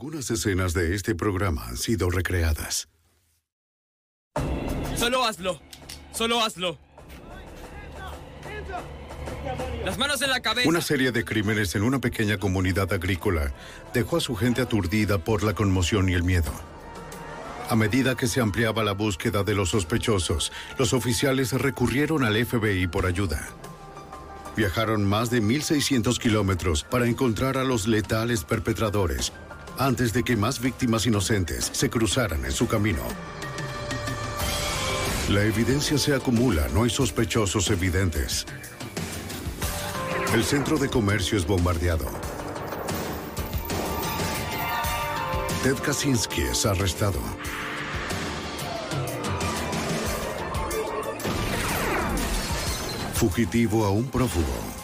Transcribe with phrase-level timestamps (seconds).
[0.00, 2.88] Algunas escenas de este programa han sido recreadas.
[4.96, 5.60] Solo hazlo.
[6.12, 6.78] Solo hazlo.
[9.84, 10.68] Las manos en la cabeza.
[10.68, 13.52] Una serie de crímenes en una pequeña comunidad agrícola
[13.92, 16.52] dejó a su gente aturdida por la conmoción y el miedo.
[17.68, 22.86] A medida que se ampliaba la búsqueda de los sospechosos, los oficiales recurrieron al FBI
[22.86, 23.48] por ayuda.
[24.56, 29.32] Viajaron más de 1.600 kilómetros para encontrar a los letales perpetradores
[29.78, 33.02] antes de que más víctimas inocentes se cruzaran en su camino.
[35.30, 38.46] La evidencia se acumula, no hay sospechosos evidentes.
[40.34, 42.06] El centro de comercio es bombardeado.
[45.62, 47.20] Ted Kaczynski es arrestado.
[53.14, 54.77] Fugitivo a un prófugo.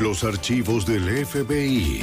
[0.00, 2.00] Los archivos del FBI.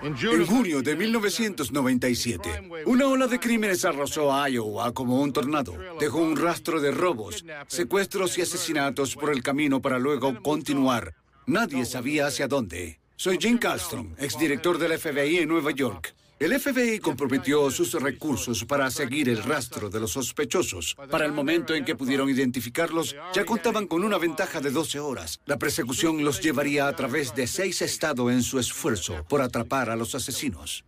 [0.00, 5.74] En junio de 1997, una ola de crímenes arrasó a Iowa como un tornado.
[6.00, 11.12] Dejó un rastro de robos, secuestros y asesinatos por el camino para luego continuar.
[11.44, 12.98] Nadie sabía hacia dónde.
[13.16, 16.14] Soy Jim Castron, exdirector del FBI en Nueva York.
[16.38, 20.94] El FBI comprometió sus recursos para seguir el rastro de los sospechosos.
[21.10, 25.40] Para el momento en que pudieron identificarlos, ya contaban con una ventaja de 12 horas.
[25.46, 29.96] La persecución los llevaría a través de seis estados en su esfuerzo por atrapar a
[29.96, 30.84] los asesinos.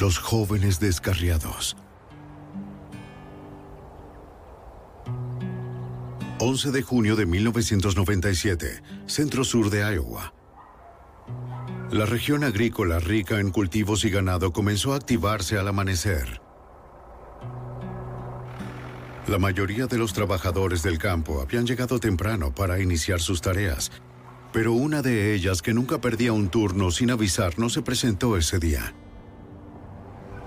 [0.00, 1.76] Los jóvenes descarriados.
[6.40, 10.34] 11 de junio de 1997, centro sur de Iowa.
[11.92, 16.40] La región agrícola rica en cultivos y ganado comenzó a activarse al amanecer.
[19.26, 23.92] La mayoría de los trabajadores del campo habían llegado temprano para iniciar sus tareas,
[24.54, 28.58] pero una de ellas que nunca perdía un turno sin avisar no se presentó ese
[28.58, 28.94] día.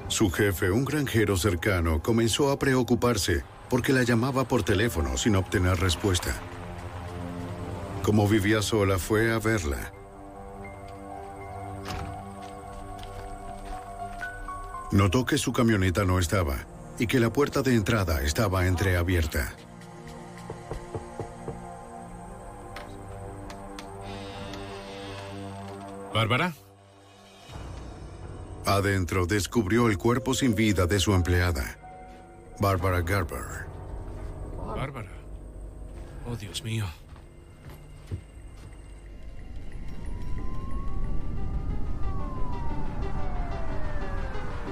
[0.08, 5.80] Su jefe, un granjero cercano, comenzó a preocuparse porque la llamaba por teléfono sin obtener
[5.80, 6.42] respuesta.
[8.02, 9.95] Como vivía sola, fue a verla.
[14.92, 16.66] Notó que su camioneta no estaba
[17.00, 19.54] y que la puerta de entrada estaba entreabierta.
[26.14, 26.54] ¿Bárbara?
[28.66, 31.78] Adentro descubrió el cuerpo sin vida de su empleada,
[32.60, 33.66] Bárbara Garber.
[34.66, 35.12] Bárbara.
[36.28, 36.86] Oh, Dios mío.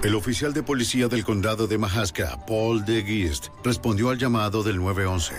[0.04, 4.76] El oficial de policía del condado de Mahaska, Paul de Geest, respondió al llamado del
[4.76, 5.34] 911.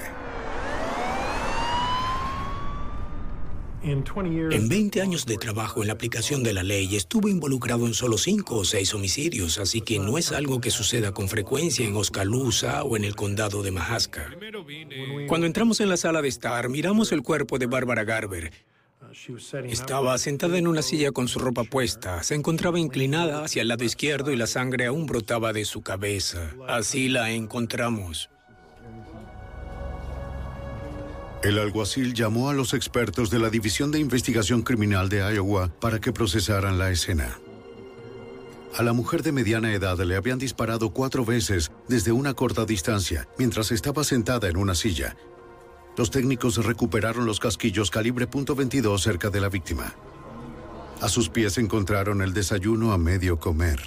[3.83, 8.17] En 20 años de trabajo en la aplicación de la ley, estuve involucrado en solo
[8.17, 12.85] 5 o 6 homicidios, así que no es algo que suceda con frecuencia en Oskaloosa
[12.85, 14.31] o en el condado de Mahaska.
[15.29, 18.51] Cuando entramos en la sala de estar, miramos el cuerpo de Bárbara Garber.
[19.69, 22.23] Estaba sentada en una silla con su ropa puesta.
[22.23, 26.51] Se encontraba inclinada hacia el lado izquierdo y la sangre aún brotaba de su cabeza.
[26.67, 28.31] Así la encontramos.
[31.43, 36.01] El alguacil llamó a los expertos de la División de Investigación Criminal de Iowa para
[36.01, 37.39] que procesaran la escena.
[38.77, 43.29] A la mujer de mediana edad le habían disparado cuatro veces desde una corta distancia
[43.39, 45.17] mientras estaba sentada en una silla.
[45.97, 49.95] Los técnicos recuperaron los casquillos calibre .22 cerca de la víctima.
[51.01, 53.81] A sus pies encontraron el desayuno a medio comer.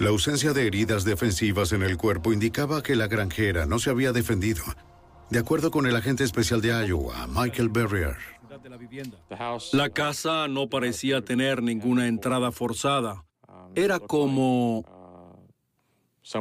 [0.00, 4.12] La ausencia de heridas defensivas en el cuerpo indicaba que la granjera no se había
[4.12, 4.64] defendido.
[5.30, 8.16] De acuerdo con el agente especial de Iowa, Michael Berrier.
[9.72, 13.24] La casa no parecía tener ninguna entrada forzada.
[13.76, 14.84] Era como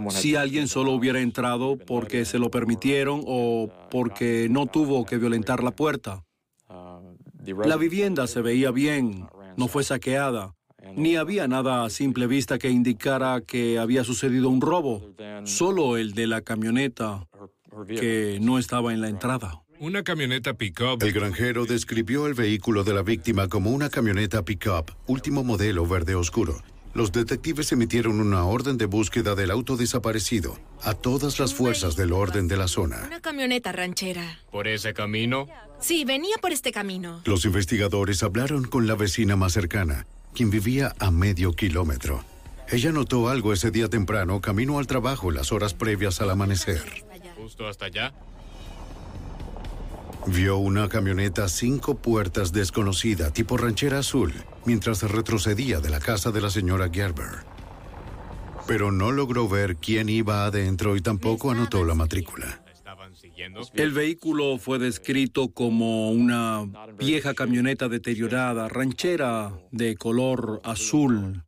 [0.10, 5.64] si alguien solo hubiera entrado porque se lo permitieron o porque no tuvo que violentar
[5.64, 6.24] la puerta.
[7.66, 9.28] La vivienda se veía bien,
[9.58, 10.56] no fue saqueada,
[10.96, 15.14] ni había nada a simple vista que indicara que había sucedido un robo,
[15.44, 17.28] solo el de la camioneta
[17.88, 19.62] que no estaba en la entrada.
[19.80, 21.04] Una camioneta pick-up.
[21.04, 26.16] El granjero describió el vehículo de la víctima como una camioneta pick-up, último modelo verde
[26.16, 26.62] oscuro.
[26.94, 32.13] Los detectives emitieron una orden de búsqueda del auto desaparecido a todas las fuerzas del
[32.13, 33.01] orden de la zona.
[33.07, 34.40] Una camioneta ranchera.
[34.51, 35.48] ¿Por ese camino?
[35.80, 37.22] Sí, venía por este camino.
[37.25, 40.06] Los investigadores hablaron con la vecina más cercana,
[40.36, 42.24] quien vivía a medio kilómetro.
[42.69, 47.04] Ella notó algo ese día temprano camino al trabajo las horas previas al amanecer.
[47.36, 48.13] ¿Justo hasta allá?
[50.28, 54.34] Vio una camioneta cinco puertas desconocida, tipo ranchera azul,
[54.66, 57.44] mientras retrocedía de la casa de la señora Gerber.
[58.66, 62.64] Pero no logró ver quién iba adentro y tampoco anotó la matrícula.
[63.74, 66.66] El vehículo fue descrito como una
[66.98, 71.44] vieja camioneta deteriorada, ranchera de color azul.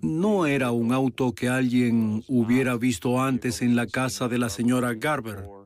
[0.00, 4.94] No era un auto que alguien hubiera visto antes en la casa de la señora
[4.94, 5.61] Garber.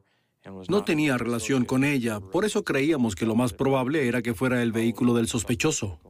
[0.69, 4.63] No tenía relación con ella, por eso creíamos que lo más probable era que fuera
[4.63, 6.01] el vehículo del sospechoso.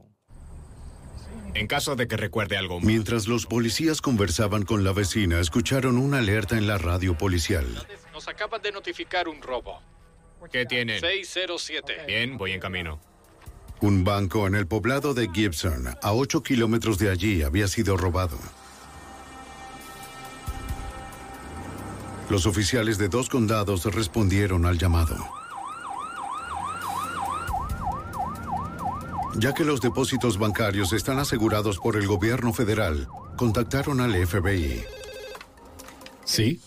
[1.53, 2.79] En caso de que recuerde algo.
[2.81, 7.65] Mientras los policías conversaban con la vecina, escucharon una alerta en la radio policial.
[8.13, 9.81] Nos acaban de notificar un robo.
[10.51, 10.99] ¿Qué tienen?
[10.99, 12.05] 607.
[12.05, 12.99] Bien, voy en camino.
[13.81, 18.37] Un banco en el poblado de Gibson, a 8 kilómetros de allí, había sido robado.
[22.29, 25.15] Los oficiales de dos condados respondieron al llamado.
[29.37, 33.07] Ya que los depósitos bancarios están asegurados por el gobierno federal,
[33.37, 34.83] contactaron al FBI.
[36.25, 36.59] ¿Sí?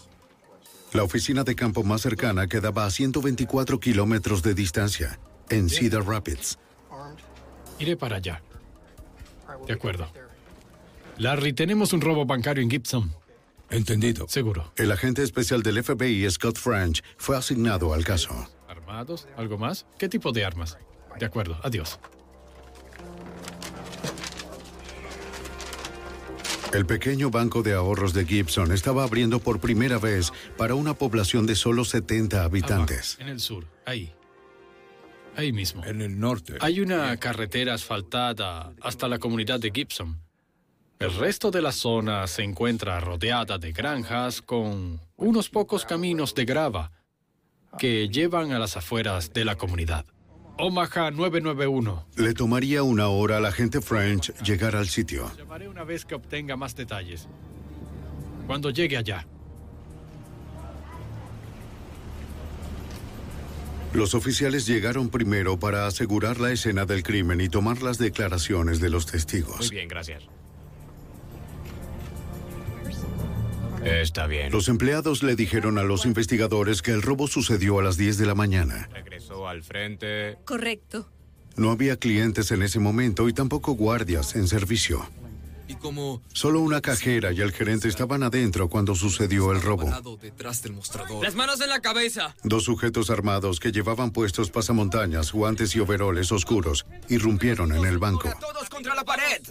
[0.92, 5.20] La oficina de campo más cercana quedaba a 124 kilómetros de distancia,
[5.50, 6.58] en Cedar Rapids.
[7.78, 8.42] Iré para allá.
[9.66, 10.08] De acuerdo.
[11.18, 13.12] Larry, tenemos un robo bancario en Gibson.
[13.70, 14.26] Entendido.
[14.28, 14.72] Seguro.
[14.76, 18.48] El agente especial del FBI, Scott French, fue asignado al caso.
[18.68, 19.28] ¿Armados?
[19.36, 19.86] ¿Algo más?
[19.98, 20.78] ¿Qué tipo de armas?
[21.18, 21.98] De acuerdo, adiós.
[26.72, 31.44] El pequeño banco de ahorros de Gibson estaba abriendo por primera vez para una población
[31.44, 33.14] de solo 70 habitantes.
[33.14, 34.12] Abajo, en el sur, ahí.
[35.36, 35.84] Ahí mismo.
[35.84, 36.54] En el norte.
[36.60, 40.20] Hay una carretera asfaltada hasta la comunidad de Gibson.
[41.00, 46.44] El resto de la zona se encuentra rodeada de granjas con unos pocos caminos de
[46.44, 46.92] grava
[47.78, 50.04] que llevan a las afueras de la comunidad.
[50.58, 52.06] Omaha 991.
[52.16, 55.32] Le tomaría una hora al agente French llegar al sitio.
[55.38, 57.28] Llamaré una vez que obtenga más detalles.
[58.46, 59.26] Cuando llegue allá.
[63.94, 68.90] Los oficiales llegaron primero para asegurar la escena del crimen y tomar las declaraciones de
[68.90, 69.60] los testigos.
[69.60, 70.24] Muy bien, gracias.
[73.84, 74.52] Está bien.
[74.52, 78.26] Los empleados le dijeron a los investigadores que el robo sucedió a las 10 de
[78.26, 78.88] la mañana.
[78.92, 80.38] Regresó al frente.
[80.44, 81.08] Correcto.
[81.56, 85.08] No había clientes en ese momento y tampoco guardias en servicio.
[85.68, 89.84] Y como Solo una cajera y el gerente estaban adentro cuando sucedió el robo.
[89.84, 91.22] parado detrás del mostrador.
[91.22, 92.34] ¡Las manos en la cabeza!
[92.42, 98.28] Dos sujetos armados que llevaban puestos pasamontañas, guantes y overoles oscuros irrumpieron en el banco.
[98.40, 99.42] ¡Todos contra la pared!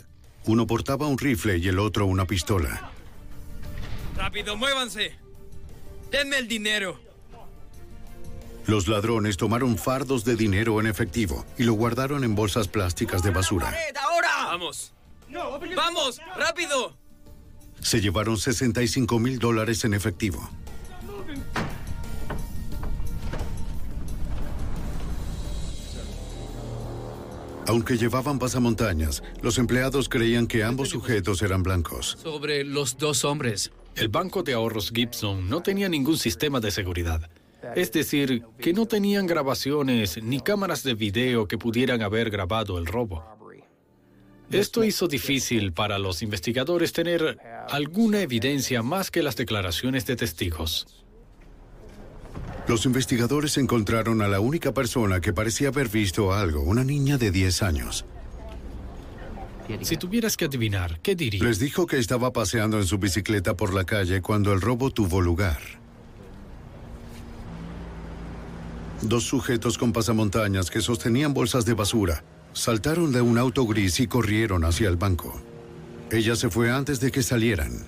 [0.45, 2.91] Uno portaba un rifle y el otro una pistola.
[4.19, 5.13] ¡Rápido, muévanse!
[6.11, 6.99] ¡Denme el dinero!
[8.67, 13.31] Los ladrones tomaron fardos de dinero en efectivo y lo guardaron en bolsas plásticas de
[13.31, 13.67] basura.
[13.67, 14.29] ¡Pared, ahora!
[14.47, 14.93] ¡Vamos!
[15.75, 16.19] ¡Vamos!
[16.37, 16.97] ¡Rápido!
[17.81, 20.49] Se llevaron 65 mil dólares en efectivo.
[27.67, 32.17] Aunque llevaban pasamontañas, los empleados creían que ambos sujetos eran blancos.
[32.21, 33.71] Sobre los dos hombres.
[33.99, 37.29] El banco de ahorros Gibson no tenía ningún sistema de seguridad.
[37.75, 42.85] Es decir, que no tenían grabaciones ni cámaras de video que pudieran haber grabado el
[42.85, 43.25] robo.
[44.49, 47.39] Esto hizo difícil para los investigadores tener
[47.69, 51.03] alguna evidencia más que las declaraciones de testigos.
[52.69, 57.31] Los investigadores encontraron a la única persona que parecía haber visto algo, una niña de
[57.31, 58.05] 10 años.
[59.81, 61.43] Si tuvieras que adivinar, ¿qué dirías?
[61.43, 65.21] Les dijo que estaba paseando en su bicicleta por la calle cuando el robo tuvo
[65.21, 65.59] lugar.
[69.01, 74.07] Dos sujetos con pasamontañas que sostenían bolsas de basura saltaron de un auto gris y
[74.07, 75.39] corrieron hacia el banco.
[76.11, 77.85] Ella se fue antes de que salieran.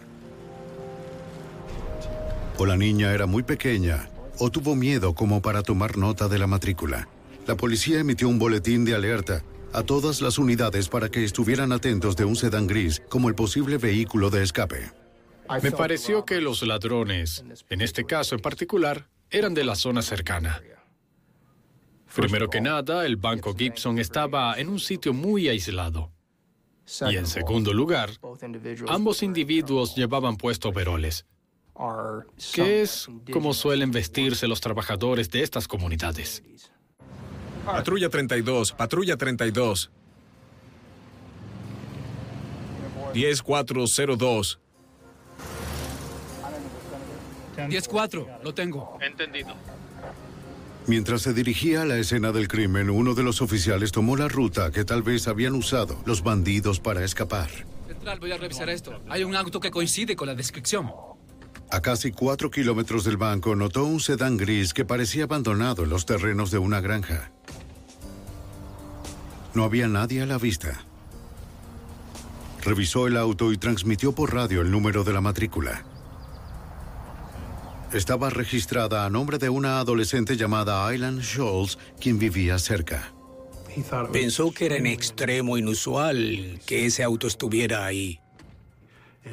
[2.58, 4.08] O la niña era muy pequeña
[4.38, 7.08] o tuvo miedo como para tomar nota de la matrícula.
[7.48, 12.16] La policía emitió un boletín de alerta a todas las unidades para que estuvieran atentos
[12.16, 14.92] de un sedán gris como el posible vehículo de escape.
[15.62, 20.62] Me pareció que los ladrones, en este caso en particular, eran de la zona cercana.
[22.16, 26.12] Primero que nada, el Banco Gibson estaba en un sitio muy aislado.
[27.10, 28.10] Y en segundo lugar,
[28.88, 31.26] ambos individuos llevaban puesto overoles,
[32.54, 36.44] que es como suelen vestirse los trabajadores de estas comunidades.
[37.66, 39.92] Patrulla 32, patrulla 32.
[43.14, 44.60] 10402.
[47.56, 48.98] 104, lo tengo.
[49.02, 49.54] Entendido.
[50.88, 54.72] Mientras se dirigía a la escena del crimen, uno de los oficiales tomó la ruta
[54.72, 57.50] que tal vez habían usado los bandidos para escapar.
[57.88, 59.00] Central, voy a revisar esto.
[59.08, 60.92] Hay un auto que coincide con la descripción.
[61.70, 66.06] A casi cuatro kilómetros del banco notó un sedán gris que parecía abandonado en los
[66.06, 67.32] terrenos de una granja.
[69.54, 70.86] No había nadie a la vista.
[72.64, 75.84] Revisó el auto y transmitió por radio el número de la matrícula.
[77.92, 83.12] Estaba registrada a nombre de una adolescente llamada Aylan Scholes, quien vivía cerca.
[84.14, 88.20] Pensó que era en extremo inusual que ese auto estuviera ahí.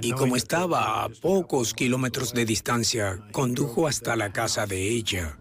[0.00, 5.37] Y como estaba a pocos kilómetros de distancia, condujo hasta la casa de ella.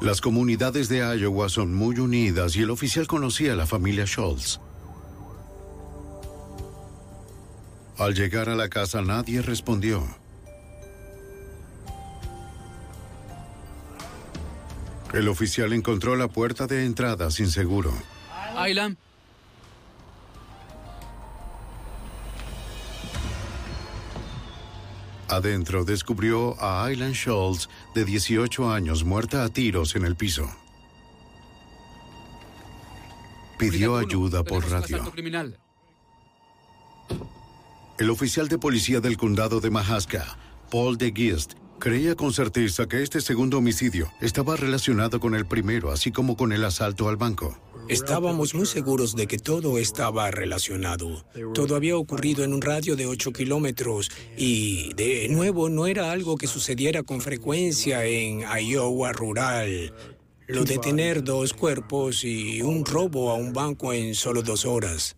[0.00, 4.58] Las comunidades de Iowa son muy unidas y el oficial conocía a la familia Schultz.
[7.98, 10.02] Al llegar a la casa nadie respondió.
[15.12, 17.92] El oficial encontró la puerta de entrada sin seguro.
[18.56, 18.96] Aylan.
[25.30, 30.50] Adentro descubrió a Aylan Schultz, de 18 años, muerta a tiros en el piso.
[33.56, 35.12] Pidió ayuda por radio.
[37.98, 40.36] El oficial de policía del condado de Mahaska,
[40.68, 45.92] Paul de Gist, creía con certeza que este segundo homicidio estaba relacionado con el primero,
[45.92, 47.56] así como con el asalto al banco.
[47.90, 51.24] Estábamos muy seguros de que todo estaba relacionado.
[51.54, 56.36] Todo había ocurrido en un radio de 8 kilómetros y, de nuevo, no era algo
[56.36, 59.92] que sucediera con frecuencia en Iowa rural.
[60.46, 65.16] Lo de tener dos cuerpos y un robo a un banco en solo dos horas.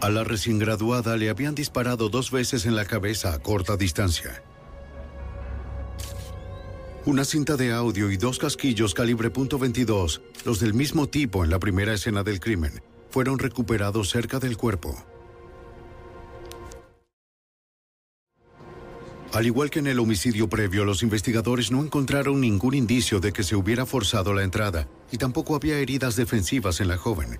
[0.00, 4.44] A la recién graduada le habían disparado dos veces en la cabeza a corta distancia.
[7.06, 11.58] Una cinta de audio y dos casquillos calibre .22, los del mismo tipo en la
[11.58, 14.96] primera escena del crimen, fueron recuperados cerca del cuerpo.
[19.34, 23.42] Al igual que en el homicidio previo, los investigadores no encontraron ningún indicio de que
[23.42, 27.38] se hubiera forzado la entrada y tampoco había heridas defensivas en la joven.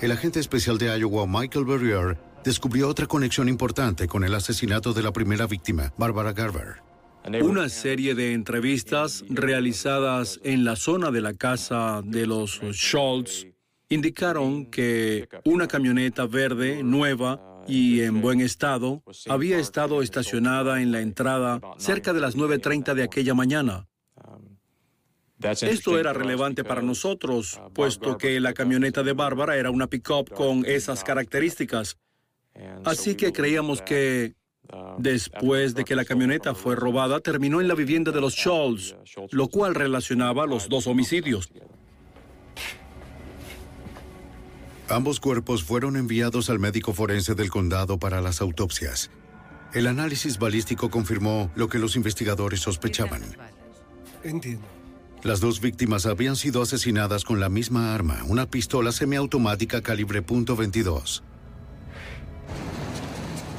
[0.00, 5.04] El agente especial de Iowa, Michael Berrier, descubrió otra conexión importante con el asesinato de
[5.04, 6.95] la primera víctima, Barbara Garber.
[7.42, 13.46] Una serie de entrevistas realizadas en la zona de la casa de los Schultz
[13.88, 21.00] indicaron que una camioneta verde nueva y en buen estado había estado estacionada en la
[21.00, 23.88] entrada cerca de las 9.30 de aquella mañana.
[25.40, 30.64] Esto era relevante para nosotros, puesto que la camioneta de Bárbara era una pick-up con
[30.64, 31.98] esas características.
[32.84, 34.34] Así que creíamos que
[34.98, 38.94] Después de que la camioneta fue robada, terminó en la vivienda de los Scholz,
[39.30, 41.50] lo cual relacionaba los dos homicidios.
[44.88, 49.10] Ambos cuerpos fueron enviados al médico forense del condado para las autopsias.
[49.74, 53.22] El análisis balístico confirmó lo que los investigadores sospechaban.
[54.22, 54.64] Entiendo.
[55.22, 61.22] Las dos víctimas habían sido asesinadas con la misma arma, una pistola semiautomática calibre .22.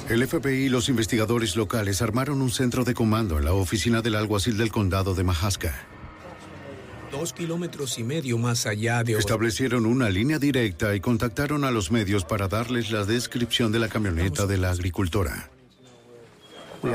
[0.09, 4.15] El FBI y los investigadores locales armaron un centro de comando en la oficina del
[4.15, 5.85] alguacil del condado de Mahaska.
[7.11, 9.13] Dos kilómetros y medio más allá de...
[9.13, 13.89] Establecieron una línea directa y contactaron a los medios para darles la descripción de la
[13.89, 15.49] camioneta de la agricultora.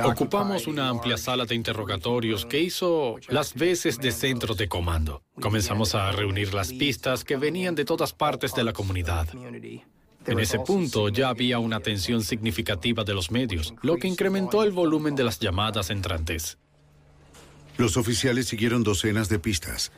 [0.04, 5.22] Ocupamos una amplia sala de interrogatorios que hizo las veces de centro de comando.
[5.38, 9.28] Comenzamos a reunir las pistas que venían de todas partes de la comunidad.
[10.26, 14.70] En ese punto ya había una tensión significativa de los medios, lo que incrementó el
[14.70, 16.58] volumen de las llamadas entrantes.
[17.76, 19.90] Los oficiales siguieron docenas de pistas.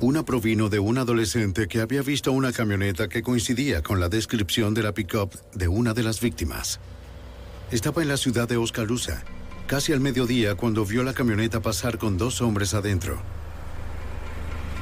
[0.00, 4.74] Una provino de un adolescente que había visto una camioneta que coincidía con la descripción
[4.74, 6.80] de la pickup de una de las víctimas.
[7.70, 9.22] Estaba en la ciudad de Oskaloosa,
[9.66, 13.22] casi al mediodía cuando vio la camioneta pasar con dos hombres adentro.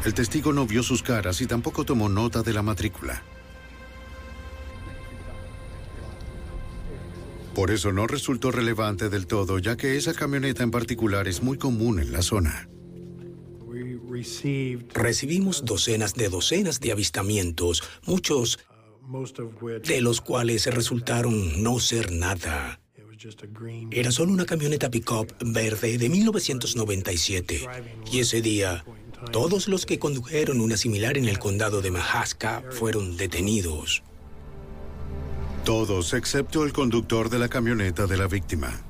[0.04, 3.22] El testigo no vio sus caras y tampoco tomó nota de la matrícula.
[7.54, 11.58] Por eso no resultó relevante del todo, ya que esa camioneta en particular es muy
[11.58, 12.68] común en la zona.
[14.94, 18.58] Recibimos docenas de docenas de avistamientos, muchos
[19.84, 22.80] de los cuales resultaron no ser nada.
[23.90, 27.68] Era solo una camioneta pickup verde de 1997.
[28.10, 28.84] Y ese día,
[29.32, 34.02] todos los que condujeron una similar en el condado de Mahaska fueron detenidos.
[35.64, 38.80] Todos, excepto el conductor de la camioneta de la víctima.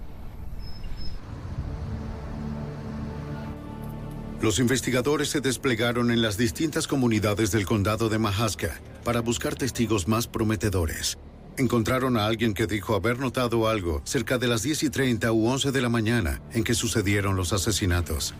[4.40, 10.08] Los investigadores se desplegaron en las distintas comunidades del condado de Mahaska para buscar testigos
[10.08, 11.18] más prometedores.
[11.58, 15.46] Encontraron a alguien que dijo haber notado algo cerca de las 10 y 30 u
[15.46, 18.32] 11 de la mañana en que sucedieron los asesinatos.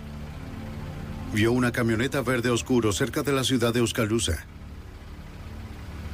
[1.32, 4.44] Vio una camioneta verde oscuro cerca de la ciudad de Oskaloosa.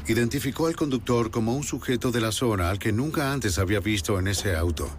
[0.06, 4.18] Identificó al conductor como un sujeto de la zona al que nunca antes había visto
[4.18, 4.90] en ese auto.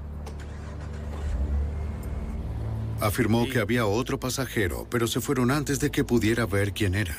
[2.99, 7.15] Afirmó que había otro pasajero, pero se fueron antes de que pudiera ver quién era.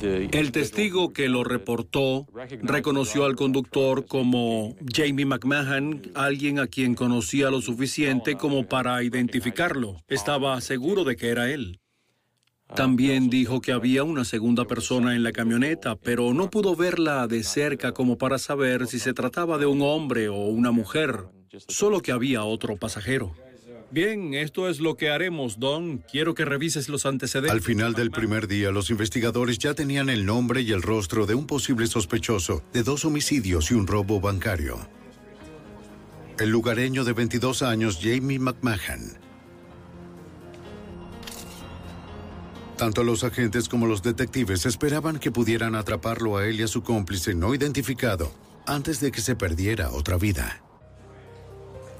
[0.00, 2.26] El testigo que lo reportó
[2.62, 9.96] reconoció al conductor como Jamie McMahon, alguien a quien conocía lo suficiente como para identificarlo.
[10.08, 11.80] Estaba seguro de que era él.
[12.74, 17.44] También dijo que había una segunda persona en la camioneta, pero no pudo verla de
[17.44, 21.26] cerca como para saber si se trataba de un hombre o una mujer
[21.68, 23.34] solo que había otro pasajero.
[23.90, 25.98] Bien, esto es lo que haremos, Don.
[26.10, 27.52] Quiero que revises los antecedentes.
[27.52, 31.34] Al final del primer día, los investigadores ya tenían el nombre y el rostro de
[31.34, 34.78] un posible sospechoso de dos homicidios y un robo bancario.
[36.40, 39.18] El lugareño de 22 años, Jamie McMahon.
[42.76, 46.82] Tanto los agentes como los detectives esperaban que pudieran atraparlo a él y a su
[46.82, 48.30] cómplice no identificado
[48.66, 50.65] antes de que se perdiera otra vida.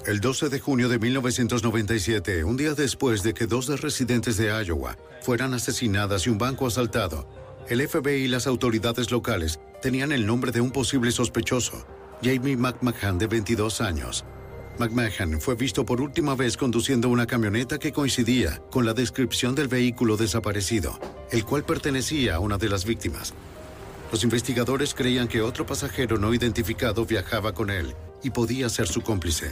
[0.06, 4.96] El 12 de junio de 1997, un día después de que dos residentes de Iowa
[5.20, 7.28] fueran asesinadas y un banco asaltado,
[7.68, 11.84] el FBI y las autoridades locales tenían el nombre de un posible sospechoso,
[12.22, 14.24] Jamie McMahon, de 22 años.
[14.78, 19.66] McMahon fue visto por última vez conduciendo una camioneta que coincidía con la descripción del
[19.66, 21.00] vehículo desaparecido,
[21.32, 23.34] el cual pertenecía a una de las víctimas.
[24.12, 29.00] Los investigadores creían que otro pasajero no identificado viajaba con él y podía ser su
[29.00, 29.50] cómplice.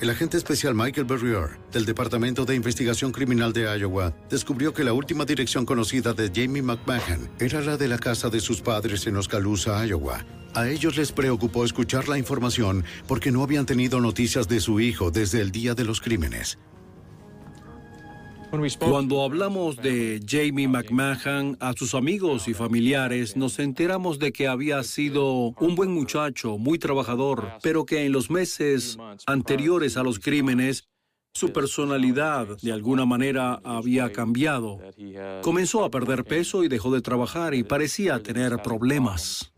[0.00, 4.94] El agente especial Michael Berrier, del Departamento de Investigación Criminal de Iowa, descubrió que la
[4.94, 9.18] última dirección conocida de Jamie McMahon era la de la casa de sus padres en
[9.18, 10.24] Oskaloosa, Iowa.
[10.54, 15.10] A ellos les preocupó escuchar la información porque no habían tenido noticias de su hijo
[15.10, 16.58] desde el día de los crímenes.
[18.80, 24.82] Cuando hablamos de Jamie McMahon a sus amigos y familiares, nos enteramos de que había
[24.82, 30.88] sido un buen muchacho, muy trabajador, pero que en los meses anteriores a los crímenes,
[31.32, 34.80] su personalidad de alguna manera había cambiado.
[35.42, 39.52] Comenzó a perder peso y dejó de trabajar y parecía tener problemas.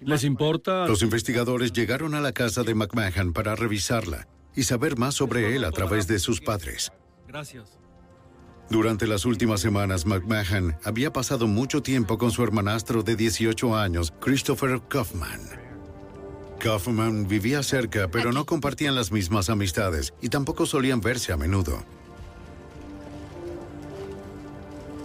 [0.00, 0.86] ¿Les importa?
[0.86, 5.64] Los investigadores llegaron a la casa de McMahon para revisarla y saber más sobre él
[5.64, 6.90] a través de sus padres.
[7.26, 7.78] Gracias.
[8.70, 14.12] Durante las últimas semanas, McMahon había pasado mucho tiempo con su hermanastro de 18 años,
[14.20, 15.40] Christopher Kaufman.
[16.58, 21.82] Kaufman vivía cerca, pero no compartían las mismas amistades y tampoco solían verse a menudo.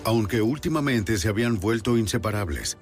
[0.04, 2.78] Aunque últimamente se habían vuelto inseparables,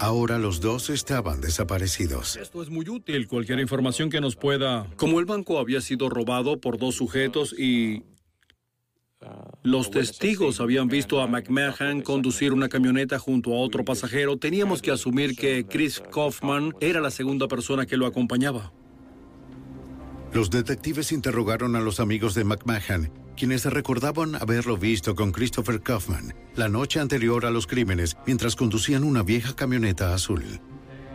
[0.00, 2.36] ahora los dos estaban desaparecidos.
[2.36, 4.88] Esto es muy útil, cualquier información que nos pueda...
[4.96, 8.02] Como el banco había sido robado por dos sujetos y
[9.62, 14.36] los testigos habían visto a McMahon conducir una camioneta junto a otro pasajero.
[14.36, 18.72] Teníamos que asumir que Chris Kaufman era la segunda persona que lo acompañaba.
[20.32, 26.34] Los detectives interrogaron a los amigos de McMahon, quienes recordaban haberlo visto con Christopher Kaufman
[26.54, 30.42] la noche anterior a los crímenes mientras conducían una vieja camioneta azul.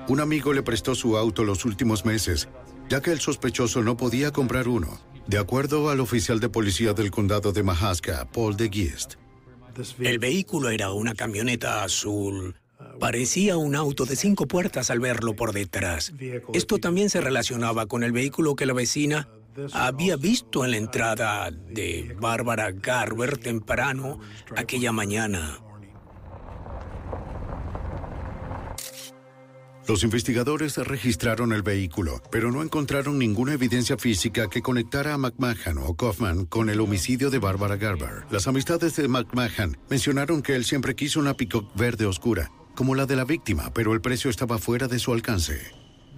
[0.07, 2.49] Un amigo le prestó su auto los últimos meses,
[2.89, 7.11] ya que el sospechoso no podía comprar uno, de acuerdo al oficial de policía del
[7.11, 9.15] condado de Mahaska, Paul de Giest.
[9.99, 12.55] El vehículo era una camioneta azul.
[12.99, 16.13] Parecía un auto de cinco puertas al verlo por detrás.
[16.53, 19.29] Esto también se relacionaba con el vehículo que la vecina
[19.71, 24.19] había visto en la entrada de Bárbara Garber temprano
[24.55, 25.62] aquella mañana.
[29.87, 35.77] Los investigadores registraron el vehículo, pero no encontraron ninguna evidencia física que conectara a McMahon
[35.79, 38.23] o Kaufman con el homicidio de Barbara Garber.
[38.31, 43.05] Las amistades de McMahon mencionaron que él siempre quiso una Peacock verde oscura, como la
[43.05, 45.59] de la víctima, pero el precio estaba fuera de su alcance.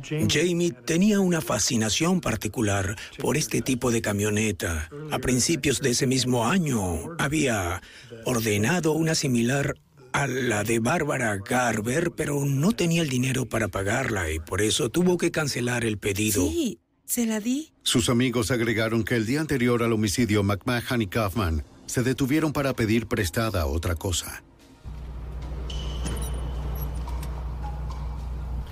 [0.04, 4.90] Jamie tenía una fascinación particular por este tipo de camioneta.
[5.12, 7.82] A principios de ese mismo año había
[8.26, 9.76] ordenado una similar
[10.16, 14.90] a la de Bárbara Garber, pero no tenía el dinero para pagarla y por eso
[14.90, 16.42] tuvo que cancelar el pedido.
[16.42, 17.74] Sí, se la di.
[17.84, 22.74] Sus amigos agregaron que el día anterior al homicidio, McMahon y Kaufman se detuvieron para
[22.74, 24.42] pedir prestada otra cosa.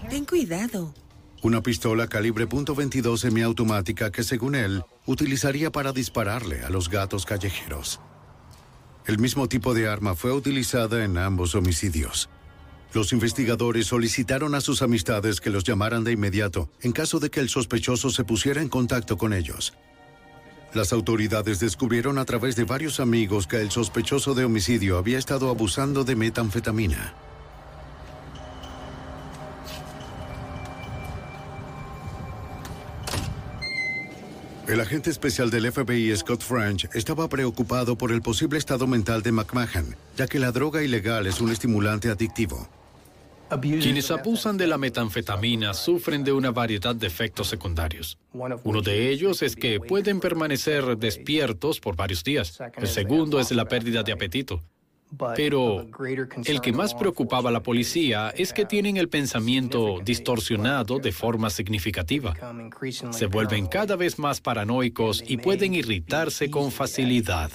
[0.10, 0.94] Ten cuidado.
[1.42, 8.00] Una pistola calibre .22 semiautomática que, según él, utilizaría para dispararle a los gatos callejeros.
[9.06, 12.30] El mismo tipo de arma fue utilizada en ambos homicidios.
[12.94, 17.40] Los investigadores solicitaron a sus amistades que los llamaran de inmediato en caso de que
[17.40, 19.74] el sospechoso se pusiera en contacto con ellos.
[20.74, 25.50] Las autoridades descubrieron a través de varios amigos que el sospechoso de homicidio había estado
[25.50, 27.14] abusando de metanfetamina.
[34.68, 39.34] El agente especial del FBI, Scott French, estaba preocupado por el posible estado mental de
[39.34, 42.70] McMahon, ya que la droga ilegal es un estimulante adictivo.
[43.62, 48.18] Quienes abusan de la metanfetamina sufren de una variedad de efectos secundarios.
[48.32, 52.58] Uno de ellos es que pueden permanecer despiertos por varios días.
[52.78, 54.64] El segundo es la pérdida de apetito.
[55.36, 55.86] Pero
[56.46, 61.50] el que más preocupaba a la policía es que tienen el pensamiento distorsionado de forma
[61.50, 62.34] significativa.
[63.12, 67.52] Se vuelven cada vez más paranoicos y pueden irritarse con facilidad.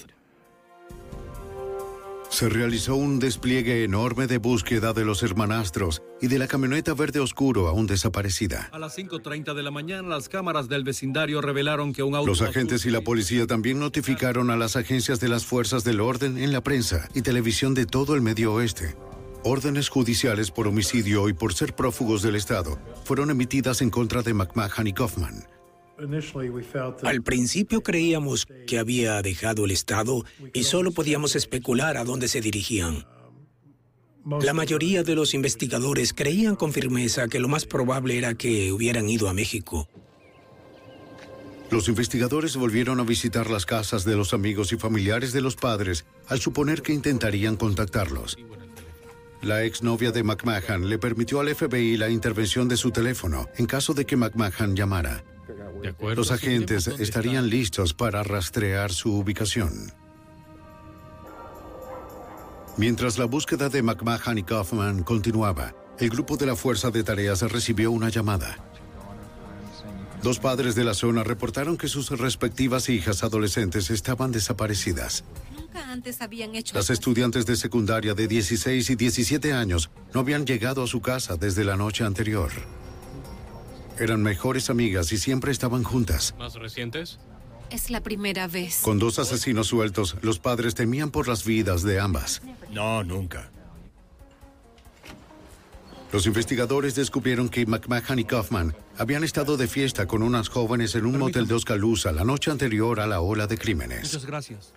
[2.30, 7.20] Se realizó un despliegue enorme de búsqueda de los hermanastros y de la camioneta verde
[7.20, 8.68] oscuro aún desaparecida.
[8.70, 12.26] A las 5.30 de la mañana, las cámaras del vecindario revelaron que un auto...
[12.28, 16.36] Los agentes y la policía también notificaron a las agencias de las fuerzas del orden
[16.38, 18.94] en la prensa y televisión de todo el medio oeste.
[19.42, 24.34] Órdenes judiciales por homicidio y por ser prófugos del Estado fueron emitidas en contra de
[24.34, 25.57] McMahon y Kaufman.
[27.02, 32.40] Al principio creíamos que había dejado el Estado y solo podíamos especular a dónde se
[32.40, 33.06] dirigían.
[34.40, 39.08] La mayoría de los investigadores creían con firmeza que lo más probable era que hubieran
[39.08, 39.88] ido a México.
[41.70, 46.06] Los investigadores volvieron a visitar las casas de los amigos y familiares de los padres
[46.26, 48.38] al suponer que intentarían contactarlos.
[49.42, 53.94] La exnovia de McMahon le permitió al FBI la intervención de su teléfono en caso
[53.94, 55.24] de que McMahon llamara.
[56.14, 59.92] Los agentes estarían listos para rastrear su ubicación.
[62.76, 67.42] Mientras la búsqueda de McMahon y Kaufman continuaba, el grupo de la Fuerza de Tareas
[67.42, 68.56] recibió una llamada.
[70.22, 75.24] Dos padres de la zona reportaron que sus respectivas hijas adolescentes estaban desaparecidas.
[75.56, 80.44] Nunca antes habían hecho Las estudiantes de secundaria de 16 y 17 años no habían
[80.44, 82.50] llegado a su casa desde la noche anterior.
[83.98, 86.34] Eran mejores amigas y siempre estaban juntas.
[86.38, 87.18] ¿Más recientes?
[87.70, 88.80] Es la primera vez.
[88.82, 92.40] Con dos asesinos sueltos, los padres temían por las vidas de ambas.
[92.70, 93.50] No, nunca.
[96.10, 101.04] Los investigadores descubrieron que McMahon y Kaufman habían estado de fiesta con unas jóvenes en
[101.04, 104.04] un motel de Oskaloosa la noche anterior a la ola de crímenes.
[104.04, 104.72] Muchas gracias.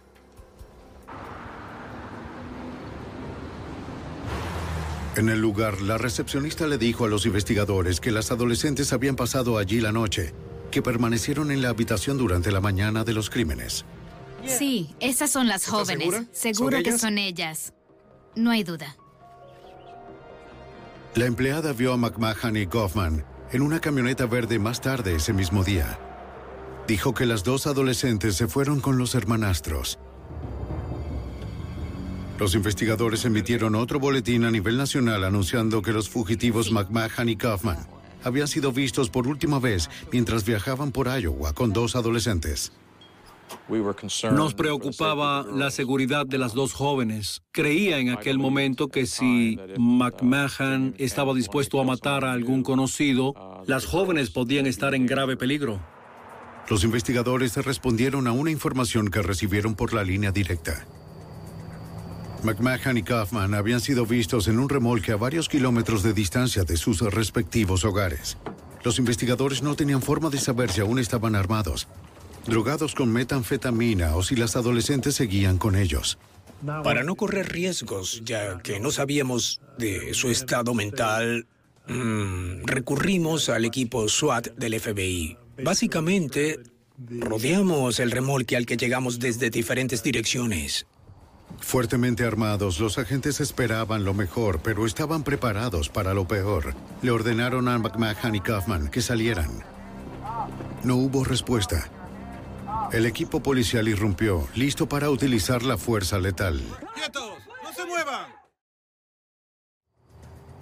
[5.16, 9.58] En el lugar, la recepcionista le dijo a los investigadores que las adolescentes habían pasado
[9.58, 10.34] allí la noche,
[10.72, 13.84] que permanecieron en la habitación durante la mañana de los crímenes.
[14.46, 16.06] Sí, esas son las jóvenes.
[16.06, 16.26] segura?
[16.32, 17.02] Seguro ¿Son que ellas?
[17.02, 17.74] son ellas.
[18.36, 18.96] No hay duda.
[21.16, 25.66] La empleada vio a McMahon y Kaufman en una camioneta verde más tarde ese mismo
[25.66, 26.00] día.
[26.88, 30.00] Dijo que las dos adolescentes se fueron con los hermanastros.
[32.42, 37.78] Los investigadores emitieron otro boletín a nivel nacional anunciando que los fugitivos McMahon y Kaufman
[38.24, 42.72] habían sido vistos por última vez mientras viajaban por Iowa con dos adolescentes.
[44.34, 47.44] Nos preocupaba la seguridad de las dos jóvenes.
[47.52, 53.36] Creía en aquel momento que si McMahon estaba dispuesto a matar a algún conocido,
[53.68, 55.80] las jóvenes podían estar en grave peligro.
[56.72, 60.88] Los investigadores respondieron a una información que recibieron por la línea directa.
[62.44, 66.78] McMahon y Kaufman habían sido vistos en un remolque a varios kilómetros de distancia de
[66.78, 68.38] sus respectivos hogares.
[68.84, 71.88] Los investigadores no tenían forma de saber si aún estaban armados,
[72.48, 76.18] drogados con metanfetamina o si las adolescentes seguían con ellos.
[76.84, 81.48] Para no correr riesgos, ya que no sabíamos de su estado mental,
[81.88, 85.38] mm, recurrimos al equipo SWAT del FBI.
[85.64, 86.60] Básicamente,
[87.10, 90.86] rodeamos el remolque al que llegamos desde diferentes direcciones.
[91.60, 96.74] Fuertemente armados, los agentes esperaban lo mejor, pero estaban preparados para lo peor.
[97.02, 99.64] Le ordenaron a McMahon y Kaufman que salieran.
[100.84, 101.90] No hubo respuesta.
[102.92, 106.62] El equipo policial irrumpió, listo para utilizar la fuerza letal.
[106.94, 107.40] ¡Quietos!
[107.64, 108.42] ¡No se muevan!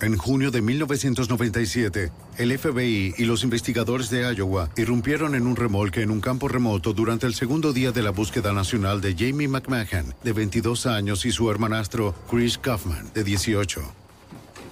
[0.02, 6.02] En junio de 1997, el FBI y los investigadores de Iowa irrumpieron en un remolque
[6.02, 10.16] en un campo remoto durante el segundo día de la búsqueda nacional de Jamie McMahon,
[10.24, 13.82] de 22 años, y su hermanastro Chris Kaufman, de 18.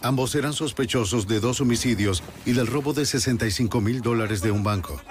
[0.01, 4.63] Ambos eran sospechosos de dos homicidios y del robo de 65 mil dólares de un
[4.63, 5.01] banco.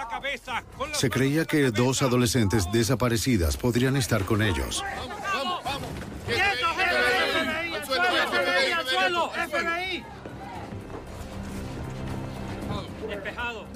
[0.93, 4.83] Se creía que dos adolescentes desaparecidas podrían estar con ellos.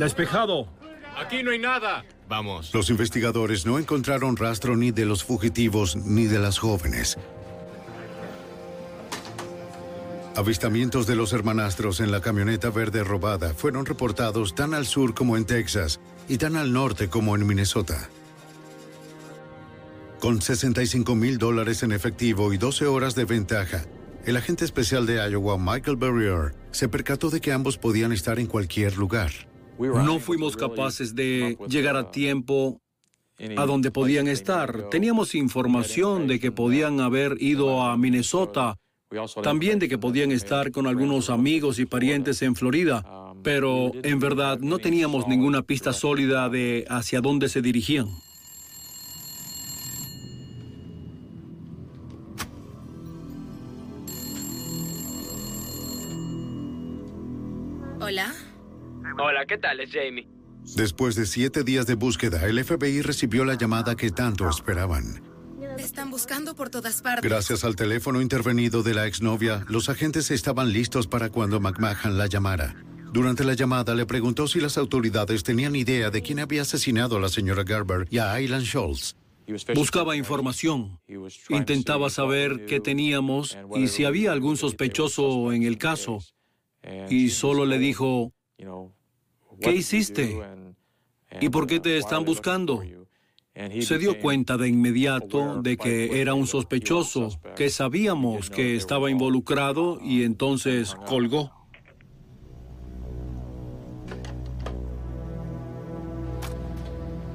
[0.00, 0.66] Despejado.
[1.14, 2.06] Aquí no hay nada.
[2.26, 2.72] Vamos.
[2.72, 7.18] Los investigadores no encontraron rastro ni de los fugitivos ni de las jóvenes.
[10.36, 15.36] Avistamientos de los hermanastros en la camioneta verde robada fueron reportados tan al sur como
[15.36, 18.08] en Texas y tan al norte como en Minnesota.
[20.18, 23.84] Con 65 mil dólares en efectivo y 12 horas de ventaja,
[24.24, 28.46] el agente especial de Iowa, Michael Berrier, se percató de que ambos podían estar en
[28.46, 29.49] cualquier lugar.
[29.80, 32.80] No fuimos capaces de llegar a tiempo
[33.56, 34.90] a donde podían estar.
[34.90, 38.76] Teníamos información de que podían haber ido a Minnesota,
[39.42, 43.02] también de que podían estar con algunos amigos y parientes en Florida,
[43.42, 48.08] pero en verdad no teníamos ninguna pista sólida de hacia dónde se dirigían.
[58.02, 58.34] Hola.
[59.18, 59.80] Hola, ¿qué tal?
[59.80, 60.28] Es Jamie.
[60.76, 65.22] Después de siete días de búsqueda, el FBI recibió la llamada que tanto esperaban.
[65.76, 67.28] Te están buscando por todas partes.
[67.28, 72.26] Gracias al teléfono intervenido de la exnovia, los agentes estaban listos para cuando McMahon la
[72.26, 72.76] llamara.
[73.12, 77.20] Durante la llamada le preguntó si las autoridades tenían idea de quién había asesinado a
[77.20, 79.16] la señora Gerber y a Aylan Schultz.
[79.74, 81.00] Buscaba información,
[81.48, 86.20] intentaba saber qué teníamos y si había algún sospechoso en el caso.
[87.08, 88.32] Y solo le dijo,
[89.60, 90.38] ¿qué hiciste?
[91.40, 92.82] ¿Y por qué te están buscando?
[93.80, 99.98] Se dio cuenta de inmediato de que era un sospechoso, que sabíamos que estaba involucrado
[100.02, 101.52] y entonces colgó.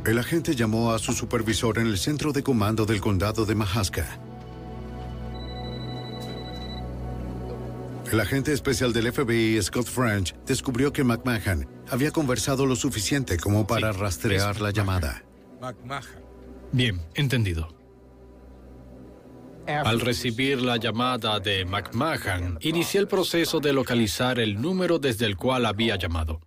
[0.05, 4.19] El agente llamó a su supervisor en el centro de comando del condado de Mahaska.
[8.11, 13.67] El agente especial del FBI, Scott French, descubrió que McMahon había conversado lo suficiente como
[13.67, 15.23] para rastrear la llamada.
[16.71, 17.75] Bien, entendido.
[19.67, 25.37] Al recibir la llamada de McMahon, inicié el proceso de localizar el número desde el
[25.37, 26.41] cual había llamado.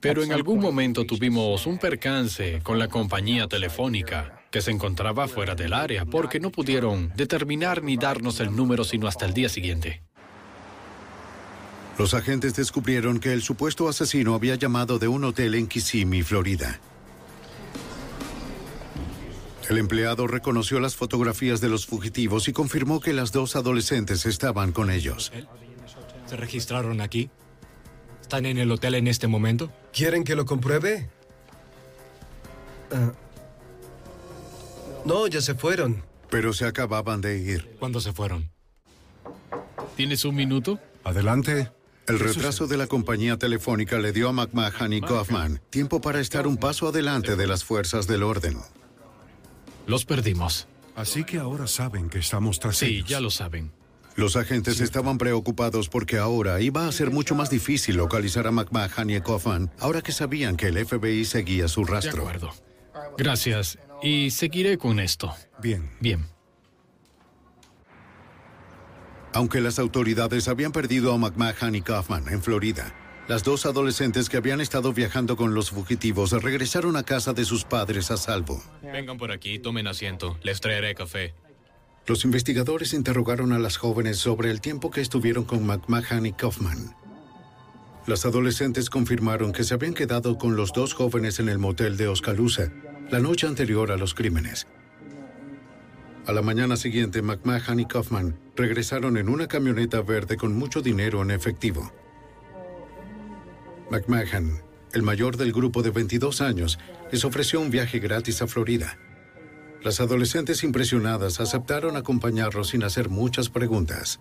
[0.00, 5.54] Pero en algún momento tuvimos un percance con la compañía telefónica que se encontraba fuera
[5.54, 10.05] del área porque no pudieron determinar ni darnos el número sino hasta el día siguiente.
[11.98, 16.78] Los agentes descubrieron que el supuesto asesino había llamado de un hotel en Kissimmee, Florida.
[19.70, 24.72] El empleado reconoció las fotografías de los fugitivos y confirmó que las dos adolescentes estaban
[24.72, 25.32] con ellos.
[26.26, 27.30] ¿Se registraron aquí?
[28.20, 29.72] ¿Están en el hotel en este momento?
[29.92, 31.08] ¿Quieren que lo compruebe?
[32.92, 33.12] Ah.
[35.04, 36.04] no, ya se fueron.
[36.30, 37.76] Pero se acababan de ir.
[37.78, 38.50] ¿Cuándo se fueron?
[39.96, 40.78] ¿Tienes un minuto?
[41.04, 41.70] Adelante.
[42.08, 46.46] El retraso de la compañía telefónica le dio a McMahon y Kaufman tiempo para estar
[46.46, 48.56] un paso adelante de las fuerzas del orden.
[49.86, 50.68] Los perdimos.
[50.94, 53.08] Así que ahora saben que estamos tras Sí, ellos.
[53.08, 53.72] ya lo saben.
[54.14, 59.10] Los agentes estaban preocupados porque ahora iba a ser mucho más difícil localizar a McMahon
[59.10, 62.22] y a Kaufman, ahora que sabían que el FBI seguía su De rastro.
[62.22, 62.50] acuerdo.
[63.18, 63.78] Gracias.
[64.02, 65.34] Y seguiré con esto.
[65.60, 65.90] Bien.
[66.00, 66.24] Bien.
[69.36, 72.94] Aunque las autoridades habían perdido a McMahon y Kaufman en Florida,
[73.28, 77.64] las dos adolescentes que habían estado viajando con los fugitivos regresaron a casa de sus
[77.64, 78.62] padres a salvo.
[78.82, 80.38] Vengan por aquí, tomen asiento.
[80.42, 81.34] Les traeré café.
[82.06, 86.96] Los investigadores interrogaron a las jóvenes sobre el tiempo que estuvieron con McMahon y Kaufman.
[88.06, 92.08] Las adolescentes confirmaron que se habían quedado con los dos jóvenes en el motel de
[92.08, 92.72] Oskaloosa
[93.10, 94.66] la noche anterior a los crímenes.
[96.26, 101.22] A la mañana siguiente, McMahon y Kaufman regresaron en una camioneta verde con mucho dinero
[101.22, 101.92] en efectivo.
[103.92, 104.60] McMahon,
[104.92, 106.80] el mayor del grupo de 22 años,
[107.12, 108.98] les ofreció un viaje gratis a Florida.
[109.84, 114.18] Las adolescentes impresionadas aceptaron acompañarlos sin hacer muchas preguntas.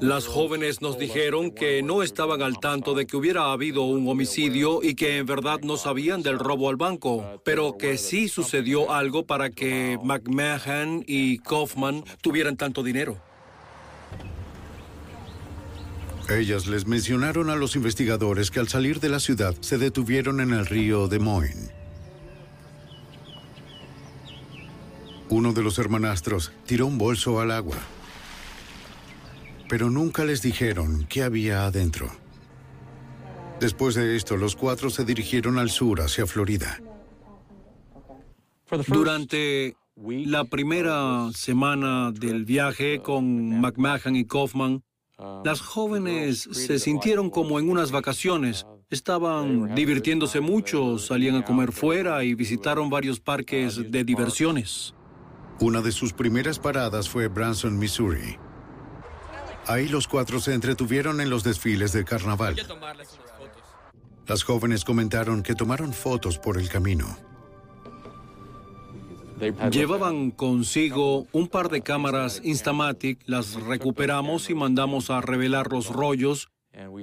[0.00, 4.82] Las jóvenes nos dijeron que no estaban al tanto de que hubiera habido un homicidio
[4.82, 9.26] y que en verdad no sabían del robo al banco, pero que sí sucedió algo
[9.26, 13.18] para que McMahon y Kaufman tuvieran tanto dinero.
[16.30, 20.54] Ellas les mencionaron a los investigadores que al salir de la ciudad se detuvieron en
[20.54, 21.70] el río Des Moines.
[25.28, 27.76] Uno de los hermanastros tiró un bolso al agua,
[29.68, 32.10] pero nunca les dijeron qué había adentro.
[33.60, 36.80] Después de esto, los cuatro se dirigieron al sur hacia Florida.
[38.88, 44.82] Durante la primera semana del viaje con McMahon y Kaufman,
[45.44, 48.66] las jóvenes se sintieron como en unas vacaciones.
[48.90, 54.94] Estaban divirtiéndose mucho, salían a comer fuera y visitaron varios parques de diversiones.
[55.58, 58.36] Una de sus primeras paradas fue Branson, Missouri.
[59.66, 62.56] Ahí los cuatro se entretuvieron en los desfiles de carnaval.
[64.26, 67.16] Las jóvenes comentaron que tomaron fotos por el camino.
[69.70, 76.48] Llevaban consigo un par de cámaras Instamatic, las recuperamos y mandamos a revelar los rollos.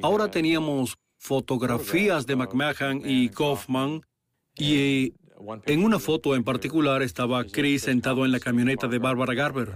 [0.02, 4.02] Ahora teníamos fotografías de McMahon y Kaufman
[4.58, 5.13] y
[5.65, 9.73] en una foto en particular estaba Chris sentado en la camioneta de Barbara Garber.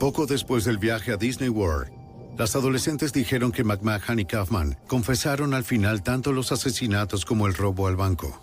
[0.00, 1.92] Poco después del viaje a Disney World,
[2.38, 7.52] las adolescentes dijeron que McMahon y Kaufman confesaron al final tanto los asesinatos como el
[7.52, 8.40] robo al banco.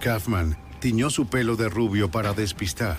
[0.00, 2.98] Kaufman tiñó su pelo de rubio para despistar.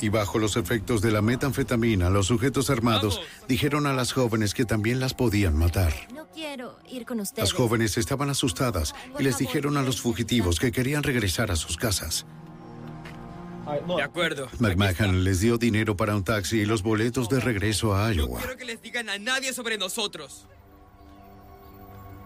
[0.00, 4.64] Y bajo los efectos de la metanfetamina, los sujetos armados dijeron a las jóvenes que
[4.64, 5.92] también las podían matar.
[6.14, 7.50] No quiero ir con ustedes.
[7.50, 11.76] Las jóvenes estaban asustadas y les dijeron a los fugitivos que querían regresar a sus
[11.76, 12.24] casas.
[13.96, 14.48] De acuerdo.
[14.58, 18.38] McMahon les dio dinero para un taxi y los boletos de regreso a Iowa.
[18.38, 20.46] No quiero que les digan a nadie sobre nosotros.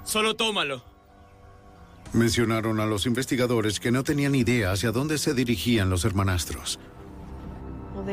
[0.04, 0.82] Solo tómalo.
[2.12, 6.78] Mencionaron a los investigadores que no tenían idea hacia dónde se dirigían los hermanastros.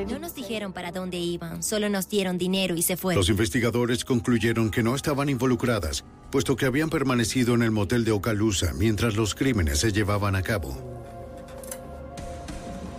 [0.03, 3.17] No nos dijeron para dónde iban, solo nos dieron dinero y se fueron.
[3.17, 8.11] Los investigadores concluyeron que no estaban involucradas, puesto que habían permanecido en el motel de
[8.11, 10.75] Ocalusa mientras los crímenes se llevaban a cabo.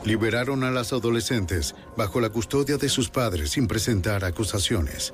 [0.06, 5.12] Liberaron a las adolescentes bajo la custodia de sus padres sin presentar acusaciones.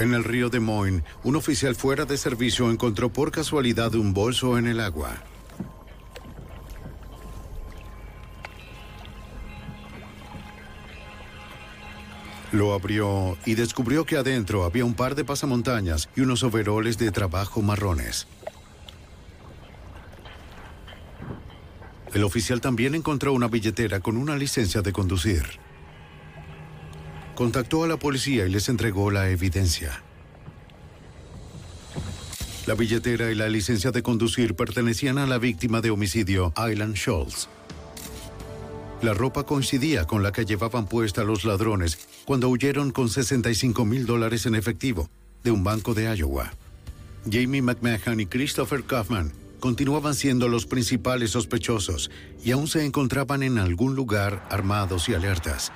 [0.00, 4.58] En el río Des Moines, un oficial fuera de servicio encontró por casualidad un bolso
[4.58, 5.22] en el agua.
[12.52, 17.12] Lo abrió y descubrió que adentro había un par de pasamontañas y unos overoles de
[17.12, 18.26] trabajo marrones.
[22.12, 25.44] El oficial también encontró una billetera con una licencia de conducir.
[27.36, 30.02] Contactó a la policía y les entregó la evidencia.
[32.66, 37.48] La billetera y la licencia de conducir pertenecían a la víctima de homicidio, Aylan Schultz.
[39.02, 44.04] La ropa coincidía con la que llevaban puesta los ladrones cuando huyeron con 65 mil
[44.04, 45.08] dólares en efectivo
[45.42, 46.52] de un banco de Iowa.
[47.24, 52.10] Jamie McMahon y Christopher Kaufman continuaban siendo los principales sospechosos
[52.44, 55.72] y aún se encontraban en algún lugar armados y alertas.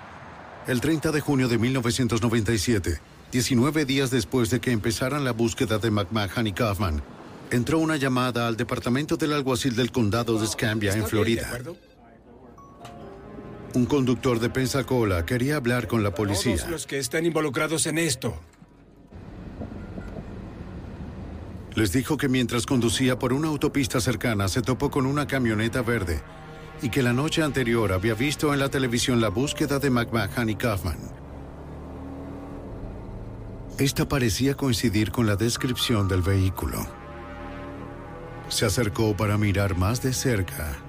[0.66, 3.00] El 30 de junio de 1997,
[3.32, 7.02] 19 días después de que empezaran la búsqueda de McMahon y Kaufman,
[7.50, 11.58] entró una llamada al departamento del alguacil del condado de Escambia, en Florida.
[13.74, 16.56] Un conductor de Pensacola quería hablar con la policía.
[16.56, 18.38] Todos los que están involucrados en esto.
[21.74, 26.22] Les dijo que mientras conducía por una autopista cercana se topó con una camioneta verde
[26.82, 30.54] y que la noche anterior había visto en la televisión la búsqueda de McMahon y
[30.54, 30.98] Kaufman.
[33.78, 36.86] Esta parecía coincidir con la descripción del vehículo.
[38.48, 40.83] Se acercó para mirar más de cerca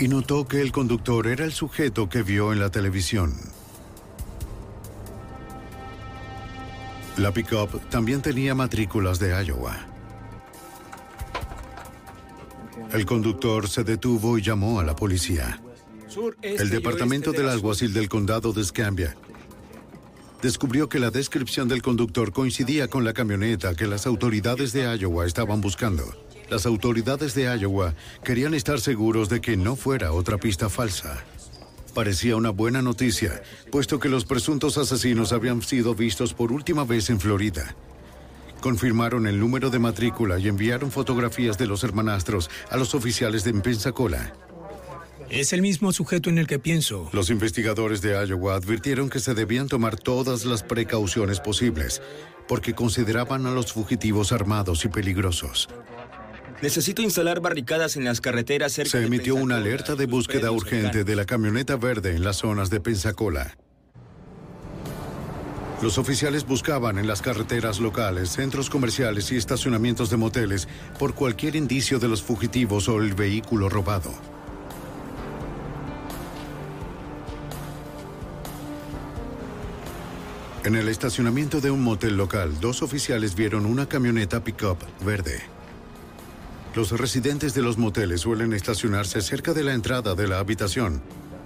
[0.00, 3.34] y notó que el conductor era el sujeto que vio en la televisión.
[7.16, 9.76] La pickup también tenía matrículas de Iowa.
[12.92, 15.60] El conductor se detuvo y llamó a la policía.
[16.42, 19.16] El departamento del alguacil del condado de Escambia
[20.40, 25.26] descubrió que la descripción del conductor coincidía con la camioneta que las autoridades de Iowa
[25.26, 26.04] estaban buscando.
[26.50, 27.94] Las autoridades de Iowa
[28.24, 31.22] querían estar seguros de que no fuera otra pista falsa.
[31.94, 37.10] Parecía una buena noticia, puesto que los presuntos asesinos habían sido vistos por última vez
[37.10, 37.74] en Florida.
[38.60, 43.52] Confirmaron el número de matrícula y enviaron fotografías de los hermanastros a los oficiales de
[43.54, 44.32] Pensacola.
[45.30, 47.10] Es el mismo sujeto en el que pienso.
[47.12, 52.00] Los investigadores de Iowa advirtieron que se debían tomar todas las precauciones posibles,
[52.48, 55.68] porque consideraban a los fugitivos armados y peligrosos.
[56.60, 61.04] Necesito instalar barricadas en las carreteras cerca Se de emitió una alerta de búsqueda urgente
[61.04, 63.56] de la camioneta verde en las zonas de Pensacola.
[65.80, 70.66] Los oficiales buscaban en las carreteras locales, centros comerciales y estacionamientos de moteles
[70.98, 74.12] por cualquier indicio de los fugitivos o el vehículo robado.
[80.64, 85.57] En el estacionamiento de un motel local, dos oficiales vieron una camioneta pickup verde.
[86.74, 91.02] Los residentes de los moteles suelen estacionarse cerca de la entrada de la habitación,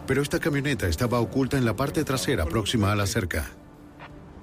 [0.06, 3.50] pero esta camioneta estaba oculta en la parte trasera próxima a la cerca.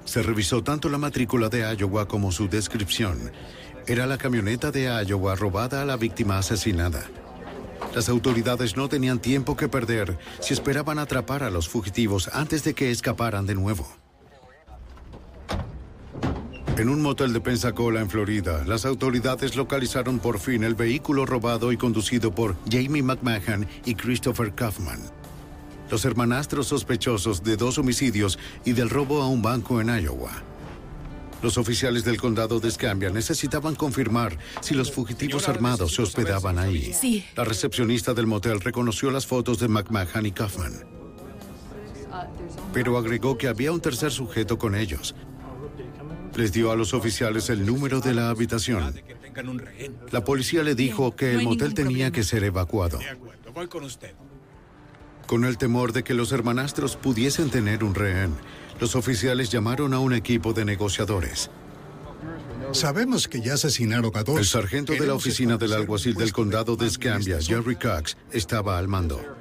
[0.06, 3.32] Se revisó tanto la matrícula de Iowa como su descripción.
[3.86, 7.04] Era la camioneta de Iowa robada a la víctima asesinada.
[7.94, 12.74] Las autoridades no tenían tiempo que perder si esperaban atrapar a los fugitivos antes de
[12.74, 13.99] que escaparan de nuevo.
[16.80, 21.74] En un motel de Pensacola, en Florida, las autoridades localizaron por fin el vehículo robado
[21.74, 25.02] y conducido por Jamie McMahon y Christopher Kaufman,
[25.92, 30.32] los hermanastros sospechosos de dos homicidios y del robo a un banco en Iowa.
[31.44, 36.94] Los oficiales del condado de Escambia necesitaban confirmar si los fugitivos armados se hospedaban ahí.
[36.94, 37.26] Sí.
[37.36, 40.86] La recepcionista del motel reconoció las fotos de McMahon y Kaufman,
[42.72, 45.14] pero agregó que había un tercer sujeto con ellos,
[46.40, 48.96] les dio a los oficiales el número de la habitación.
[50.10, 52.98] La policía le dijo que el motel tenía que ser evacuado.
[53.54, 54.14] Voy con usted.
[55.28, 58.34] Con el temor de que los hermanastros pudiesen tener un rehén,
[58.80, 61.52] los oficiales llamaron a un equipo de negociadores.
[62.72, 64.38] Sabemos que ya asesinaron a dos.
[64.38, 68.88] El sargento de la oficina del alguacil del condado de Escambia, Jerry Cox, estaba al
[68.88, 69.39] mando.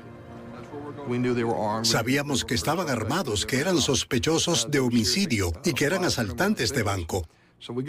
[1.83, 7.27] Sabíamos que estaban armados, que eran sospechosos de homicidio y que eran asaltantes de banco.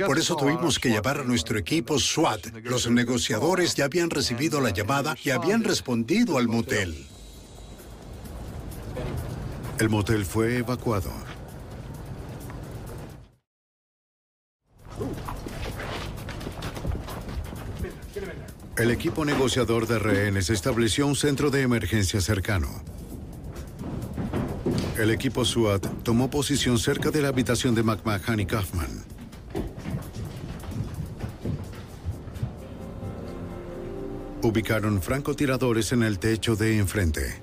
[0.05, 2.47] Por eso tuvimos que llamar a nuestro equipo SWAT.
[2.63, 7.05] Los negociadores ya habían recibido la llamada y habían respondido al motel.
[9.78, 11.11] El motel fue evacuado.
[18.76, 22.82] El equipo negociador de rehenes estableció un centro de emergencia cercano.
[25.00, 29.06] El equipo SWAT tomó posición cerca de la habitación de McMahon y Kaufman.
[34.43, 37.39] Ubicaron francotiradores en el techo de enfrente.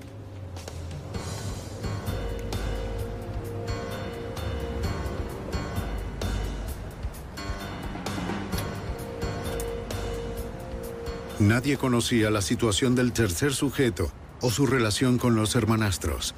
[11.39, 16.35] Nadie conocía la situación del tercer sujeto o su relación con los hermanastros.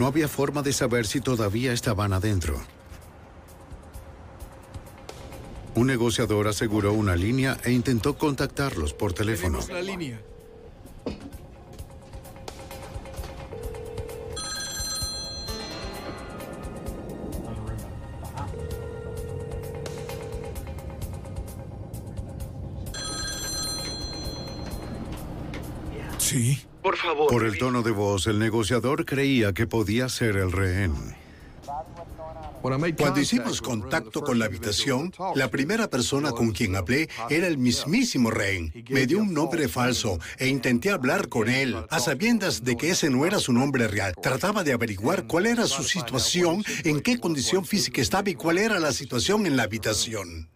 [0.00, 2.58] No había forma de saber si todavía estaban adentro.
[5.74, 9.58] Un negociador aseguró una línea e intentó contactarlos por teléfono.
[27.02, 27.30] Favor.
[27.30, 30.94] Por el tono de voz, el negociador creía que podía ser el rehén.
[32.62, 38.30] Cuando hicimos contacto con la habitación, la primera persona con quien hablé era el mismísimo
[38.30, 38.72] rehén.
[38.90, 43.08] Me dio un nombre falso e intenté hablar con él, a sabiendas de que ese
[43.08, 44.14] no era su nombre real.
[44.22, 48.78] Trataba de averiguar cuál era su situación, en qué condición física estaba y cuál era
[48.78, 50.48] la situación en la habitación.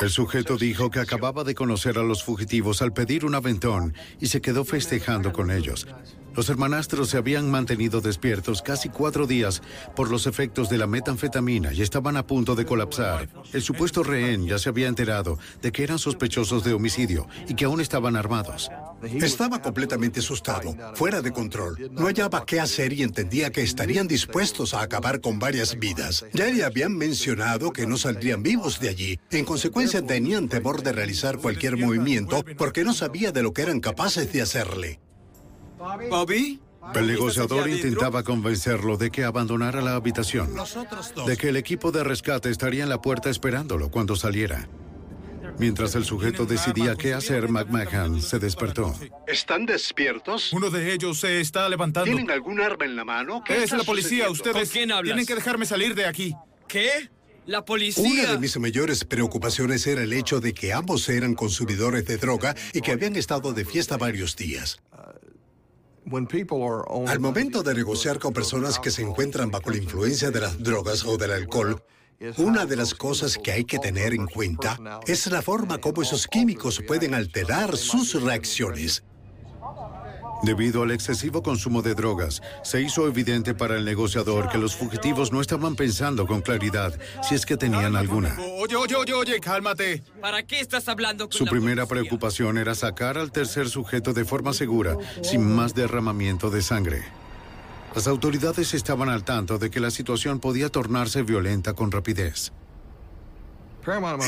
[0.00, 4.26] El sujeto dijo que acababa de conocer a los fugitivos al pedir un aventón y
[4.26, 5.86] se quedó festejando con ellos.
[6.34, 9.62] Los hermanastros se habían mantenido despiertos casi cuatro días
[9.94, 13.28] por los efectos de la metanfetamina y estaban a punto de colapsar.
[13.52, 17.66] El supuesto rehén ya se había enterado de que eran sospechosos de homicidio y que
[17.66, 18.70] aún estaban armados.
[19.02, 21.90] Estaba completamente asustado, fuera de control.
[21.92, 26.24] No hallaba qué hacer y entendía que estarían dispuestos a acabar con varias vidas.
[26.32, 29.20] Ya le habían mencionado que no saldrían vivos de allí.
[29.30, 33.80] En consecuencia, tenían temor de realizar cualquier movimiento porque no sabía de lo que eran
[33.80, 35.00] capaces de hacerle.
[35.78, 36.60] ¿Bobby?
[36.94, 40.52] El negociador intentaba convencerlo de que abandonara la habitación,
[41.26, 44.68] de que el equipo de rescate estaría en la puerta esperándolo cuando saliera.
[45.58, 48.94] Mientras el sujeto decidía qué hacer, McMahon se despertó.
[49.26, 50.52] ¿Están despiertos?
[50.52, 52.06] Uno de ellos se está levantando.
[52.06, 53.42] ¿Tienen algún arma en la mano?
[53.44, 54.60] ¿Qué Es la policía, sucediendo?
[54.60, 56.34] ustedes tienen que dejarme salir de aquí.
[56.66, 57.10] ¿Qué?
[57.44, 58.22] ¿La policía?
[58.24, 62.54] Una de mis mayores preocupaciones era el hecho de que ambos eran consumidores de droga
[62.72, 64.78] y que habían estado de fiesta varios días.
[67.06, 71.04] Al momento de negociar con personas que se encuentran bajo la influencia de las drogas
[71.04, 71.82] o del alcohol,
[72.36, 76.26] una de las cosas que hay que tener en cuenta es la forma como esos
[76.26, 79.02] químicos pueden alterar sus reacciones.
[80.42, 85.30] Debido al excesivo consumo de drogas, se hizo evidente para el negociador que los fugitivos
[85.30, 88.36] no estaban pensando con claridad si es que tenían alguna.
[88.58, 90.02] Oye, oye, oye, oye, cálmate.
[90.20, 92.02] ¿Para qué estás hablando con Su la primera policía?
[92.08, 97.02] preocupación era sacar al tercer sujeto de forma segura, sin más derramamiento de sangre.
[97.94, 102.52] Las autoridades estaban al tanto de que la situación podía tornarse violenta con rapidez.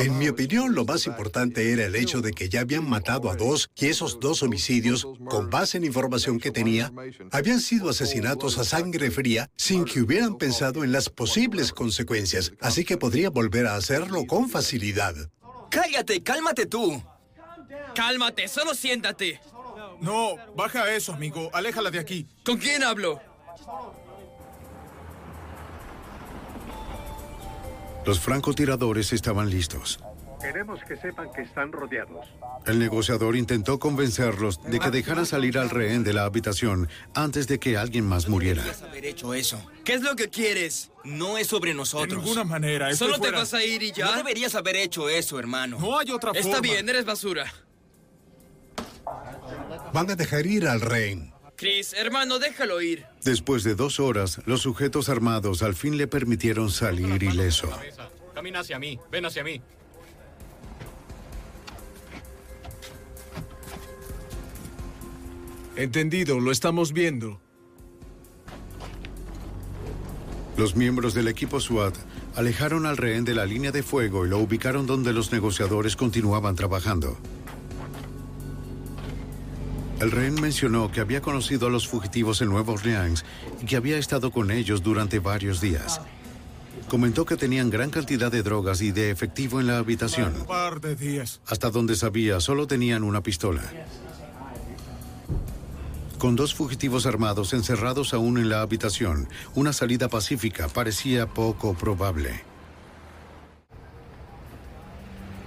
[0.01, 3.37] En mi opinión, lo más importante era el hecho de que ya habían matado a
[3.37, 6.93] dos y esos dos homicidios, con base en información que tenía,
[7.31, 12.85] habían sido asesinatos a sangre fría sin que hubieran pensado en las posibles consecuencias, así
[12.85, 15.15] que podría volver a hacerlo con facilidad.
[15.71, 17.03] Cállate, cálmate tú.
[17.95, 19.41] Cálmate, solo siéntate.
[20.01, 21.49] No, baja eso, amigo.
[21.53, 22.27] Aléjala de aquí.
[22.45, 23.21] ¿Con quién hablo?
[28.07, 29.99] Los francotiradores estaban listos.
[30.41, 32.27] Queremos que sepan que están rodeados.
[32.67, 37.59] El negociador intentó convencerlos de que dejaran salir al rehén de la habitación antes de
[37.59, 38.63] que alguien más muriera.
[38.87, 39.59] haber hecho eso.
[39.85, 40.91] ¿Qué es lo que quieres?
[41.03, 42.11] No es sobre nosotros.
[42.23, 42.91] De ninguna manera.
[42.91, 44.05] estoy ¿Solo te vas a ir y ya?
[44.07, 45.79] No deberías haber hecho eso, hermano.
[45.81, 46.61] No hay otra Está forma.
[46.61, 47.51] bien, eres basura.
[49.95, 51.34] Van a dejar ir al rehén.
[51.57, 53.07] Chris, hermano, déjalo ir.
[53.23, 57.69] Después de dos horas, los sujetos armados al fin le permitieron salir ileso.
[58.35, 59.63] Camina hacia mí, ven hacia mí.
[65.77, 67.41] Entendido, lo estamos viendo.
[70.57, 71.97] Los miembros del equipo SWAT
[72.37, 76.55] alejaron al rehén de la línea de fuego y lo ubicaron donde los negociadores continuaban
[76.55, 77.19] trabajando.
[80.05, 83.25] El rehén mencionó que había conocido a los fugitivos en Nueva Orleans
[83.63, 85.99] y que había estado con ellos durante varios días.
[86.91, 90.35] Comentó que tenían gran cantidad de drogas y de efectivo en la habitación.
[90.41, 91.41] Un par de días.
[91.47, 93.63] Hasta donde sabía, solo tenían una pistola.
[96.19, 102.43] Con dos fugitivos armados encerrados aún en la habitación, una salida pacífica parecía poco probable.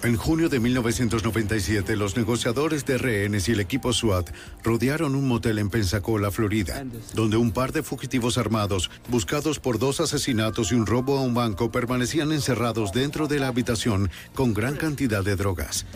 [0.03, 4.29] En junio de 1997, los negociadores de rehenes y el equipo SWAT
[4.63, 6.85] rodearon un motel en Pensacola, Florida,
[7.15, 11.33] donde un par de fugitivos armados, buscados por dos asesinatos y un robo a un
[11.33, 15.87] banco, permanecían encerrados dentro de la habitación con gran cantidad de drogas.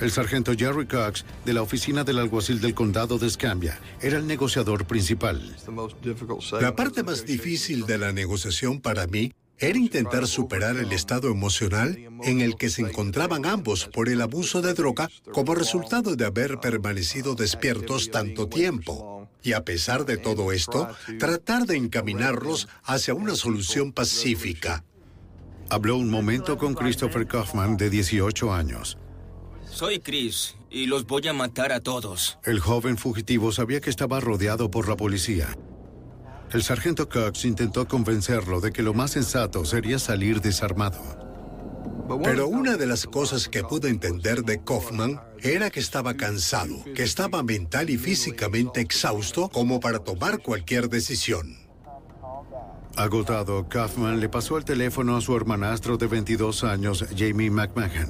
[0.00, 4.26] El sargento Jerry Cox, de la oficina del alguacil del condado de Escambia, era el
[4.26, 5.56] negociador principal.
[6.60, 11.98] La parte más difícil de la negociación para mí era intentar superar el estado emocional
[12.22, 16.60] en el que se encontraban ambos por el abuso de droga como resultado de haber
[16.60, 19.28] permanecido despiertos tanto tiempo.
[19.42, 20.88] Y a pesar de todo esto,
[21.18, 24.84] tratar de encaminarlos hacia una solución pacífica.
[25.70, 28.98] Habló un momento con Christopher Kaufman, de 18 años.
[29.70, 32.38] Soy Chris y los voy a matar a todos.
[32.44, 35.56] El joven fugitivo sabía que estaba rodeado por la policía.
[36.52, 40.98] El sargento Cox intentó convencerlo de que lo más sensato sería salir desarmado.
[42.24, 47.02] Pero una de las cosas que pude entender de Kaufman era que estaba cansado, que
[47.02, 51.58] estaba mental y físicamente exhausto como para tomar cualquier decisión.
[52.96, 58.08] Agotado, Kaufman le pasó el teléfono a su hermanastro de 22 años, Jamie McMahon.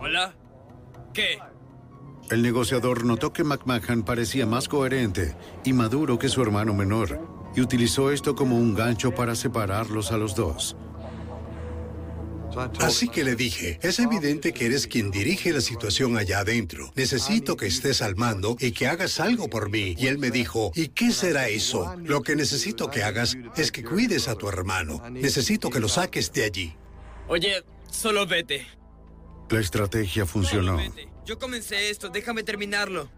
[0.00, 0.34] ¿Hola?
[1.12, 1.38] ¿Qué?
[2.30, 5.34] El negociador notó que McMahon parecía más coherente
[5.64, 10.16] y maduro que su hermano menor, y utilizó esto como un gancho para separarlos a
[10.16, 10.76] los dos.
[12.80, 16.90] Así que le dije, es evidente que eres quien dirige la situación allá adentro.
[16.96, 19.94] Necesito que estés al mando y que hagas algo por mí.
[19.98, 21.94] Y él me dijo, ¿y qué será eso?
[22.02, 25.02] Lo que necesito que hagas es que cuides a tu hermano.
[25.10, 26.74] Necesito que lo saques de allí.
[27.28, 28.66] Oye, solo vete.
[29.50, 30.78] La estrategia funcionó.
[31.24, 33.08] Yo comencé esto, déjame terminarlo.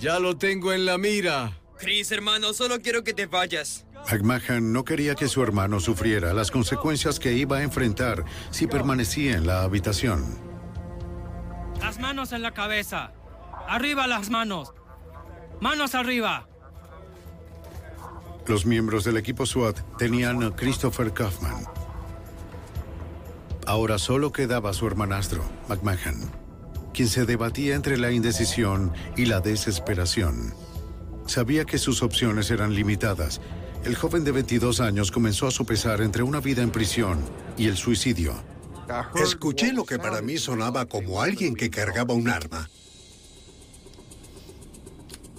[0.00, 1.59] Ya lo tengo en la mira.
[1.80, 3.86] Chris, hermano, solo quiero que te vayas.
[4.12, 9.34] McMahon no quería que su hermano sufriera las consecuencias que iba a enfrentar si permanecía
[9.34, 10.26] en la habitación.
[11.80, 13.12] Las manos en la cabeza.
[13.66, 14.74] Arriba las manos.
[15.62, 16.46] Manos arriba.
[18.46, 21.64] Los miembros del equipo SWAT tenían a Christopher Kaufman.
[23.66, 26.30] Ahora solo quedaba su hermanastro, McMahon,
[26.92, 30.52] quien se debatía entre la indecisión y la desesperación.
[31.30, 33.40] Sabía que sus opciones eran limitadas.
[33.84, 37.20] El joven de 22 años comenzó a sopesar entre una vida en prisión
[37.56, 38.34] y el suicidio.
[39.14, 42.68] Escuché lo que para mí sonaba como alguien que cargaba un arma.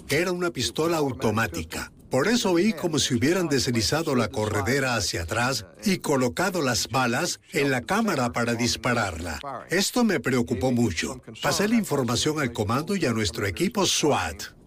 [0.08, 1.92] Era una pistola automática.
[2.10, 7.38] Por eso oí como si hubieran deslizado la corredera hacia atrás y colocado las balas
[7.52, 9.40] en la cámara para dispararla.
[9.68, 11.20] Esto me preocupó mucho.
[11.42, 14.61] Pasé la información al comando y a nuestro equipo SWAT.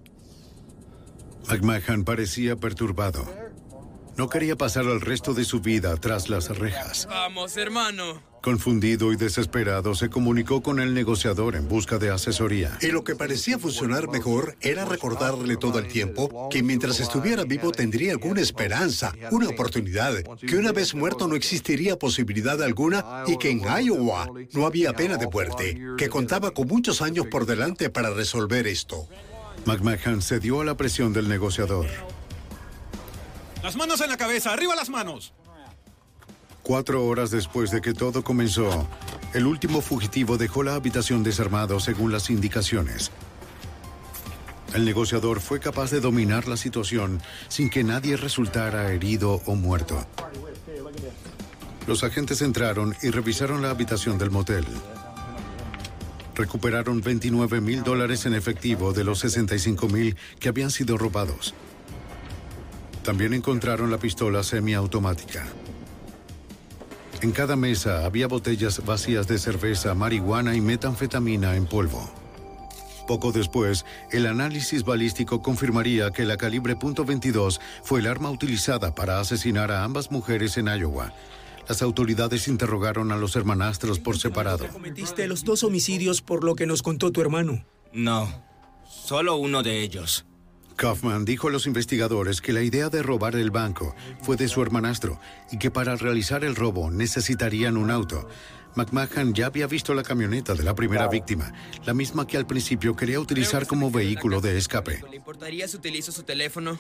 [1.48, 3.26] McMahon parecía perturbado.
[4.18, 7.06] No quería pasar el resto de su vida tras las rejas.
[7.10, 8.22] Vamos, hermano.
[8.42, 12.78] Confundido y desesperado, se comunicó con el negociador en busca de asesoría.
[12.80, 17.72] Y lo que parecía funcionar mejor era recordarle todo el tiempo que mientras estuviera vivo
[17.72, 20.14] tendría alguna esperanza, una oportunidad,
[20.48, 25.18] que una vez muerto no existiría posibilidad alguna y que en Iowa no había pena
[25.18, 29.10] de muerte, que contaba con muchos años por delante para resolver esto.
[29.66, 31.88] McMahon cedió a la presión del negociador.
[33.64, 35.34] Las manos en la cabeza, arriba las manos.
[36.62, 38.88] Cuatro horas después de que todo comenzó,
[39.34, 43.12] el último fugitivo dejó la habitación desarmado según las indicaciones.
[44.74, 50.06] El negociador fue capaz de dominar la situación sin que nadie resultara herido o muerto.
[51.88, 54.66] Los agentes entraron y revisaron la habitación del motel.
[56.36, 61.54] Recuperaron 29 mil dólares en efectivo de los 65 mil que habían sido robados.
[63.04, 65.46] También encontraron la pistola semiautomática.
[67.22, 72.12] En cada mesa había botellas vacías de cerveza, marihuana y metanfetamina en polvo.
[73.08, 79.20] Poco después, el análisis balístico confirmaría que la calibre .22 fue el arma utilizada para
[79.20, 81.14] asesinar a ambas mujeres en Iowa.
[81.68, 84.68] Las autoridades interrogaron a los hermanastros por separado.
[84.68, 87.66] Cometiste los dos homicidios por lo que nos contó tu hermano.
[87.94, 88.44] No,
[88.88, 90.26] solo uno de ellos.
[90.76, 94.62] Kaufman dijo a los investigadores que la idea de robar el banco fue de su
[94.62, 95.20] hermanastro
[95.52, 98.28] y que para realizar el robo necesitarían un auto.
[98.76, 101.54] McMahon ya había visto la camioneta de la primera víctima,
[101.86, 105.02] la misma que al principio quería utilizar como vehículo de escape.
[105.10, 106.78] ¿Le importaría si utilizo su teléfono?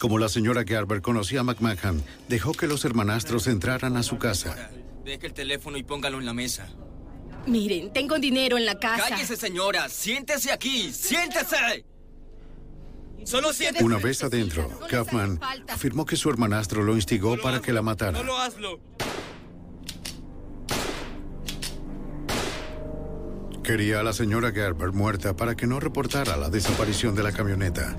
[0.00, 4.70] Como la señora Gerber conocía a McMahon, dejó que los hermanastros entraran a su casa.
[5.04, 6.68] Deje el teléfono y póngalo en la mesa.
[7.46, 9.10] Miren, tengo dinero en la casa.
[9.10, 9.88] ¡Cállese, señora!
[9.88, 10.92] ¡Siéntese aquí!
[10.92, 11.84] ¡Siéntese!
[13.24, 13.82] Solo siete.
[13.82, 18.18] Una vez adentro, Kaufman afirmó que su hermanastro lo instigó para que la matara.
[18.18, 18.80] Solo hazlo.
[23.62, 27.96] Quería a la señora Gerber muerta para que no reportara la desaparición de la camioneta.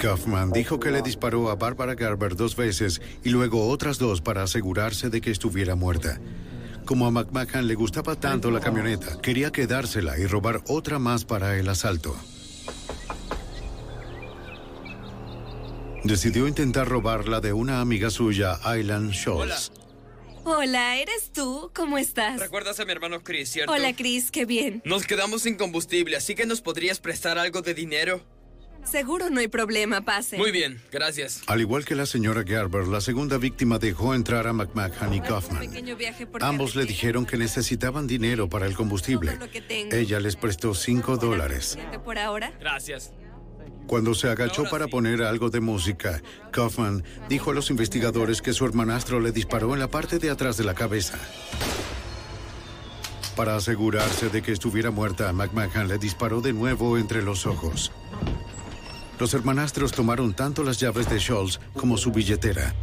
[0.00, 4.42] Kaufman dijo que le disparó a Barbara Gerber dos veces y luego otras dos para
[4.42, 6.18] asegurarse de que estuviera muerta.
[6.86, 11.58] Como a McMahon le gustaba tanto la camioneta, quería quedársela y robar otra más para
[11.58, 12.16] el asalto.
[16.02, 19.70] Decidió intentar robarla de una amiga suya, Aylan Schultz.
[20.44, 21.70] Hola, ¿eres tú?
[21.74, 22.40] ¿Cómo estás?
[22.40, 23.70] ¿Recuerdas a mi hermano Chris, cierto?
[23.70, 24.80] Hola, Chris, qué bien.
[24.86, 28.24] Nos quedamos sin combustible, así que nos podrías prestar algo de dinero.
[28.84, 30.36] Seguro no hay problema, pase.
[30.36, 31.42] Muy bien, gracias.
[31.46, 35.68] Al igual que la señora Gerber, la segunda víctima dejó entrar a McMahon y Kaufman.
[36.40, 39.38] Ambos le dijeron que necesitaban dinero para el combustible.
[39.92, 41.78] Ella les prestó cinco dólares.
[42.04, 42.52] ¿Por ahora?
[42.58, 43.12] Gracias.
[43.86, 46.22] Cuando se agachó para poner algo de música,
[46.52, 50.56] Kaufman dijo a los investigadores que su hermanastro le disparó en la parte de atrás
[50.56, 51.18] de la cabeza.
[53.34, 57.90] Para asegurarse de que estuviera muerta, McMahon le disparó de nuevo entre los ojos.
[59.20, 62.74] Los hermanastros tomaron tanto las llaves de Scholz como su billetera.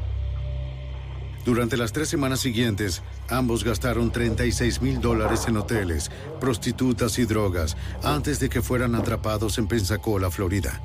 [1.43, 7.75] Durante las tres semanas siguientes, ambos gastaron 36 mil dólares en hoteles, prostitutas y drogas
[8.03, 10.79] antes de que fueran atrapados en Pensacola, Florida.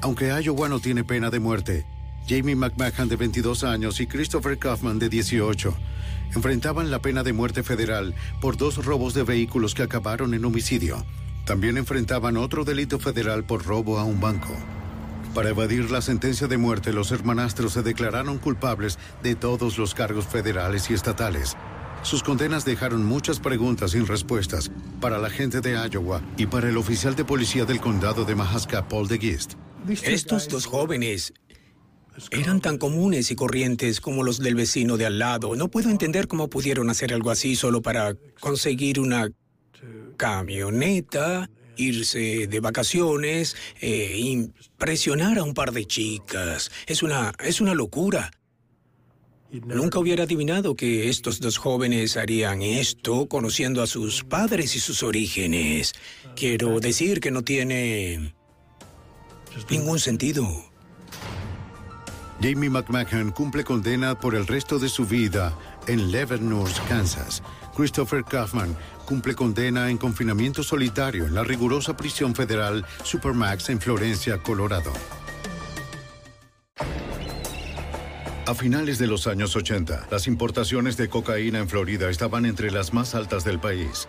[0.00, 1.84] Aunque Iowa no tiene pena de muerte,
[2.26, 5.76] Jamie McMahon, de 22 años, y Christopher Kaufman, de 18,
[6.34, 11.04] enfrentaban la pena de muerte federal por dos robos de vehículos que acabaron en homicidio.
[11.44, 14.56] También enfrentaban otro delito federal por robo a un banco.
[15.34, 20.26] Para evadir la sentencia de muerte, los hermanastros se declararon culpables de todos los cargos
[20.26, 21.56] federales y estatales.
[22.02, 24.70] Sus condenas dejaron muchas preguntas sin respuestas
[25.00, 28.88] para la gente de Iowa y para el oficial de policía del condado de Mahaska,
[28.88, 29.54] Paul de Gist.
[30.02, 31.32] Estos dos jóvenes
[32.30, 35.56] eran tan comunes y corrientes como los del vecino de al lado.
[35.56, 39.30] No puedo entender cómo pudieron hacer algo así solo para conseguir una
[40.16, 46.70] camioneta, irse de vacaciones, e impresionar a un par de chicas.
[46.86, 48.30] Es una, es una locura.
[49.50, 55.02] Nunca hubiera adivinado que estos dos jóvenes harían esto conociendo a sus padres y sus
[55.02, 55.92] orígenes.
[56.34, 58.34] Quiero decir que no tiene
[59.68, 60.48] ningún sentido.
[62.40, 65.56] Jamie McMahon cumple condena por el resto de su vida
[65.86, 67.42] en Leavenworth, Kansas.
[67.74, 74.38] Christopher Kaufman cumple condena en confinamiento solitario en la rigurosa prisión federal Supermax en Florencia,
[74.38, 74.92] Colorado.
[78.44, 82.92] A finales de los años 80, las importaciones de cocaína en Florida estaban entre las
[82.92, 84.08] más altas del país.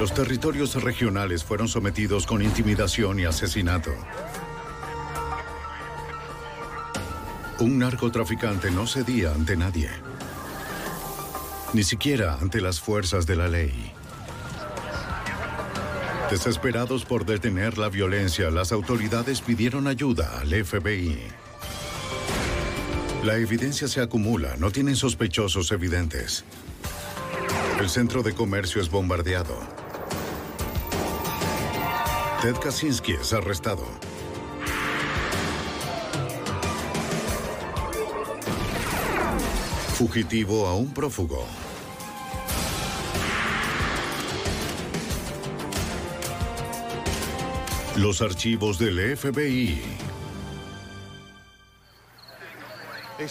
[0.00, 3.92] Los territorios regionales fueron sometidos con intimidación y asesinato.
[7.58, 9.90] Un narcotraficante no cedía ante nadie,
[11.72, 13.92] ni siquiera ante las fuerzas de la ley.
[16.30, 21.18] Desesperados por detener la violencia, las autoridades pidieron ayuda al FBI.
[23.24, 26.44] La evidencia se acumula, no tienen sospechosos evidentes.
[27.80, 29.58] El centro de comercio es bombardeado.
[32.42, 33.86] Ted Kaczynski es arrestado.
[40.00, 41.44] Fugitivo a un prófugo.
[47.96, 49.78] Los archivos del FBI.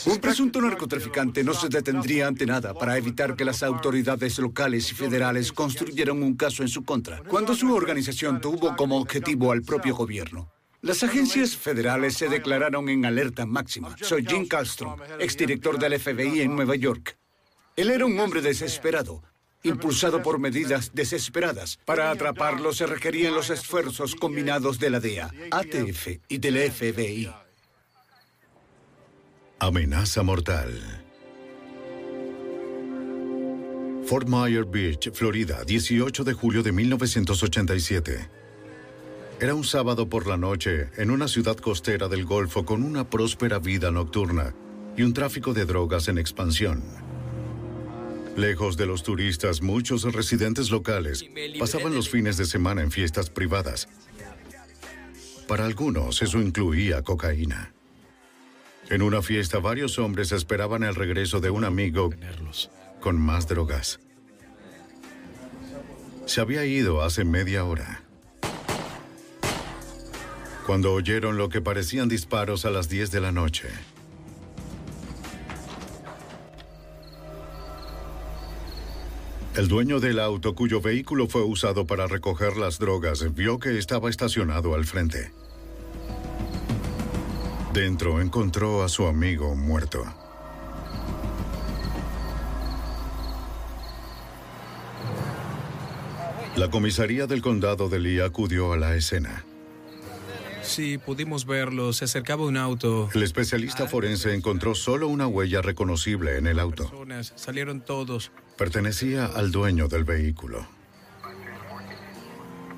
[0.05, 4.93] Un presunto narcotraficante no se detendría ante nada para evitar que las autoridades locales y
[4.93, 9.95] federales construyeran un caso en su contra, cuando su organización tuvo como objetivo al propio
[9.95, 10.59] gobierno.
[10.82, 13.95] Las agencias federales se declararon en alerta máxima.
[14.01, 17.17] Soy Jim Castro, exdirector del FBI en Nueva York.
[17.75, 19.21] Él era un hombre desesperado,
[19.63, 21.80] impulsado por medidas desesperadas.
[21.86, 27.30] Para atraparlo se requerían los esfuerzos combinados de la DEA, ATF y del FBI.
[29.59, 31.03] Amenaza mortal.
[34.05, 38.39] Fort Myers Beach, Florida, 18 de julio de 1987.
[39.42, 43.58] Era un sábado por la noche en una ciudad costera del Golfo con una próspera
[43.58, 44.54] vida nocturna
[44.98, 46.84] y un tráfico de drogas en expansión.
[48.36, 51.24] Lejos de los turistas, muchos residentes locales
[51.58, 53.88] pasaban los fines de semana en fiestas privadas.
[55.48, 57.72] Para algunos eso incluía cocaína.
[58.90, 62.10] En una fiesta, varios hombres esperaban el regreso de un amigo
[63.00, 64.02] con más drogas.
[66.26, 68.04] Se había ido hace media hora.
[70.70, 73.70] Cuando oyeron lo que parecían disparos a las 10 de la noche.
[79.55, 84.11] El dueño del auto cuyo vehículo fue usado para recoger las drogas vio que estaba
[84.11, 85.32] estacionado al frente.
[87.74, 90.03] Dentro encontró a su amigo muerto.
[96.57, 99.43] La comisaría del condado de Lee acudió a la escena.
[100.70, 101.93] Sí, pudimos verlo.
[101.93, 103.09] Se acercaba un auto.
[103.15, 106.84] El especialista forense encontró solo una huella reconocible en el auto.
[106.84, 107.34] Personas.
[107.36, 108.32] Salieron todos.
[108.55, 110.67] Pertenecía al dueño del vehículo.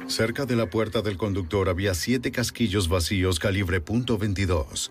[0.08, 4.90] Cerca de la puerta del conductor había siete casquillos vacíos calibre .22.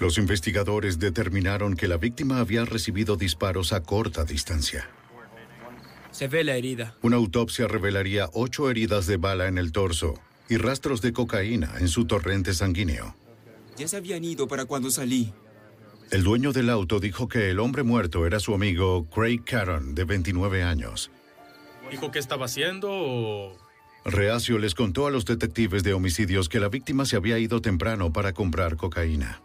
[0.00, 4.90] Los investigadores determinaron que la víctima había recibido disparos a corta distancia.
[6.20, 6.94] Se ve la herida.
[7.00, 11.88] Una autopsia revelaría ocho heridas de bala en el torso y rastros de cocaína en
[11.88, 13.16] su torrente sanguíneo.
[13.78, 15.32] Ya se habían ido para cuando salí.
[16.10, 20.04] El dueño del auto dijo que el hombre muerto era su amigo Craig Caron, de
[20.04, 21.10] 29 años.
[21.90, 23.56] ¿Dijo qué estaba haciendo o...?
[24.04, 28.12] Reacio les contó a los detectives de homicidios que la víctima se había ido temprano
[28.12, 29.40] para comprar cocaína.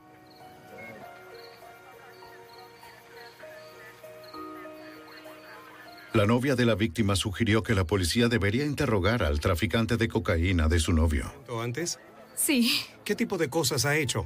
[6.15, 10.69] La novia de la víctima sugirió que la policía debería interrogar al traficante de cocaína
[10.69, 11.29] de su novio.
[11.61, 11.99] ¿Antes?
[12.35, 12.71] Sí.
[13.03, 14.25] ¿Qué tipo de cosas ha hecho?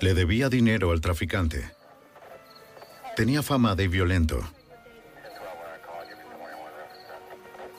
[0.00, 1.68] Le debía dinero al traficante.
[3.16, 4.38] Tenía fama de violento.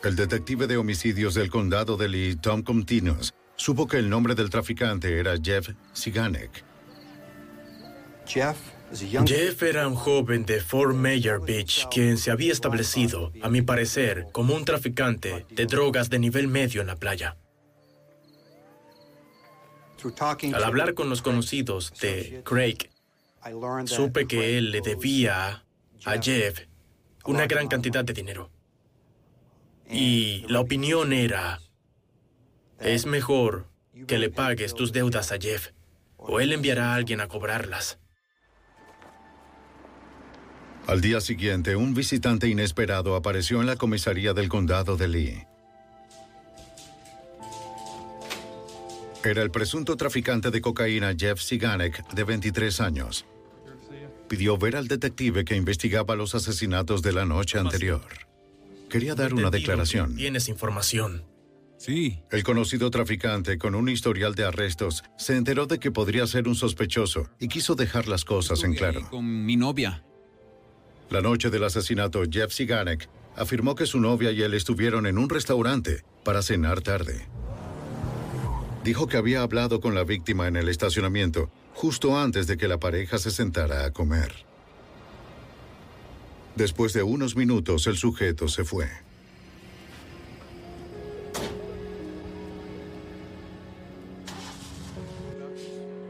[0.03, 4.49] El detective de homicidios del condado de Lee, Tom Continos, supo que el nombre del
[4.49, 6.65] traficante era Jeff Siganek.
[8.25, 8.57] Jeff
[8.93, 14.27] Jeff era un joven de Fort Mayor Beach quien se había establecido, a mi parecer,
[14.31, 17.37] como un traficante de drogas de nivel medio en la playa.
[20.53, 22.89] Al hablar con los conocidos de Craig,
[23.85, 25.65] supe que él le debía
[26.05, 26.61] a Jeff
[27.25, 28.51] una gran cantidad de dinero.
[29.89, 31.59] Y la opinión era,
[32.79, 33.67] es mejor
[34.05, 35.71] que le pagues tus deudas a Jeff,
[36.15, 37.99] o él enviará a alguien a cobrarlas.
[40.87, 45.43] Al día siguiente, un visitante inesperado apareció en la comisaría del condado de Lee.
[49.21, 53.25] Era el presunto traficante de cocaína Jeff Siganek, de 23 años.
[54.29, 58.07] Pidió ver al detective que investigaba los asesinatos de la noche anterior.
[58.89, 60.15] Quería dar una declaración.
[60.15, 61.25] Tienes información.
[61.77, 62.21] Sí.
[62.31, 66.55] El conocido traficante, con un historial de arrestos, se enteró de que podría ser un
[66.55, 69.05] sospechoso y quiso dejar las cosas en claro.
[69.09, 70.06] Con mi novia.
[71.09, 75.29] La noche del asesinato, Jeff Siganek afirmó que su novia y él estuvieron en un
[75.29, 77.25] restaurante para cenar tarde.
[78.83, 82.79] Dijo que había hablado con la víctima en el estacionamiento justo antes de que la
[82.79, 84.33] pareja se sentara a comer.
[86.55, 88.89] Después de unos minutos, el sujeto se fue.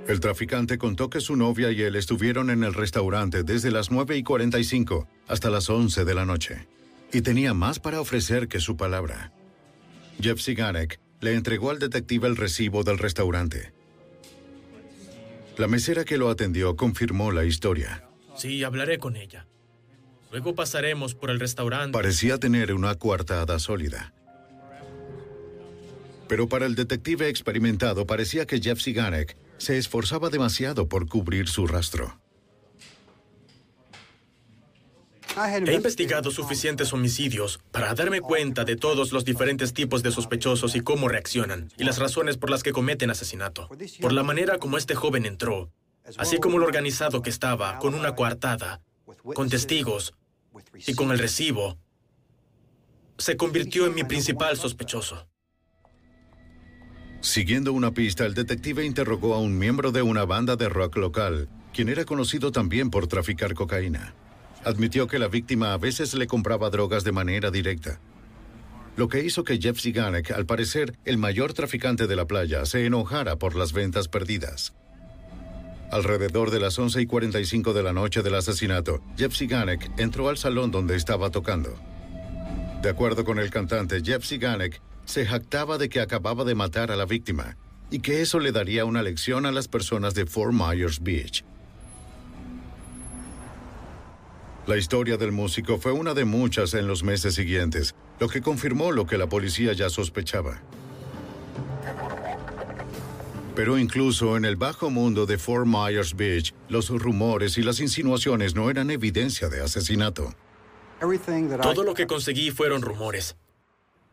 [0.08, 4.16] El traficante contó que su novia y él estuvieron en el restaurante desde las 9
[4.16, 6.66] y 45 hasta las 11 de la noche.
[7.12, 9.34] Y tenía más para ofrecer que su palabra.
[10.22, 13.74] Jeff Siganek le entregó al detective el recibo del restaurante.
[15.58, 18.08] La mesera que lo atendió confirmó la historia.
[18.38, 19.46] Sí, hablaré con ella.
[20.32, 21.92] Luego pasaremos por el restaurante.
[21.92, 24.14] Parecía tener una coartada sólida.
[26.30, 31.68] Pero para el detective experimentado parecía que Jeff Siganek se esforzaba demasiado por cubrir su
[31.68, 32.20] rastro.
[35.68, 40.82] He investigado suficientes homicidios para darme cuenta de todos los diferentes tipos de sospechosos y
[40.82, 43.70] cómo reaccionan, y las razones por las que cometen asesinato.
[44.02, 45.70] Por la manera como este joven entró,
[46.18, 48.82] así como lo organizado que estaba, con una coartada,
[49.36, 50.16] con testigos
[50.88, 51.78] y con el recibo,
[53.20, 55.28] se convirtió en mi principal sospechoso.
[57.28, 61.50] Siguiendo una pista, el detective interrogó a un miembro de una banda de rock local,
[61.74, 64.14] quien era conocido también por traficar cocaína.
[64.64, 68.00] Admitió que la víctima a veces le compraba drogas de manera directa.
[68.96, 72.86] Lo que hizo que Jeff Siganek, al parecer el mayor traficante de la playa, se
[72.86, 74.74] enojara por las ventas perdidas.
[75.92, 80.38] Alrededor de las 11 y 45 de la noche del asesinato, Jeff Siganek entró al
[80.38, 81.78] salón donde estaba tocando.
[82.82, 86.98] De acuerdo con el cantante, Jeff Siganek se jactaba de que acababa de matar a
[86.98, 87.58] la víctima
[87.90, 91.46] y que eso le daría una lección a las personas de Fort Myers Beach.
[94.68, 98.92] La historia del músico fue una de muchas en los meses siguientes, lo que confirmó
[98.92, 100.62] lo que la policía ya sospechaba.
[103.56, 108.56] Pero incluso en el bajo mundo de Fort Myers Beach, los rumores y las insinuaciones
[108.56, 110.34] no eran evidencia de asesinato.
[111.62, 113.38] Todo lo que conseguí fueron rumores.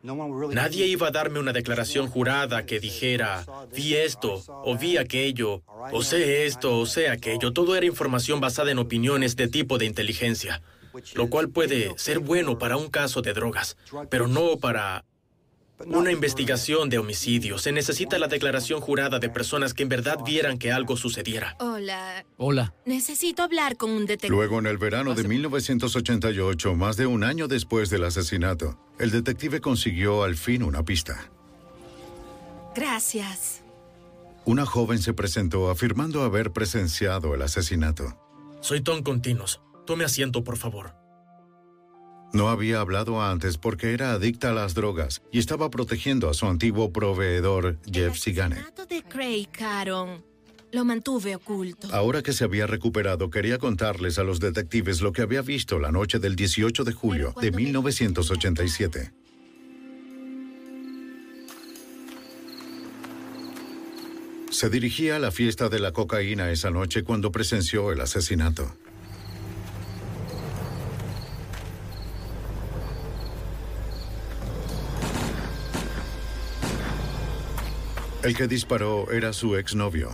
[0.04, 6.02] Nadie iba a darme una declaración jurada que dijera, vi esto, o vi aquello, o
[6.02, 7.54] sé esto, o sé aquello.
[7.54, 10.60] Todo era información basada en opiniones de tipo de inteligencia,
[11.14, 13.78] lo cual puede ser bueno para un caso de drogas,
[14.10, 15.06] pero no para
[15.86, 17.58] una investigación de homicidio.
[17.58, 21.56] Se necesita la declaración jurada de personas que en verdad vieran que algo sucediera.
[21.60, 22.24] Hola.
[22.36, 22.74] Hola.
[22.86, 24.34] Necesito hablar con un detective.
[24.34, 29.60] Luego, en el verano de 1988, más de un año después del asesinato, el detective
[29.60, 31.30] consiguió al fin una pista.
[32.74, 33.62] Gracias.
[34.44, 38.18] Una joven se presentó afirmando haber presenciado el asesinato.
[38.60, 39.60] Soy Tom Continuos.
[39.86, 41.03] Tome asiento, por favor.
[42.34, 46.46] No había hablado antes porque era adicta a las drogas y estaba protegiendo a su
[46.46, 50.24] antiguo proveedor, Jeff de Craig Caron.
[50.72, 51.86] Lo mantuve oculto.
[51.92, 55.92] Ahora que se había recuperado, quería contarles a los detectives lo que había visto la
[55.92, 59.12] noche del 18 de julio de 1987.
[64.50, 68.76] Se dirigía a la fiesta de la cocaína esa noche cuando presenció el asesinato.
[78.24, 80.08] El que disparó era su exnovio,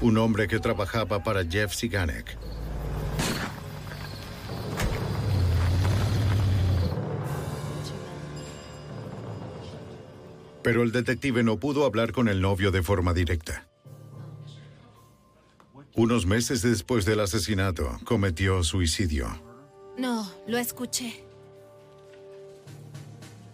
[0.00, 2.36] un hombre que trabajaba para Jeff Siganek.
[10.64, 13.68] Pero el detective no pudo hablar con el novio de forma directa.
[15.94, 19.28] Unos meses después del asesinato, cometió suicidio.
[19.96, 21.29] No, lo escuché.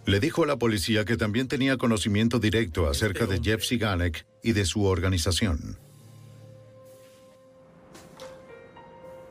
[0.07, 4.53] Le dijo a la policía que también tenía conocimiento directo acerca de Jeff Siganek y
[4.53, 5.77] de su organización.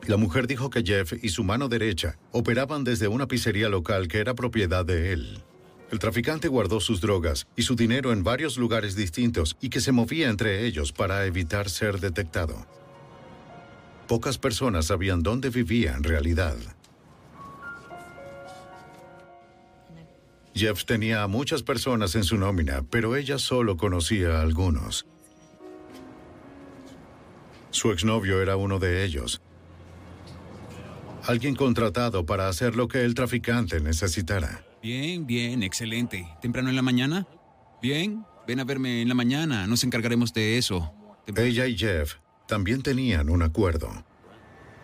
[0.05, 4.19] La mujer dijo que Jeff y su mano derecha operaban desde una pizzería local que
[4.19, 5.43] era propiedad de él.
[5.91, 9.91] El traficante guardó sus drogas y su dinero en varios lugares distintos y que se
[9.91, 12.67] movía entre ellos para evitar ser detectado.
[14.07, 16.55] Pocas personas sabían dónde vivía en realidad.
[20.57, 25.05] Jeff tenía a muchas personas en su nómina, pero ella solo conocía a algunos.
[27.69, 29.41] Su exnovio era uno de ellos.
[31.25, 34.63] Alguien contratado para hacer lo que el traficante necesitara.
[34.81, 36.27] Bien, bien, excelente.
[36.41, 37.27] ¿Temprano en la mañana?
[37.81, 40.93] Bien, ven a verme en la mañana, nos encargaremos de eso.
[41.35, 42.15] Ella y Jeff
[42.47, 44.06] también tenían un acuerdo.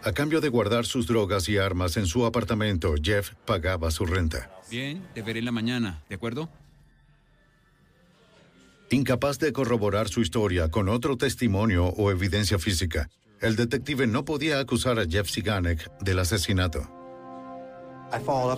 [0.05, 4.51] A cambio de guardar sus drogas y armas en su apartamento, Jeff pagaba su renta.
[4.69, 6.49] Bien, te veré en la mañana, ¿de acuerdo?
[8.89, 14.59] Incapaz de corroborar su historia con otro testimonio o evidencia física, el detective no podía
[14.59, 16.89] acusar a Jeff Siganek del asesinato.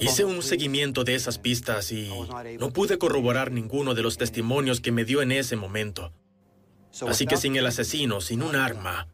[0.02, 2.10] Hice un seguimiento de esas pistas y
[2.60, 6.12] no pude corroborar ninguno de los testimonios que me dio en ese momento.
[7.08, 9.08] Así que sin el asesino, sin un arma,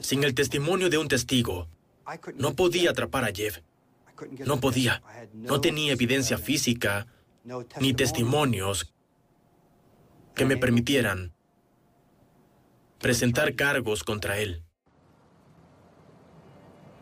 [0.00, 1.68] sin el testimonio de un testigo,
[2.36, 3.58] no podía atrapar a Jeff.
[4.46, 5.02] No podía.
[5.34, 7.06] No tenía evidencia física
[7.80, 8.92] ni testimonios
[10.34, 11.32] que me permitieran
[13.00, 14.62] presentar cargos contra él.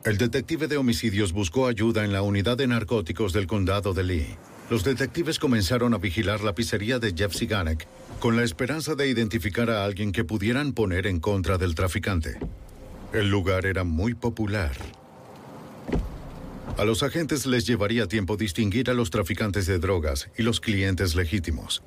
[0.02, 4.36] El detective de homicidios buscó ayuda en la unidad de narcóticos del condado de Lee.
[4.70, 7.88] Los detectives comenzaron a vigilar la pizzería de Jeff Siganek
[8.20, 12.38] con la esperanza de identificar a alguien que pudieran poner en contra del traficante.
[13.12, 14.70] El lugar era muy popular.
[16.78, 21.16] A los agentes les llevaría tiempo distinguir a los traficantes de drogas y los clientes
[21.16, 21.82] legítimos.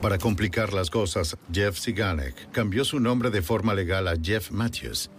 [0.00, 5.10] Para complicar las cosas, Jeff Siganek cambió su nombre de forma legal a Jeff Matthews.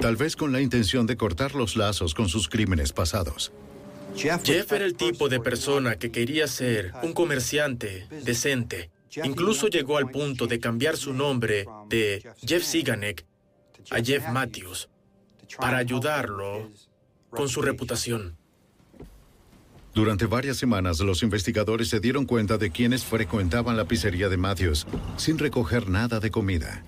[0.00, 3.52] Tal vez con la intención de cortar los lazos con sus crímenes pasados.
[4.16, 8.90] Jeff era el tipo de persona que quería ser un comerciante decente.
[9.24, 13.26] Incluso llegó al punto de cambiar su nombre de Jeff Siganek
[13.90, 14.88] a Jeff Matthews
[15.58, 16.70] para ayudarlo
[17.28, 18.36] con su reputación.
[19.92, 24.86] Durante varias semanas, los investigadores se dieron cuenta de quienes frecuentaban la pizzería de Matthews
[25.16, 26.84] sin recoger nada de comida.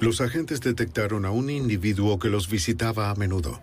[0.00, 3.60] Los agentes detectaron a un individuo que los visitaba a menudo.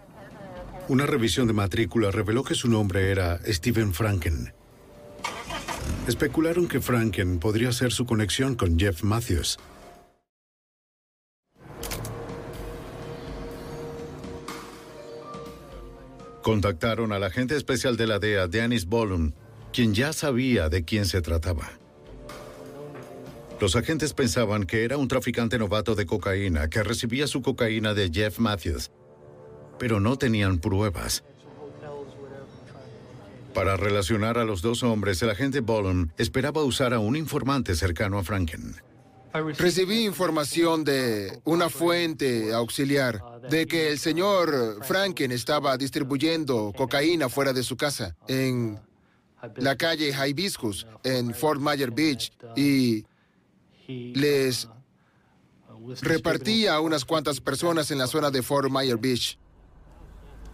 [0.88, 4.54] Una revisión de matrícula reveló que su nombre era Steven Franken.
[6.08, 9.58] Especularon que Franken podría ser su conexión con Jeff Matthews.
[16.44, 19.34] Contactaron al agente especial de la DEA, Dennis Bollum,
[19.74, 21.72] quien ya sabía de quién se trataba.
[23.60, 28.12] Los agentes pensaban que era un traficante novato de cocaína que recibía su cocaína de
[28.14, 28.92] Jeff Matthews,
[29.80, 31.24] pero no tenían pruebas.
[33.56, 38.20] Para relacionar a los dos hombres, el agente Bollum esperaba usar a un informante cercano
[38.20, 38.76] a Franken.
[39.58, 47.54] Recibí información de una fuente auxiliar de que el señor Franken estaba distribuyendo cocaína fuera
[47.54, 48.80] de su casa, en
[49.56, 53.06] la calle Hibiscus, en Fort Myers Beach, y
[53.88, 54.68] les
[56.02, 59.40] repartía a unas cuantas personas en la zona de Fort Myers Beach.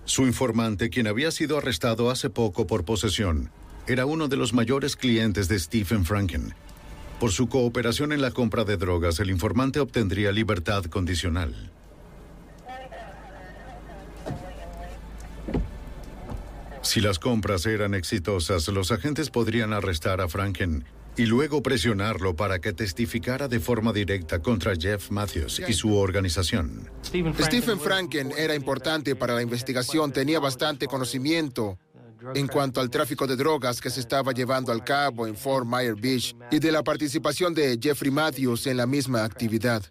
[0.05, 3.51] Su informante, quien había sido arrestado hace poco por posesión,
[3.88, 6.53] era uno de los mayores clientes de Stephen Franken.
[7.19, 11.71] Por su cooperación en la compra de drogas, el informante obtendría libertad condicional.
[16.81, 20.84] Si las compras eran exitosas, los agentes podrían arrestar a Franken
[21.16, 26.89] y luego presionarlo para que testificara de forma directa contra Jeff Matthews y su organización.
[27.03, 31.78] Stephen Franken era importante para la investigación, tenía bastante conocimiento
[32.36, 35.99] en cuanto al tráfico de drogas que se estaba llevando al cabo en Fort Myers
[35.99, 39.84] Beach y de la participación de Jeffrey Matthews en la misma actividad.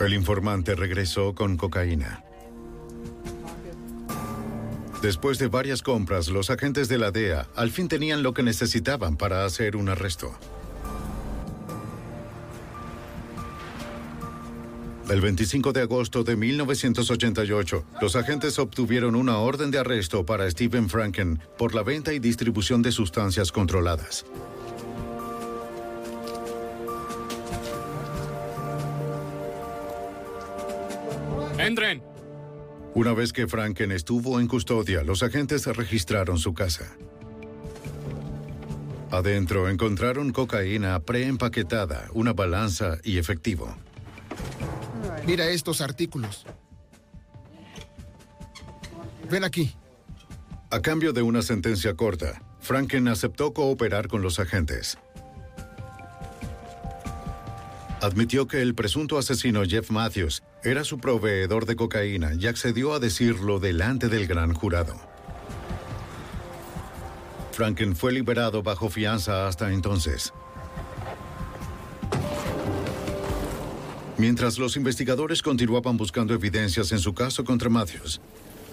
[0.00, 2.25] El informante regresó con cocaína.
[5.06, 9.16] Después de varias compras, los agentes de la DEA al fin tenían lo que necesitaban
[9.16, 10.36] para hacer un arresto.
[15.08, 20.88] El 25 de agosto de 1988, los agentes obtuvieron una orden de arresto para Stephen
[20.88, 24.26] Franken por la venta y distribución de sustancias controladas.
[31.60, 32.15] ¡Entren!
[32.96, 36.96] Una vez que Franken estuvo en custodia, los agentes registraron su casa.
[39.10, 43.76] Adentro encontraron cocaína preempaquetada, una balanza y efectivo.
[45.26, 46.46] Mira estos artículos.
[49.30, 49.76] Ven aquí.
[50.70, 54.96] A cambio de una sentencia corta, Franken aceptó cooperar con los agentes.
[58.00, 62.98] Admitió que el presunto asesino Jeff Matthews era su proveedor de cocaína y accedió a
[62.98, 64.96] decirlo delante del gran jurado.
[67.52, 70.34] Franken fue liberado bajo fianza hasta entonces.
[74.18, 78.20] Mientras los investigadores continuaban buscando evidencias en su caso contra Matthews,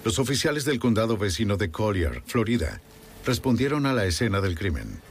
[0.03, 2.81] los oficiales del condado vecino de Collier, Florida,
[3.25, 5.01] respondieron a la escena del crimen.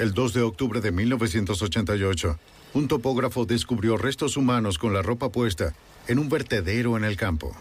[0.00, 2.38] El 2 de octubre de 1988,
[2.74, 5.74] un topógrafo descubrió restos humanos con la ropa puesta
[6.08, 7.54] en un vertedero en el campo.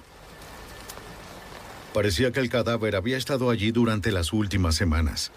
[1.93, 5.32] Parecía que el cadáver había estado allí durante las últimas semanas.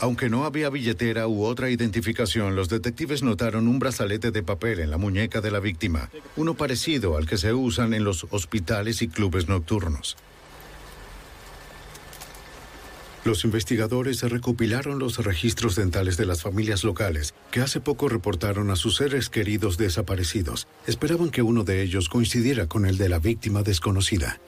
[0.00, 4.90] Aunque no había billetera u otra identificación, los detectives notaron un brazalete de papel en
[4.90, 9.08] la muñeca de la víctima, uno parecido al que se usan en los hospitales y
[9.08, 10.16] clubes nocturnos.
[13.24, 18.76] Los investigadores recopilaron los registros dentales de las familias locales que hace poco reportaron a
[18.76, 20.68] sus seres queridos desaparecidos.
[20.86, 24.40] Esperaban que uno de ellos coincidiera con el de la víctima desconocida.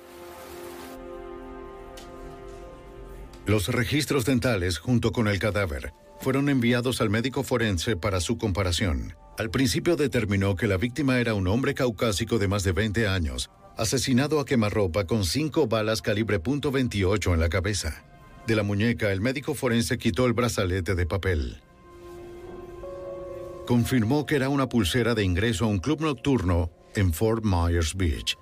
[3.46, 9.14] Los registros dentales, junto con el cadáver, fueron enviados al médico forense para su comparación.
[9.38, 13.50] Al principio determinó que la víctima era un hombre caucásico de más de 20 años,
[13.78, 18.04] asesinado a quemarropa con cinco balas calibre .28 en la cabeza.
[18.46, 21.60] De la muñeca, el médico forense quitó el brazalete de papel.
[23.66, 28.36] Confirmó que era una pulsera de ingreso a un club nocturno en Fort Myers Beach.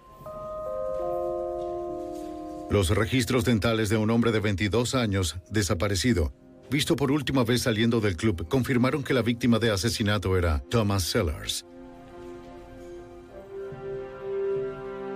[2.70, 6.34] Los registros dentales de un hombre de 22 años, desaparecido,
[6.70, 11.04] visto por última vez saliendo del club, confirmaron que la víctima de asesinato era Thomas
[11.04, 11.64] Sellers.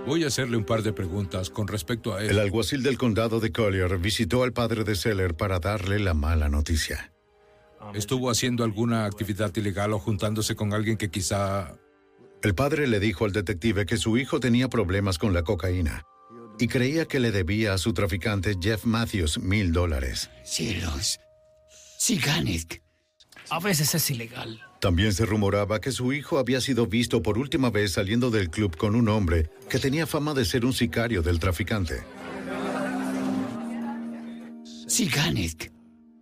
[0.05, 2.31] Voy a hacerle un par de preguntas con respecto a él.
[2.31, 6.49] El alguacil del condado de Collier visitó al padre de Seller para darle la mala
[6.49, 7.11] noticia.
[7.93, 11.75] ¿Estuvo haciendo alguna actividad ilegal o juntándose con alguien que quizá...
[12.41, 16.05] El padre le dijo al detective que su hijo tenía problemas con la cocaína
[16.57, 20.29] y creía que le debía a su traficante Jeff Matthews mil dólares.
[20.43, 21.19] Cielos.
[21.97, 22.81] Siganek.
[23.49, 24.61] A veces es ilegal.
[24.79, 28.77] También se rumoraba que su hijo había sido visto por última vez saliendo del club
[28.77, 32.01] con un hombre que tenía fama de ser un sicario del traficante.
[34.87, 35.71] Siganek.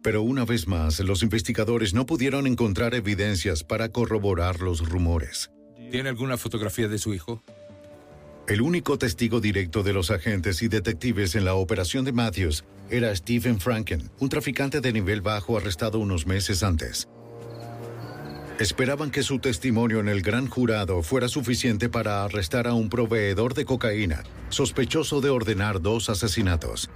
[0.02, 5.52] Pero una vez más, los investigadores no pudieron encontrar evidencias para corroborar los rumores.
[5.92, 7.44] ¿Tiene alguna fotografía de su hijo?
[8.48, 13.14] El único testigo directo de los agentes y detectives en la operación de Matthews era
[13.16, 17.08] Stephen Franken, un traficante de nivel bajo arrestado unos meses antes.
[18.60, 23.54] Esperaban que su testimonio en el gran jurado fuera suficiente para arrestar a un proveedor
[23.54, 26.90] de cocaína, sospechoso de ordenar dos asesinatos.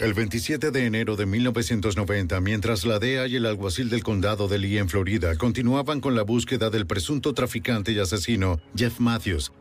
[0.00, 4.58] El 27 de enero de 1990, mientras la DEA y el alguacil del condado de
[4.58, 9.52] Lee en Florida continuaban con la búsqueda del presunto traficante y asesino Jeff Matthews,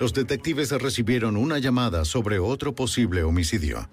[0.00, 3.88] los detectives recibieron una llamada sobre otro posible homicidio.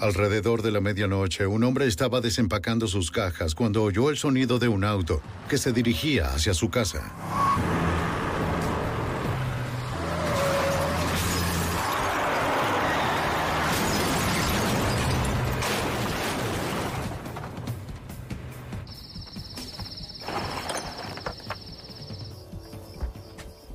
[0.00, 4.68] Alrededor de la medianoche, un hombre estaba desempacando sus cajas cuando oyó el sonido de
[4.68, 7.12] un auto que se dirigía hacia su casa.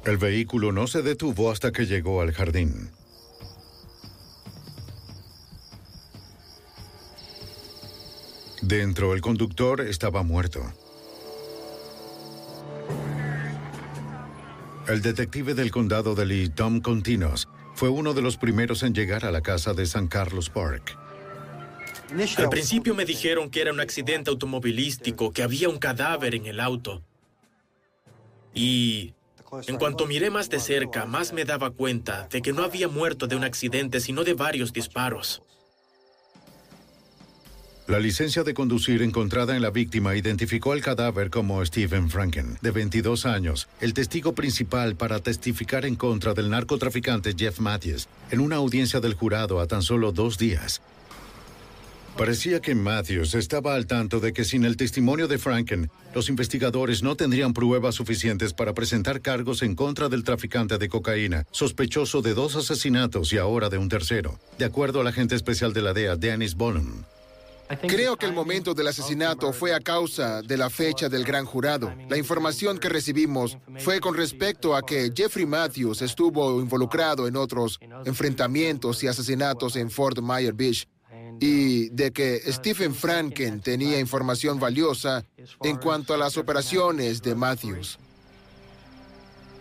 [0.05, 2.91] El vehículo no se detuvo hasta que llegó al jardín.
[8.63, 10.61] Dentro, el conductor estaba muerto.
[14.87, 19.25] El detective del condado de Lee, Tom Continos, fue uno de los primeros en llegar
[19.25, 20.97] a la casa de San Carlos Park.
[22.37, 26.61] Al principio me dijeron que era un accidente automovilístico, que había un cadáver en el
[26.61, 27.03] auto.
[28.53, 29.13] Y
[29.67, 33.27] en cuanto miré más de cerca, más me daba cuenta de que no había muerto
[33.27, 35.43] de un accidente, sino de varios disparos.
[37.85, 42.71] La licencia de conducir encontrada en la víctima identificó al cadáver como Stephen Franken, de
[42.71, 48.55] 22 años, el testigo principal para testificar en contra del narcotraficante Jeff Matthews, en una
[48.55, 50.81] audiencia del jurado a tan solo dos días.
[52.17, 57.03] Parecía que Matthews estaba al tanto de que sin el testimonio de Franken, los investigadores
[57.03, 62.33] no tendrían pruebas suficientes para presentar cargos en contra del traficante de cocaína, sospechoso de
[62.33, 66.15] dos asesinatos y ahora de un tercero, de acuerdo al agente especial de la DEA,
[66.15, 67.03] Dennis Bonham.
[67.81, 71.93] Creo que el momento del asesinato fue a causa de la fecha del gran jurado.
[72.09, 77.79] La información que recibimos fue con respecto a que Jeffrey Matthews estuvo involucrado en otros
[78.05, 80.87] enfrentamientos y asesinatos en Fort Myers Beach
[81.39, 85.25] y de que Stephen Franken tenía información valiosa
[85.63, 87.99] en cuanto a las operaciones de Matthews.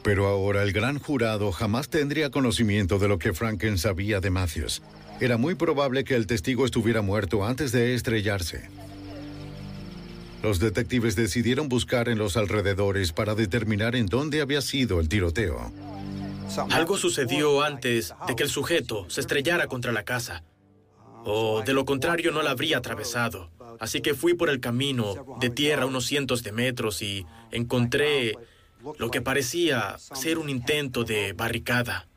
[0.03, 4.83] Pero ahora el gran jurado jamás tendría conocimiento de lo que Franken sabía de Matthews.
[5.23, 8.69] Era muy probable que el testigo estuviera muerto antes de estrellarse.
[10.43, 15.71] Los detectives decidieron buscar en los alrededores para determinar en dónde había sido el tiroteo.
[16.71, 20.43] Algo sucedió antes de que el sujeto se estrellara contra la casa.
[21.25, 23.49] O de lo contrario no la habría atravesado.
[23.79, 28.37] Así que fui por el camino de tierra unos cientos de metros y encontré
[28.99, 32.09] lo que parecía ser un intento de barricada.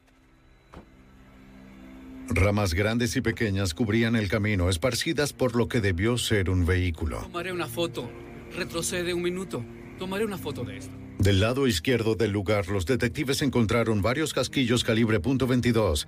[2.30, 7.20] Ramas grandes y pequeñas cubrían el camino, esparcidas por lo que debió ser un vehículo.
[7.22, 8.10] Tomaré una foto.
[8.56, 9.64] Retrocede un minuto.
[10.00, 10.94] Tomaré una foto de esto.
[11.20, 16.08] Del lado izquierdo del lugar, los detectives encontraron varios casquillos calibre .22,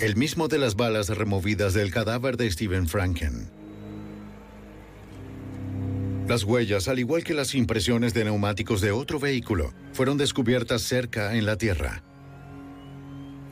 [0.00, 3.50] el mismo de las balas removidas del cadáver de Stephen Franken.
[6.26, 11.36] Las huellas, al igual que las impresiones de neumáticos de otro vehículo, fueron descubiertas cerca
[11.36, 12.04] en la tierra.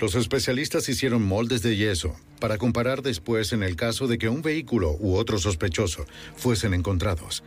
[0.01, 4.43] Los especialistas hicieron moldes de yeso para comparar después en el caso de que un
[4.43, 6.07] vehículo u otro sospechoso
[6.37, 7.43] fuesen encontrados.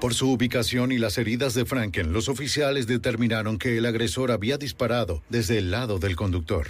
[0.00, 4.56] Por su ubicación y las heridas de Franken, los oficiales determinaron que el agresor había
[4.56, 6.66] disparado desde el lado del conductor.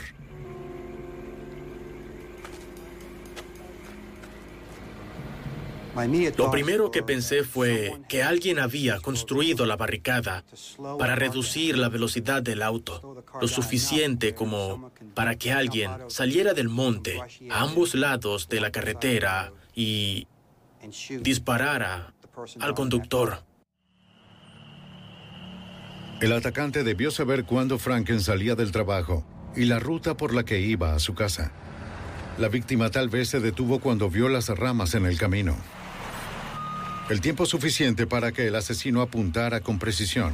[6.36, 10.44] Lo primero que pensé fue que alguien había construido la barricada
[10.98, 17.20] para reducir la velocidad del auto, lo suficiente como para que alguien saliera del monte
[17.48, 20.26] a ambos lados de la carretera y
[21.20, 22.12] disparara
[22.58, 23.44] al conductor.
[26.20, 30.60] El atacante debió saber cuándo Franken salía del trabajo y la ruta por la que
[30.60, 31.52] iba a su casa.
[32.36, 35.56] La víctima tal vez se detuvo cuando vio las ramas en el camino.
[37.10, 40.32] El tiempo suficiente para que el asesino apuntara con precisión.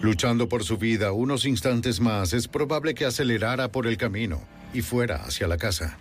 [0.00, 4.40] Luchando por su vida unos instantes más, es probable que acelerara por el camino
[4.72, 5.98] y fuera hacia la casa.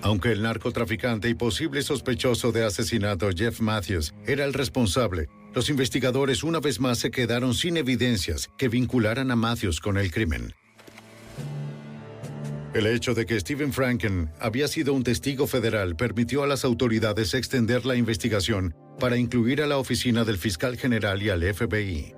[0.00, 6.44] Aunque el narcotraficante y posible sospechoso de asesinato Jeff Matthews era el responsable, los investigadores
[6.44, 10.54] una vez más se quedaron sin evidencias que vincularan a Matthews con el crimen.
[12.74, 17.34] El hecho de que Stephen Franken había sido un testigo federal permitió a las autoridades
[17.34, 22.14] extender la investigación para incluir a la oficina del fiscal general y al FBI.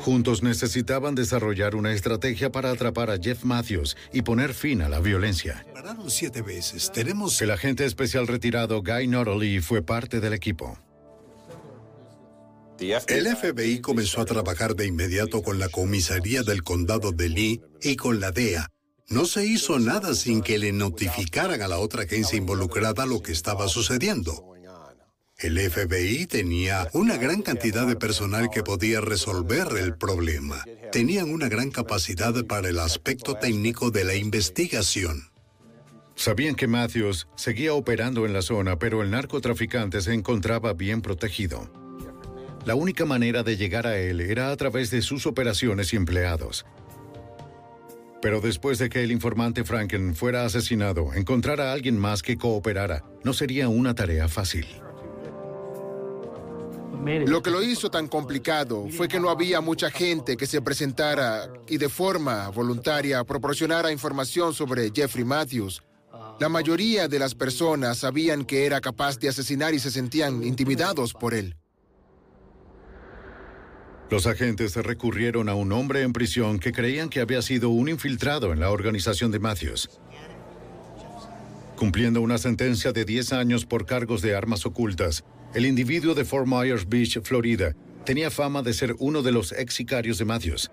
[0.00, 5.00] Juntos necesitaban desarrollar una estrategia para atrapar a Jeff Matthews y poner fin a la
[5.00, 5.66] violencia.
[6.06, 6.90] siete veces.
[6.90, 7.42] Tenemos...
[7.42, 10.78] El agente especial retirado Guy Norley fue parte del equipo.
[12.78, 17.96] El FBI comenzó a trabajar de inmediato con la comisaría del condado de Lee y
[17.96, 18.70] con la DEA
[19.10, 23.32] no se hizo nada sin que le notificaran a la otra agencia involucrada lo que
[23.32, 24.46] estaba sucediendo.
[25.36, 30.64] El FBI tenía una gran cantidad de personal que podía resolver el problema.
[30.92, 35.30] Tenían una gran capacidad para el aspecto técnico de la investigación.
[36.14, 41.68] Sabían que Matthews seguía operando en la zona, pero el narcotraficante se encontraba bien protegido.
[42.66, 46.66] La única manera de llegar a él era a través de sus operaciones y empleados.
[48.22, 53.04] Pero después de que el informante Franken fuera asesinado, encontrar a alguien más que cooperara
[53.24, 54.66] no sería una tarea fácil.
[57.26, 61.50] Lo que lo hizo tan complicado fue que no había mucha gente que se presentara
[61.66, 65.82] y de forma voluntaria proporcionara información sobre Jeffrey Matthews
[66.38, 71.14] La mayoría de las personas sabían que era capaz de asesinar y se sentían intimidados
[71.14, 71.56] por él.
[74.10, 78.52] Los agentes recurrieron a un hombre en prisión que creían que había sido un infiltrado
[78.52, 79.88] en la organización de Matthews.
[81.76, 85.24] Cumpliendo una sentencia de 10 años por cargos de armas ocultas,
[85.54, 89.74] el individuo de Fort Myers Beach, Florida, tenía fama de ser uno de los ex
[89.74, 90.72] sicarios de Matthews.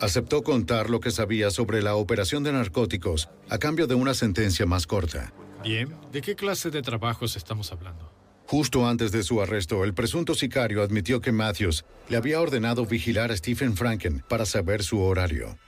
[0.00, 4.66] Aceptó contar lo que sabía sobre la operación de narcóticos a cambio de una sentencia
[4.66, 5.32] más corta.
[5.62, 8.15] Bien, ¿de qué clase de trabajos estamos hablando?
[8.46, 13.32] Justo antes de su arresto, el presunto sicario admitió que Matthews le había ordenado vigilar
[13.32, 15.58] a Stephen Franken para saber su horario.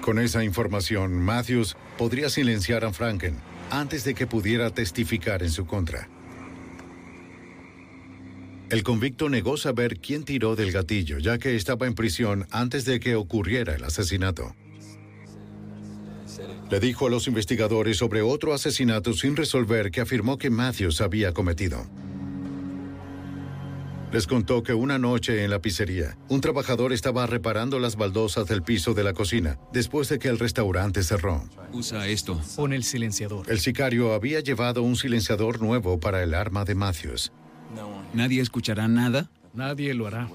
[0.00, 3.36] Con esa información, Matthews podría silenciar a Franken
[3.70, 6.08] antes de que pudiera testificar en su contra.
[8.70, 13.00] El convicto negó saber quién tiró del gatillo, ya que estaba en prisión antes de
[13.00, 14.54] que ocurriera el asesinato.
[16.70, 21.32] Le dijo a los investigadores sobre otro asesinato sin resolver que afirmó que Matthews había
[21.32, 21.86] cometido.
[24.12, 28.62] Les contó que una noche en la pizzería, un trabajador estaba reparando las baldosas del
[28.62, 31.44] piso de la cocina después de que el restaurante cerró.
[31.72, 32.40] Usa esto.
[32.56, 33.50] Pon el silenciador.
[33.50, 37.32] El sicario había llevado un silenciador nuevo para el arma de Matthews.
[38.14, 39.28] ¿Nadie escuchará nada?
[39.52, 40.30] Nadie lo hará.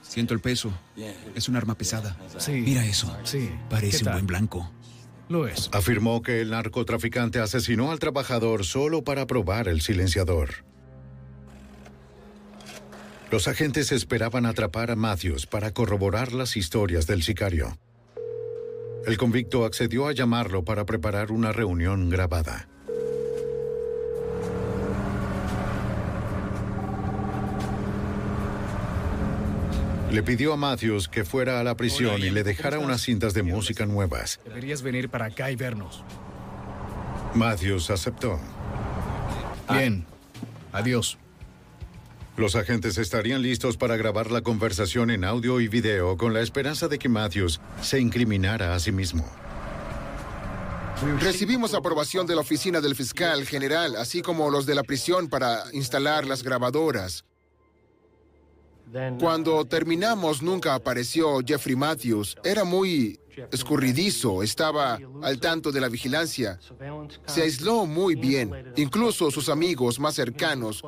[0.00, 0.72] Siento el peso.
[1.34, 2.16] Es un arma pesada.
[2.38, 2.52] Sí.
[2.52, 3.14] Mira eso.
[3.24, 3.50] Sí.
[3.68, 4.70] Parece ¿Qué un buen blanco.
[5.32, 5.70] Lo es.
[5.72, 10.66] Afirmó que el narcotraficante asesinó al trabajador solo para probar el silenciador.
[13.30, 17.78] Los agentes esperaban atrapar a Matthews para corroborar las historias del sicario.
[19.06, 22.68] El convicto accedió a llamarlo para preparar una reunión grabada.
[30.12, 33.42] Le pidió a Matthews que fuera a la prisión y le dejara unas cintas de
[33.42, 34.40] música nuevas.
[34.44, 36.04] Deberías venir para acá y vernos.
[37.34, 38.38] Matthews aceptó.
[39.72, 40.04] Bien.
[40.70, 41.16] Adiós.
[42.36, 46.88] Los agentes estarían listos para grabar la conversación en audio y video con la esperanza
[46.88, 49.24] de que Matthews se incriminara a sí mismo.
[51.20, 55.64] Recibimos aprobación de la oficina del fiscal general, así como los de la prisión para
[55.72, 57.24] instalar las grabadoras.
[59.18, 62.36] Cuando terminamos nunca apareció Jeffrey Matthews.
[62.44, 63.18] Era muy
[63.50, 66.58] escurridizo, estaba al tanto de la vigilancia.
[67.26, 68.72] Se aisló muy bien.
[68.76, 70.82] Incluso sus amigos más cercanos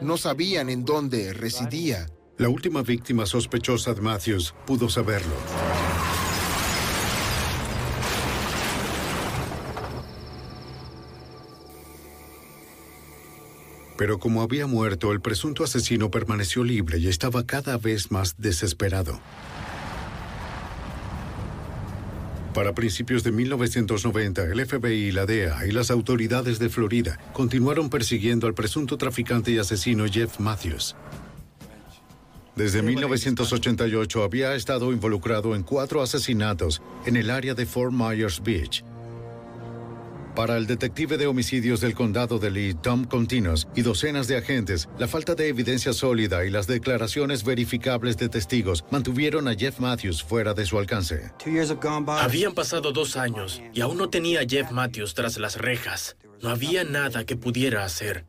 [0.00, 2.06] no sabían en dónde residía.
[2.36, 5.34] La última víctima sospechosa de Matthews pudo saberlo.
[13.98, 19.20] Pero como había muerto, el presunto asesino permaneció libre y estaba cada vez más desesperado.
[22.54, 28.46] Para principios de 1990, el FBI, la DEA y las autoridades de Florida continuaron persiguiendo
[28.46, 30.96] al presunto traficante y asesino Jeff Matthews.
[32.54, 38.84] Desde 1988 había estado involucrado en cuatro asesinatos en el área de Fort Myers Beach.
[40.38, 44.88] Para el detective de homicidios del condado de Lee, Tom Continos, y docenas de agentes,
[44.96, 50.22] la falta de evidencia sólida y las declaraciones verificables de testigos mantuvieron a Jeff Matthews
[50.22, 51.32] fuera de su alcance.
[52.20, 56.16] Habían pasado dos años y aún no tenía a Jeff Matthews tras las rejas.
[56.40, 58.24] No había nada que pudiera hacer.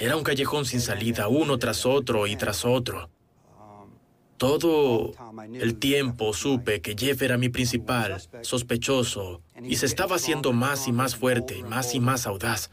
[0.00, 3.10] Era un callejón sin salida, uno tras otro y tras otro.
[4.38, 5.12] Todo
[5.54, 10.92] el tiempo supe que Jeff era mi principal sospechoso y se estaba haciendo más y
[10.92, 12.70] más fuerte, más y más audaz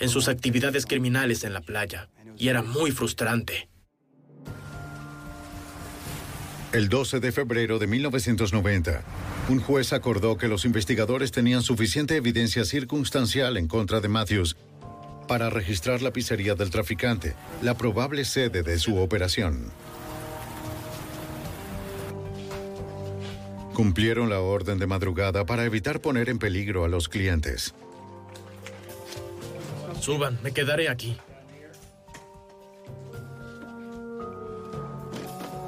[0.00, 2.08] en sus actividades criminales en la playa.
[2.36, 3.68] Y era muy frustrante.
[6.72, 9.02] El 12 de febrero de 1990,
[9.48, 14.56] un juez acordó que los investigadores tenían suficiente evidencia circunstancial en contra de Matthews
[15.28, 19.70] para registrar la pizzería del traficante, la probable sede de su operación.
[23.74, 27.74] Cumplieron la orden de madrugada para evitar poner en peligro a los clientes.
[30.00, 31.16] Suban, me quedaré aquí.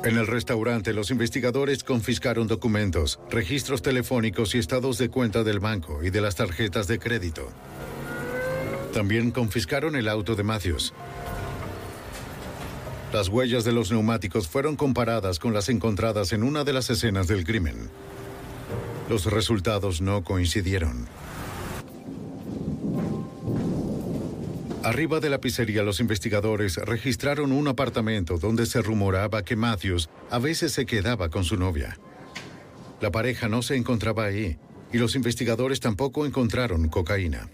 [0.05, 6.05] En el restaurante, los investigadores confiscaron documentos, registros telefónicos y estados de cuenta del banco
[6.05, 7.49] y de las tarjetas de crédito.
[8.95, 10.95] También confiscaron el auto de Matthews.
[13.12, 17.28] Las huellas de los neumáticos fueron comparadas con las encontradas en una de las escenas
[17.28, 17.89] del crimen.
[19.09, 21.07] Los resultados no coincidieron.
[24.83, 30.39] Arriba de la pizzería, los investigadores registraron un apartamento donde se rumoraba que Matthews a
[30.39, 31.99] veces se quedaba con su novia.
[33.01, 34.59] La pareja no se encontraba ahí
[34.93, 37.49] y los investigadores tampoco encontraron cocaína.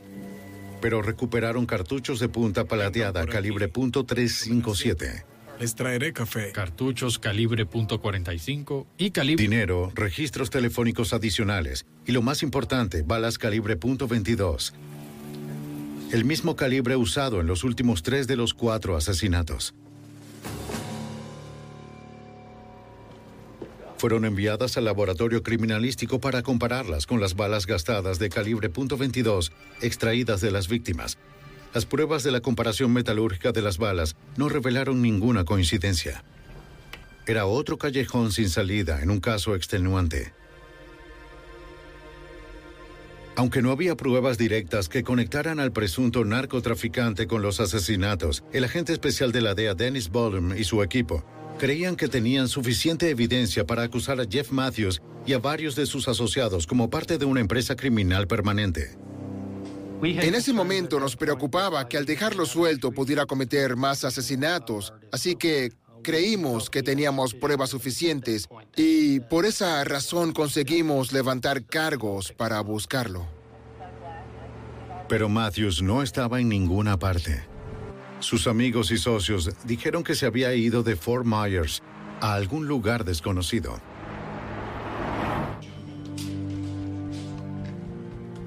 [0.81, 5.32] Pero recuperaron cartuchos de punta paladeada calibre .357.
[5.63, 6.51] Les traeré café.
[6.51, 9.45] Cartuchos calibre .45 y calibre...
[9.45, 14.73] Dinero, registros telefónicos adicionales y lo más importante, balas calibre .22.
[16.11, 19.73] El mismo calibre usado en los últimos tres de los cuatro asesinatos.
[23.99, 30.41] Fueron enviadas al laboratorio criminalístico para compararlas con las balas gastadas de calibre .22 extraídas
[30.41, 31.19] de las víctimas.
[31.75, 36.23] Las pruebas de la comparación metalúrgica de las balas no revelaron ninguna coincidencia.
[37.27, 40.35] Era otro callejón sin salida en un caso extenuante.
[43.37, 48.93] Aunque no había pruebas directas que conectaran al presunto narcotraficante con los asesinatos, el agente
[48.93, 51.25] especial de la DEA Dennis Bollum y su equipo
[51.59, 56.09] creían que tenían suficiente evidencia para acusar a Jeff Matthews y a varios de sus
[56.09, 58.99] asociados como parte de una empresa criminal permanente.
[60.03, 65.73] En ese momento nos preocupaba que al dejarlo suelto pudiera cometer más asesinatos, así que
[66.03, 73.29] creímos que teníamos pruebas suficientes y por esa razón conseguimos levantar cargos para buscarlo.
[75.09, 77.45] Pero Matthews no estaba en ninguna parte.
[78.19, 81.81] Sus amigos y socios dijeron que se había ido de Fort Myers
[82.21, 83.81] a algún lugar desconocido.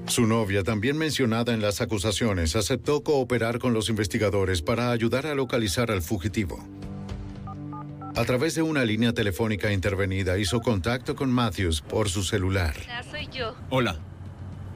[0.08, 5.34] Su novia, también mencionada en las acusaciones, aceptó cooperar con los investigadores para ayudar a
[5.34, 6.64] localizar al fugitivo.
[8.14, 12.74] A través de una línea telefónica intervenida, hizo contacto con Matthews por su celular.
[13.10, 13.54] soy yo.
[13.68, 13.98] Hola.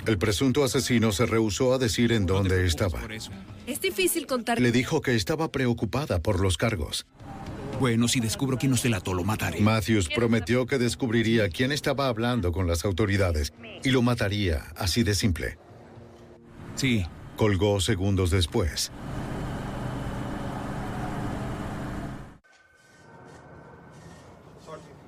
[0.07, 3.01] El presunto asesino se rehusó a decir en dónde estaba.
[3.66, 4.61] Es difícil contar.
[4.61, 7.07] Le dijo que estaba preocupada por los cargos.
[7.81, 9.59] Bueno, si descubro quién nos delató, lo mataré.
[9.62, 15.15] Matthews prometió que descubriría quién estaba hablando con las autoridades y lo mataría, así de
[15.15, 15.57] simple.
[16.74, 17.07] Sí.
[17.39, 18.93] Colgó segundos después.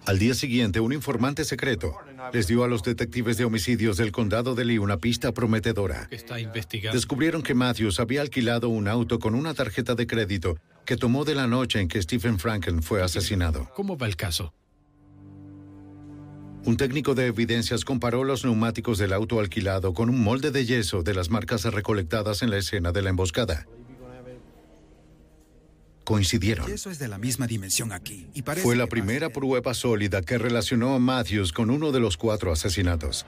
[0.06, 1.94] Al día siguiente, un informante secreto
[2.32, 6.08] les dio a los detectives de homicidios del condado de Lee una pista prometedora.
[6.10, 6.96] Está investigando.
[6.96, 11.34] Descubrieron que Matthews había alquilado un auto con una tarjeta de crédito que tomó de
[11.34, 13.70] la noche en que Stephen Franken fue asesinado.
[13.74, 14.52] ¿Cómo va el caso?
[16.64, 21.02] Un técnico de evidencias comparó los neumáticos del auto alquilado con un molde de yeso
[21.02, 23.66] de las marcas recolectadas en la escena de la emboscada.
[26.04, 26.70] Coincidieron.
[26.70, 28.26] Eso es de la misma dimensión aquí.
[28.34, 32.16] Y parece Fue la primera prueba sólida que relacionó a Matthews con uno de los
[32.16, 33.24] cuatro asesinatos.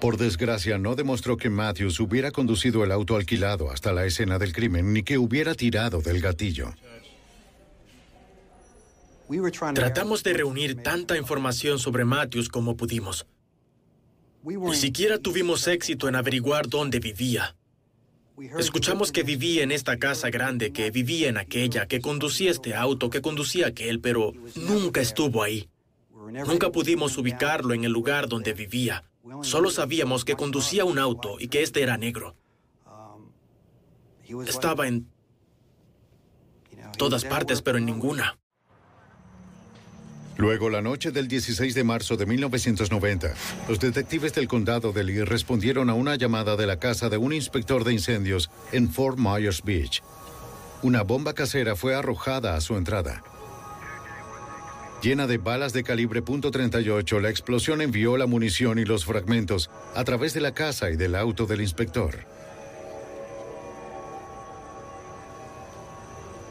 [0.00, 4.52] Por desgracia, no demostró que Matthews hubiera conducido el auto alquilado hasta la escena del
[4.52, 6.72] crimen ni que hubiera tirado del gatillo.
[9.74, 13.26] Tratamos de reunir tanta información sobre Matthews como pudimos.
[14.44, 17.57] Ni siquiera tuvimos éxito en averiguar dónde vivía.
[18.58, 23.10] Escuchamos que vivía en esta casa grande, que vivía en aquella, que conducía este auto,
[23.10, 25.68] que conducía aquel, pero nunca estuvo ahí.
[26.46, 29.04] Nunca pudimos ubicarlo en el lugar donde vivía.
[29.42, 32.36] Solo sabíamos que conducía un auto y que este era negro.
[34.46, 35.08] Estaba en
[36.96, 38.38] todas partes, pero en ninguna.
[40.38, 43.34] Luego, la noche del 16 de marzo de 1990,
[43.68, 47.32] los detectives del condado de Lee respondieron a una llamada de la casa de un
[47.32, 50.00] inspector de incendios en Fort Myers Beach.
[50.82, 53.24] Una bomba casera fue arrojada a su entrada.
[55.02, 60.04] Llena de balas de calibre .38, la explosión envió la munición y los fragmentos a
[60.04, 62.14] través de la casa y del auto del inspector.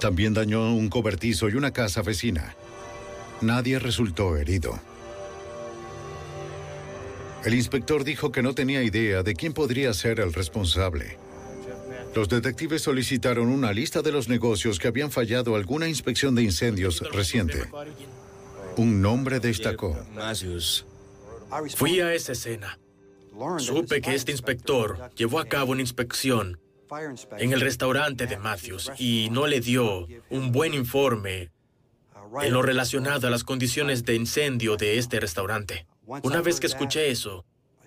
[0.02, 2.54] También dañó un cobertizo y una casa vecina.
[3.42, 4.80] Nadie resultó herido.
[7.46, 11.18] El inspector dijo que no tenía idea de quién podría ser el responsable.
[12.16, 17.00] Los detectives solicitaron una lista de los negocios que habían fallado alguna inspección de incendios
[17.12, 17.70] reciente.
[18.76, 19.96] Un nombre destacó.
[21.76, 22.80] Fui a esa escena.
[23.60, 26.60] Supe que este inspector llevó a cabo una inspección
[27.38, 31.52] en el restaurante de Matthews y no le dio un buen informe
[32.42, 35.86] en lo relacionado a las condiciones de incendio de este restaurante.
[36.06, 37.46] Una vez que escuché eso,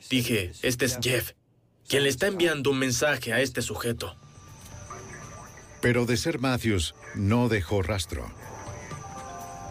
[0.09, 1.33] dije, este es Jeff,
[1.89, 4.17] quien le está enviando un mensaje a este sujeto.
[5.81, 8.31] Pero de ser Matthews, no dejó rastro.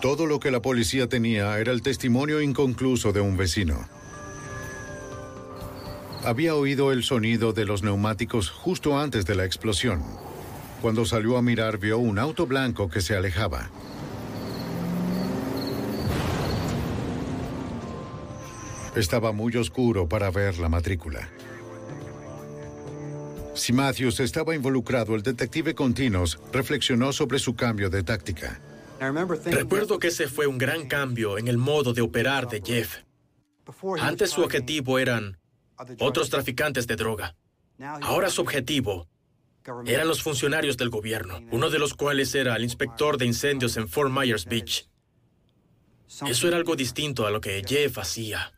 [0.02, 3.88] Todo lo que la policía tenía era el testimonio inconcluso de un vecino.
[6.24, 10.04] Había oído el sonido de los neumáticos justo antes de la explosión.
[10.82, 13.70] Cuando salió a mirar vio un auto blanco que se alejaba.
[18.96, 21.30] Estaba muy oscuro para ver la matrícula.
[23.54, 28.60] Si Matthews estaba involucrado, el detective Continuos reflexionó sobre su cambio de táctica.
[29.46, 32.98] Recuerdo que ese fue un gran cambio en el modo de operar de Jeff.
[34.00, 35.40] Antes su objetivo eran
[36.00, 37.36] otros traficantes de droga.
[38.02, 39.08] Ahora su objetivo
[39.86, 43.88] eran los funcionarios del gobierno, uno de los cuales era el inspector de incendios en
[43.88, 44.90] Fort Myers Beach.
[46.28, 48.54] Eso era algo distinto a lo que Jeff hacía.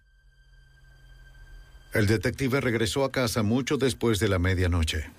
[1.93, 5.09] El detective regresó a casa mucho después de la medianoche.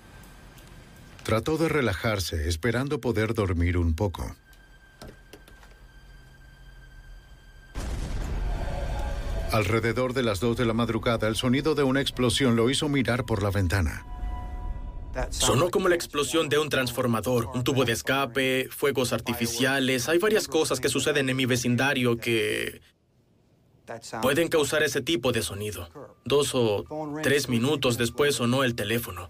[1.23, 4.35] Trató de relajarse, esperando poder dormir un poco.
[9.51, 13.23] Alrededor de las dos de la madrugada, el sonido de una explosión lo hizo mirar
[13.23, 14.03] por la ventana.
[15.29, 20.09] Sonó como la explosión de un transformador, un tubo de escape, fuegos artificiales.
[20.09, 22.81] Hay varias cosas que suceden en mi vecindario que
[24.21, 25.89] pueden causar ese tipo de sonido.
[26.25, 26.85] Dos o
[27.21, 29.29] tres minutos después sonó el teléfono.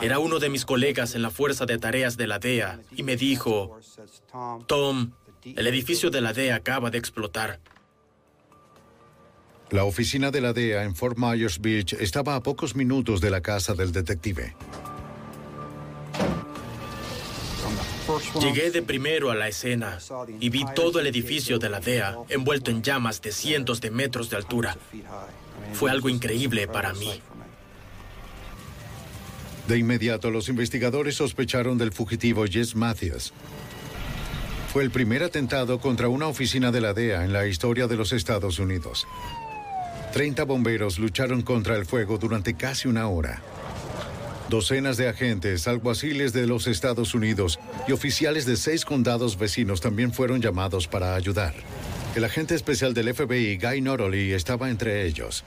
[0.00, 3.16] Era uno de mis colegas en la Fuerza de Tareas de la DEA y me
[3.16, 3.78] dijo,
[4.66, 5.12] Tom,
[5.44, 7.60] el edificio de la DEA acaba de explotar.
[9.70, 13.40] La oficina de la DEA en Fort Myers Beach estaba a pocos minutos de la
[13.40, 14.56] casa del detective.
[18.40, 19.98] Llegué de primero a la escena
[20.38, 24.30] y vi todo el edificio de la DEA envuelto en llamas de cientos de metros
[24.30, 24.76] de altura.
[25.72, 27.20] Fue algo increíble para mí.
[29.68, 33.32] De inmediato, los investigadores sospecharon del fugitivo Jess Matthews.
[34.72, 38.12] Fue el primer atentado contra una oficina de la DEA en la historia de los
[38.12, 39.06] Estados Unidos.
[40.12, 43.42] Treinta bomberos lucharon contra el fuego durante casi una hora.
[44.50, 50.12] Docenas de agentes, alguaciles de los Estados Unidos y oficiales de seis condados vecinos también
[50.12, 51.54] fueron llamados para ayudar.
[52.16, 55.44] El agente especial del FBI, Guy Norley, estaba entre ellos.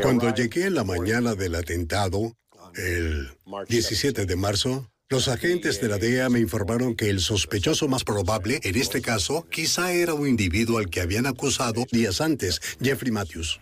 [0.00, 2.36] Cuando llegué en la mañana del atentado,
[2.76, 3.30] el
[3.68, 8.60] 17 de marzo, los agentes de la DEA me informaron que el sospechoso más probable,
[8.62, 13.60] en este caso, quizá era un individuo al que habían acusado días antes, Jeffrey Matthews.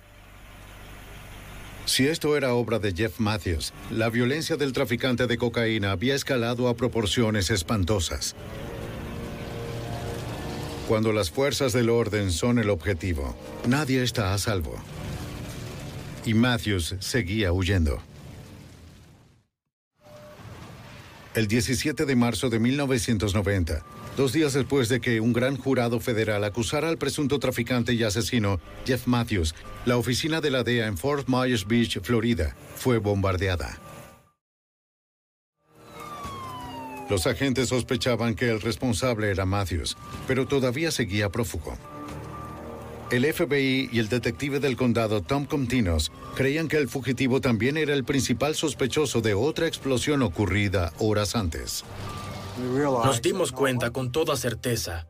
[1.86, 6.68] Si esto era obra de Jeff Matthews, la violencia del traficante de cocaína había escalado
[6.68, 8.34] a proporciones espantosas.
[10.88, 13.36] Cuando las fuerzas del orden son el objetivo,
[13.68, 14.76] nadie está a salvo.
[16.24, 18.02] Y Matthews seguía huyendo.
[21.36, 23.84] El 17 de marzo de 1990,
[24.16, 28.60] dos días después de que un gran jurado federal acusara al presunto traficante y asesino
[28.86, 33.78] Jeff Matthews, la oficina de la DEA en Fort Myers Beach, Florida, fue bombardeada.
[37.08, 41.78] Los agentes sospechaban que el responsable era Matthews, pero todavía seguía prófugo.
[43.12, 47.94] El FBI y el detective del condado Tom Comtinos creían que el fugitivo también era
[47.94, 51.84] el principal sospechoso de otra explosión ocurrida horas antes.
[52.58, 55.06] Nos dimos cuenta con toda certeza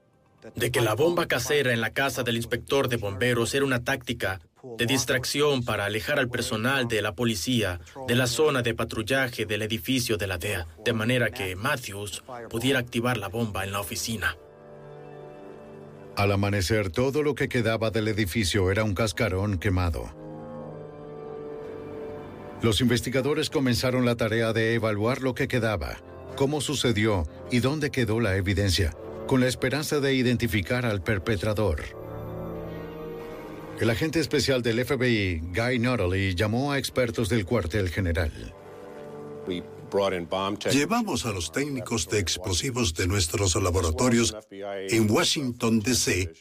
[0.54, 4.40] de que la bomba casera en la casa del inspector de bomberos era una táctica
[4.78, 9.62] de distracción para alejar al personal de la policía de la zona de patrullaje del
[9.62, 14.36] edificio de la DEA, de manera que Matthews pudiera activar la bomba en la oficina.
[16.16, 20.10] Al amanecer, todo lo que quedaba del edificio era un cascarón quemado.
[22.62, 25.98] Los investigadores comenzaron la tarea de evaluar lo que quedaba,
[26.36, 28.96] cómo sucedió y dónde quedó la evidencia,
[29.26, 31.82] con la esperanza de identificar al perpetrador.
[33.80, 38.54] El agente especial del FBI, Guy Nuttall, llamó a expertos del cuartel general.
[40.72, 46.32] Llevamos a los técnicos de explosivos de nuestros laboratorios en Washington, D.C.,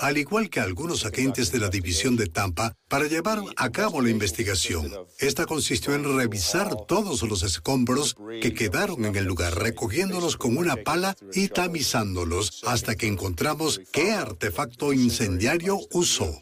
[0.00, 4.10] al igual que algunos agentes de la división de Tampa, para llevar a cabo la
[4.10, 4.90] investigación.
[5.18, 10.76] Esta consistió en revisar todos los escombros que quedaron en el lugar, recogiéndolos con una
[10.76, 16.38] pala y tamizándolos hasta que encontramos qué artefacto incendiario usó.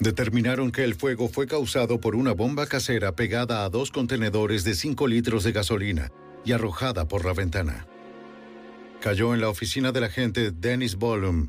[0.00, 4.74] Determinaron que el fuego fue causado por una bomba casera pegada a dos contenedores de
[4.74, 6.12] 5 litros de gasolina
[6.44, 7.86] y arrojada por la ventana.
[9.00, 11.48] Cayó en la oficina del agente Dennis Bollum.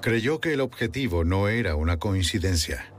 [0.00, 2.92] Creyó que el objetivo no era una coincidencia.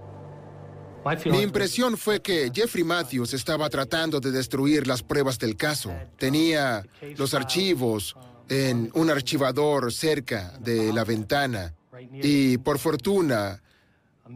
[1.26, 5.94] Mi impresión fue que Jeffrey Matthews estaba tratando de destruir las pruebas del caso.
[6.18, 6.86] Tenía
[7.18, 8.16] los archivos
[8.50, 11.74] en un archivador cerca de la ventana
[12.12, 13.62] y por fortuna,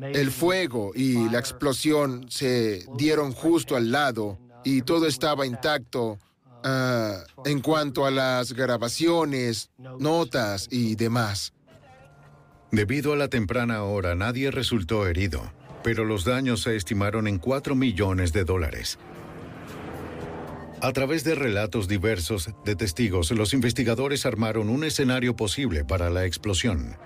[0.01, 6.17] el fuego y la explosión se dieron justo al lado y todo estaba intacto
[6.63, 9.69] ah, en cuanto a las grabaciones,
[9.99, 11.52] notas y demás.
[12.73, 17.75] Debido a la temprana hora, nadie resultó herido, pero los daños se estimaron en 4
[17.75, 18.97] millones de dólares.
[20.81, 26.25] A través de relatos diversos de testigos, los investigadores armaron un escenario posible para la
[26.25, 26.97] explosión.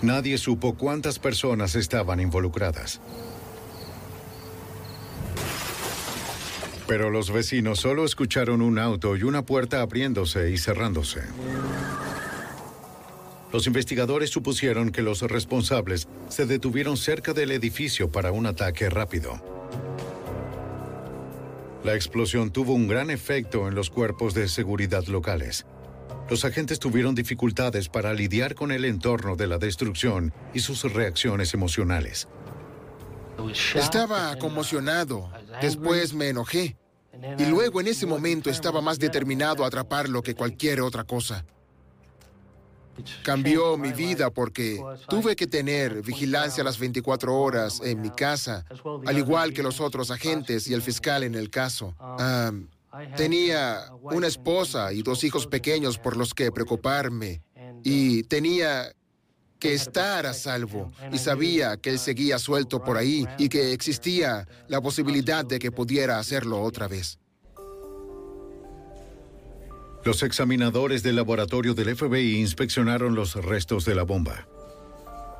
[0.00, 3.02] Nadie supo cuántas personas estaban involucradas.
[6.88, 11.20] Pero los vecinos solo escucharon un auto y una puerta abriéndose y cerrándose.
[13.54, 19.40] Los investigadores supusieron que los responsables se detuvieron cerca del edificio para un ataque rápido.
[21.84, 25.66] La explosión tuvo un gran efecto en los cuerpos de seguridad locales.
[26.28, 31.54] Los agentes tuvieron dificultades para lidiar con el entorno de la destrucción y sus reacciones
[31.54, 32.26] emocionales.
[33.76, 35.30] Estaba conmocionado.
[35.60, 36.76] Después me enojé.
[37.38, 41.44] Y luego en ese momento estaba más determinado a atraparlo que cualquier otra cosa.
[43.22, 48.64] Cambió mi vida porque tuve que tener vigilancia las 24 horas en mi casa,
[49.06, 51.94] al igual que los otros agentes y el fiscal en el caso.
[53.16, 57.42] Tenía una esposa y dos hijos pequeños por los que preocuparme
[57.82, 58.92] y tenía
[59.58, 64.46] que estar a salvo y sabía que él seguía suelto por ahí y que existía
[64.68, 67.18] la posibilidad de que pudiera hacerlo otra vez.
[70.04, 74.46] Los examinadores del laboratorio del FBI inspeccionaron los restos de la bomba.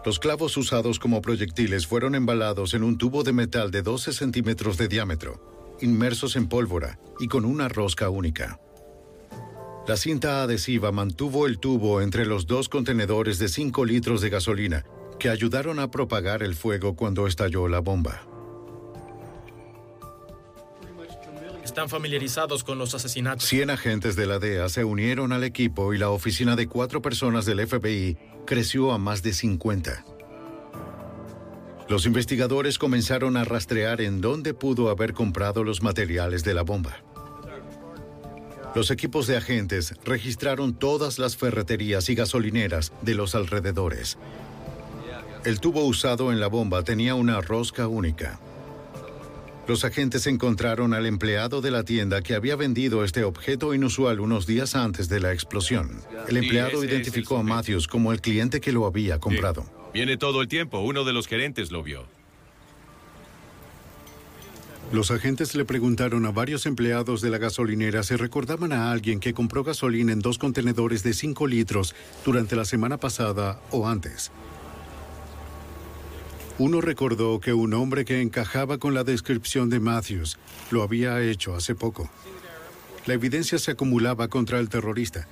[0.06, 4.78] Los clavos usados como proyectiles fueron embalados en un tubo de metal de 12 centímetros
[4.78, 8.58] de diámetro, inmersos en pólvora y con una rosca única.
[9.86, 14.86] La cinta adhesiva mantuvo el tubo entre los dos contenedores de 5 litros de gasolina
[15.18, 18.33] que ayudaron a propagar el fuego cuando estalló la bomba.
[21.74, 23.48] Están familiarizados con los asesinatos.
[23.48, 27.46] 100 agentes de la DEA se unieron al equipo y la oficina de cuatro personas
[27.46, 30.04] del FBI creció a más de 50.
[31.88, 37.02] Los investigadores comenzaron a rastrear en dónde pudo haber comprado los materiales de la bomba.
[38.76, 44.16] Los equipos de agentes registraron todas las ferreterías y gasolineras de los alrededores.
[45.44, 48.38] El tubo usado en la bomba tenía una rosca única.
[49.66, 54.46] Los agentes encontraron al empleado de la tienda que había vendido este objeto inusual unos
[54.46, 56.02] días antes de la explosión.
[56.28, 59.64] El empleado identificó a Matthews como el cliente que lo había comprado.
[59.94, 60.80] Viene todo el tiempo.
[60.80, 62.04] Uno de los gerentes lo vio.
[64.92, 69.32] Los agentes le preguntaron a varios empleados de la gasolinera si recordaban a alguien que
[69.32, 74.30] compró gasolina en dos contenedores de 5 litros durante la semana pasada o antes.
[76.58, 80.38] Uno recordó que un hombre que encajaba con la descripción de Matthews
[80.70, 82.08] lo había hecho hace poco.
[83.06, 85.26] La evidencia se acumulaba contra el terrorista,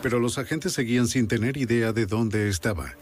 [0.00, 2.94] pero los agentes seguían sin tener idea de dónde estaba.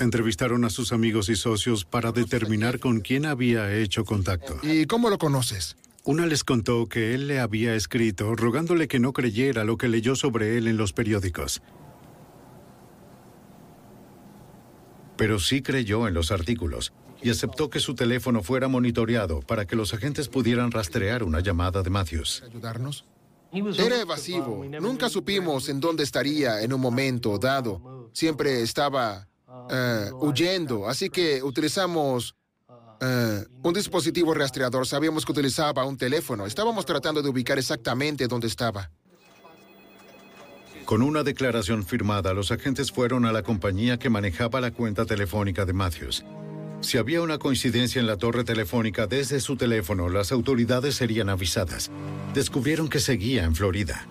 [0.00, 4.58] Entrevistaron a sus amigos y socios para determinar con quién había hecho contacto.
[4.62, 5.76] ¿Y cómo lo conoces?
[6.04, 10.16] Una les contó que él le había escrito rogándole que no creyera lo que leyó
[10.16, 11.62] sobre él en los periódicos.
[15.18, 19.76] Pero sí creyó en los artículos y aceptó que su teléfono fuera monitoreado para que
[19.76, 22.44] los agentes pudieran rastrear una llamada de Matthews.
[22.46, 23.04] ¿Ayudarnos?
[23.52, 24.64] Era evasivo.
[24.80, 28.10] Nunca supimos en dónde estaría en un momento dado.
[28.12, 29.26] Siempre estaba
[29.70, 32.36] eh, huyendo, así que utilizamos
[33.00, 34.86] eh, un dispositivo rastreador.
[34.86, 36.46] Sabíamos que utilizaba un teléfono.
[36.46, 38.90] Estábamos tratando de ubicar exactamente dónde estaba.
[40.88, 45.66] Con una declaración firmada, los agentes fueron a la compañía que manejaba la cuenta telefónica
[45.66, 46.24] de Matthews.
[46.80, 51.90] Si había una coincidencia en la torre telefónica desde su teléfono, las autoridades serían avisadas.
[52.32, 54.06] Descubrieron que seguía en Florida.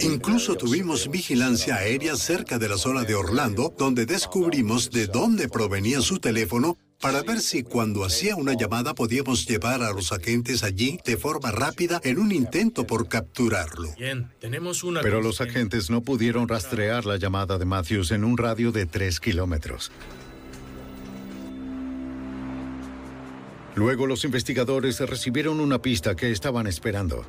[0.00, 6.00] Incluso tuvimos vigilancia aérea cerca de la zona de Orlando, donde descubrimos de dónde provenía
[6.00, 11.00] su teléfono para ver si cuando hacía una llamada podíamos llevar a los agentes allí
[11.04, 13.92] de forma rápida en un intento por capturarlo.
[13.98, 15.00] Bien, tenemos una...
[15.00, 19.18] Pero los agentes no pudieron rastrear la llamada de Matthews en un radio de tres
[19.18, 19.90] kilómetros.
[23.74, 27.24] Luego los investigadores recibieron una pista que estaban esperando.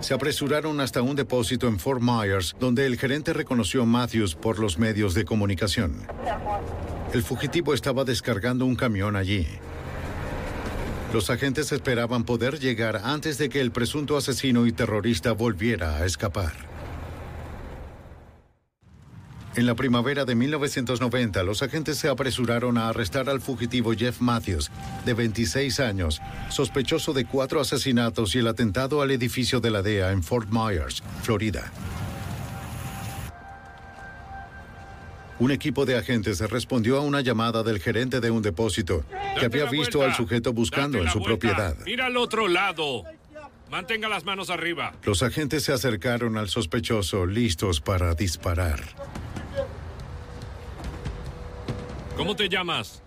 [0.00, 4.60] Se apresuraron hasta un depósito en Fort Myers, donde el gerente reconoció a Matthews por
[4.60, 6.06] los medios de comunicación.
[7.12, 9.46] El fugitivo estaba descargando un camión allí.
[11.12, 16.04] Los agentes esperaban poder llegar antes de que el presunto asesino y terrorista volviera a
[16.04, 16.52] escapar.
[19.56, 24.70] En la primavera de 1990, los agentes se apresuraron a arrestar al fugitivo Jeff Matthews,
[25.06, 26.20] de 26 años,
[26.50, 31.02] sospechoso de cuatro asesinatos y el atentado al edificio de la DEA en Fort Myers,
[31.22, 31.72] Florida.
[35.40, 39.04] Un equipo de agentes respondió a una llamada del gerente de un depósito
[39.38, 41.76] que había visto al sujeto buscando en su propiedad.
[41.84, 43.04] Mira al otro lado.
[43.70, 44.94] Mantenga las manos arriba.
[45.04, 48.80] Los agentes se acercaron al sospechoso listos para disparar.
[52.16, 53.02] ¿Cómo te llamas?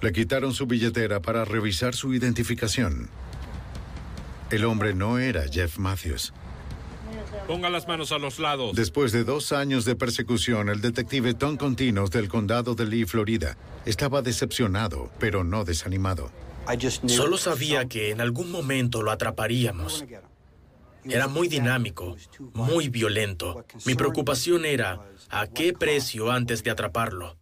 [0.00, 3.08] Le quitaron su billetera para revisar su identificación.
[4.50, 6.32] El hombre no era Jeff Matthews.
[7.46, 8.74] Ponga las manos a los lados.
[8.74, 13.58] Después de dos años de persecución, el detective Tom Continos del condado de Lee, Florida,
[13.84, 16.30] estaba decepcionado, pero no desanimado.
[17.06, 20.04] Solo sabía que en algún momento lo atraparíamos.
[21.04, 22.16] Era muy dinámico,
[22.54, 23.66] muy violento.
[23.84, 27.36] Mi preocupación era a qué precio antes de atraparlo.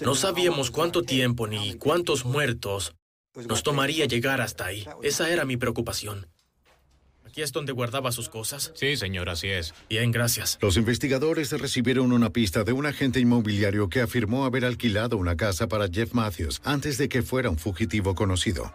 [0.00, 2.94] No sabíamos cuánto tiempo ni cuántos muertos
[3.46, 4.86] nos tomaría llegar hasta ahí.
[5.02, 6.28] Esa era mi preocupación.
[7.34, 8.70] ¿Aquí es donde guardaba sus cosas?
[8.76, 9.74] Sí, señor, así es.
[9.90, 10.56] Bien, gracias.
[10.62, 15.66] Los investigadores recibieron una pista de un agente inmobiliario que afirmó haber alquilado una casa
[15.66, 18.72] para Jeff Matthews antes de que fuera un fugitivo conocido.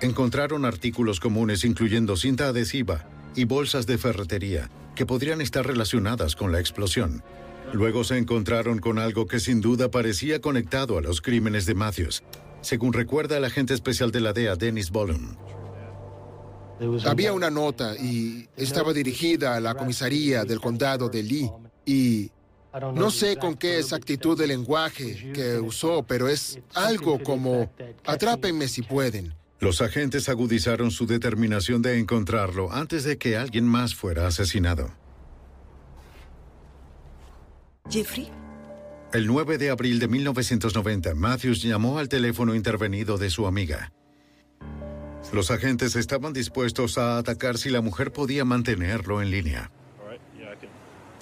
[0.00, 6.52] Encontraron artículos comunes incluyendo cinta adhesiva y bolsas de ferretería que podrían estar relacionadas con
[6.52, 7.24] la explosión.
[7.72, 12.22] Luego se encontraron con algo que sin duda parecía conectado a los crímenes de Matthews,
[12.60, 15.34] según recuerda el agente especial de la DEA, Dennis Bollum.
[17.04, 21.50] Había una nota y estaba dirigida a la comisaría del condado de Lee
[21.84, 22.30] y
[22.94, 27.72] no sé con qué exactitud de lenguaje que usó, pero es algo como
[28.04, 29.34] atrápenme si pueden.
[29.58, 34.90] Los agentes agudizaron su determinación de encontrarlo antes de que alguien más fuera asesinado.
[37.88, 38.30] Jeffrey.
[39.12, 43.92] El 9 de abril de 1990, Matthews llamó al teléfono intervenido de su amiga.
[45.32, 49.70] Los agentes estaban dispuestos a atacar si la mujer podía mantenerlo en línea.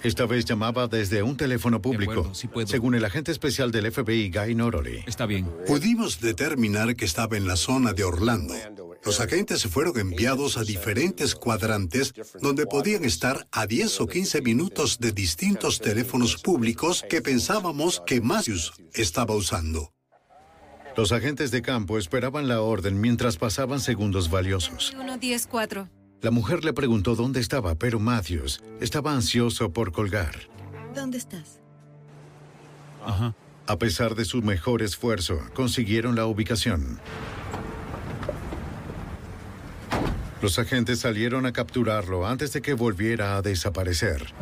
[0.03, 2.31] Esta vez llamaba desde un teléfono público,
[2.67, 5.03] según el agente especial del FBI, Guy Noroli.
[5.07, 5.49] Está bien.
[5.65, 8.53] Pudimos determinar que estaba en la zona de Orlando.
[9.03, 14.99] Los agentes fueron enviados a diferentes cuadrantes donde podían estar a 10 o 15 minutos
[14.99, 19.94] de distintos teléfonos públicos que pensábamos que Matthews estaba usando.
[20.97, 24.95] Los agentes de campo esperaban la orden mientras pasaban segundos valiosos.
[24.97, 25.89] 1, 10, 4.
[26.21, 30.35] La mujer le preguntó dónde estaba, pero Matthews estaba ansioso por colgar.
[30.95, 31.59] ¿Dónde estás?
[33.05, 33.35] Ajá.
[33.67, 36.99] A pesar de su mejor esfuerzo, consiguieron la ubicación.
[40.41, 44.33] Los agentes salieron a capturarlo antes de que volviera a desaparecer.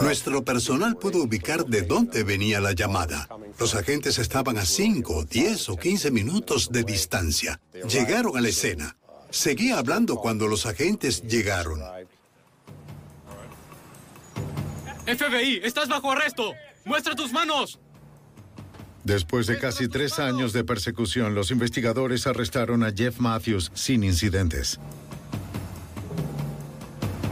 [0.00, 3.28] Nuestro personal pudo ubicar de dónde venía la llamada.
[3.58, 7.60] Los agentes estaban a 5, 10 o 15 minutos de distancia.
[7.88, 8.96] Llegaron a la escena.
[9.30, 11.80] Seguía hablando cuando los agentes llegaron.
[15.06, 16.52] FBI, estás bajo arresto.
[16.84, 17.78] Muestra tus manos.
[19.04, 24.78] Después de casi tres años de persecución, los investigadores arrestaron a Jeff Matthews sin incidentes.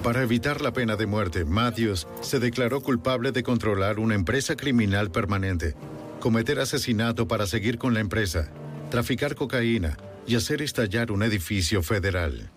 [0.08, 5.10] Para evitar la pena de muerte, Matthews se declaró culpable de controlar una empresa criminal
[5.10, 5.74] permanente,
[6.18, 8.50] cometer asesinato para seguir con la empresa,
[8.90, 12.50] traficar cocaína y hacer estallar un edificio federal.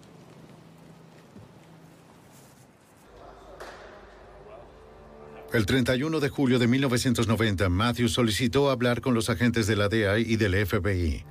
[5.51, 10.19] El 31 de julio de 1990, Matthews solicitó hablar con los agentes de la DEA
[10.19, 11.25] y del FBI.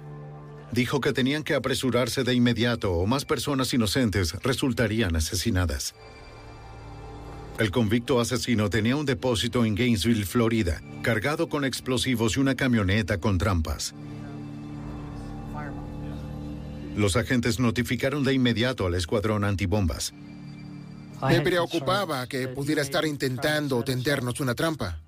[0.72, 5.94] Dijo que tenían que apresurarse de inmediato o más personas inocentes resultarían asesinadas.
[7.58, 13.18] El convicto asesino tenía un depósito en Gainesville, Florida, cargado con explosivos y una camioneta
[13.18, 13.94] con trampas.
[16.96, 20.14] Los agentes notificaron de inmediato al escuadrón antibombas.
[21.28, 24.98] Me preocupaba que pudiera estar intentando tendernos una trampa.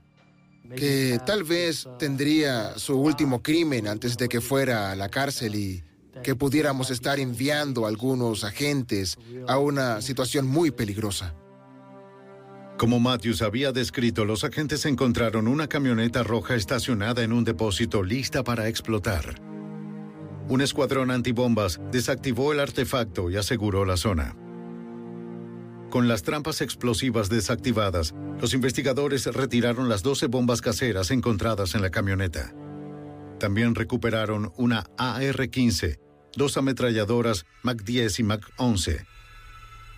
[0.76, 5.82] Que tal vez tendría su último crimen antes de que fuera a la cárcel y
[6.22, 9.18] que pudiéramos estar enviando a algunos agentes
[9.48, 11.34] a una situación muy peligrosa.
[12.78, 18.42] Como Matthews había descrito, los agentes encontraron una camioneta roja estacionada en un depósito lista
[18.42, 19.40] para explotar.
[20.48, 24.36] Un escuadrón antibombas desactivó el artefacto y aseguró la zona.
[25.92, 31.90] Con las trampas explosivas desactivadas, los investigadores retiraron las 12 bombas caseras encontradas en la
[31.90, 32.54] camioneta.
[33.38, 36.00] También recuperaron una AR-15,
[36.34, 39.06] dos ametralladoras MAC-10 y MAC-11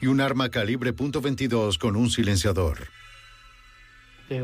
[0.01, 2.89] y un arma calibre .22 con un silenciador.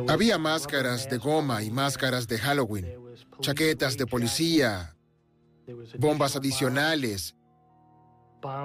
[0.07, 2.87] Había máscaras de goma y máscaras de Halloween,
[3.41, 4.95] chaquetas de policía,
[5.99, 7.35] bombas adicionales,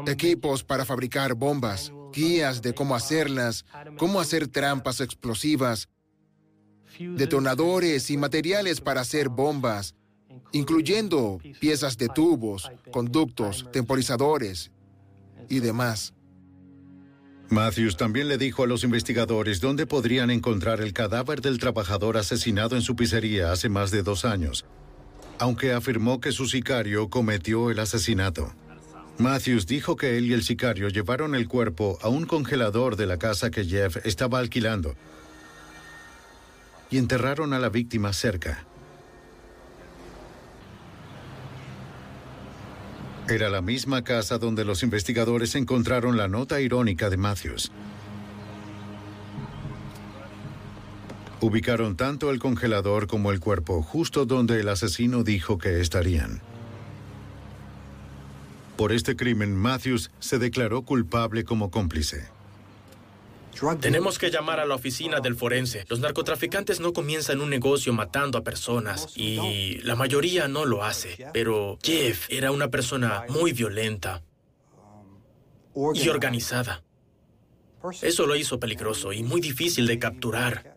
[0.05, 3.65] equipos para fabricar bombas, guías de cómo hacerlas,
[3.97, 5.89] cómo hacer trampas explosivas,
[6.97, 9.93] detonadores y materiales para hacer bombas,
[10.53, 14.71] incluyendo piezas de tubos, conductos, temporizadores
[15.49, 16.13] y demás.
[17.49, 22.75] Matthews también le dijo a los investigadores dónde podrían encontrar el cadáver del trabajador asesinado
[22.75, 24.65] en su pizzería hace más de dos años,
[25.37, 28.55] aunque afirmó que su sicario cometió el asesinato.
[29.17, 33.17] Matthews dijo que él y el sicario llevaron el cuerpo a un congelador de la
[33.17, 34.95] casa que Jeff estaba alquilando
[36.89, 38.65] y enterraron a la víctima cerca.
[43.29, 47.71] Era la misma casa donde los investigadores encontraron la nota irónica de Matthews.
[51.41, 56.41] Ubicaron tanto el congelador como el cuerpo justo donde el asesino dijo que estarían.
[58.77, 62.27] Por este crimen, Matthews se declaró culpable como cómplice.
[63.79, 65.85] Tenemos que llamar a la oficina del forense.
[65.87, 71.27] Los narcotraficantes no comienzan un negocio matando a personas y la mayoría no lo hace.
[71.33, 74.23] Pero Jeff era una persona muy violenta
[75.93, 76.83] y organizada.
[78.01, 80.74] Eso lo hizo peligroso y muy difícil de capturar.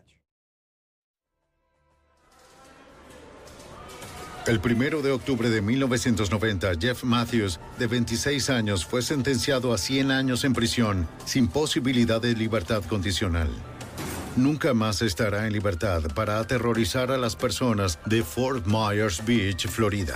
[4.49, 10.09] El primero de octubre de 1990, Jeff Matthews, de 26 años, fue sentenciado a 100
[10.09, 13.47] años en prisión, sin posibilidad de libertad condicional.
[14.35, 20.15] Nunca más estará en libertad para aterrorizar a las personas de Fort Myers Beach, Florida.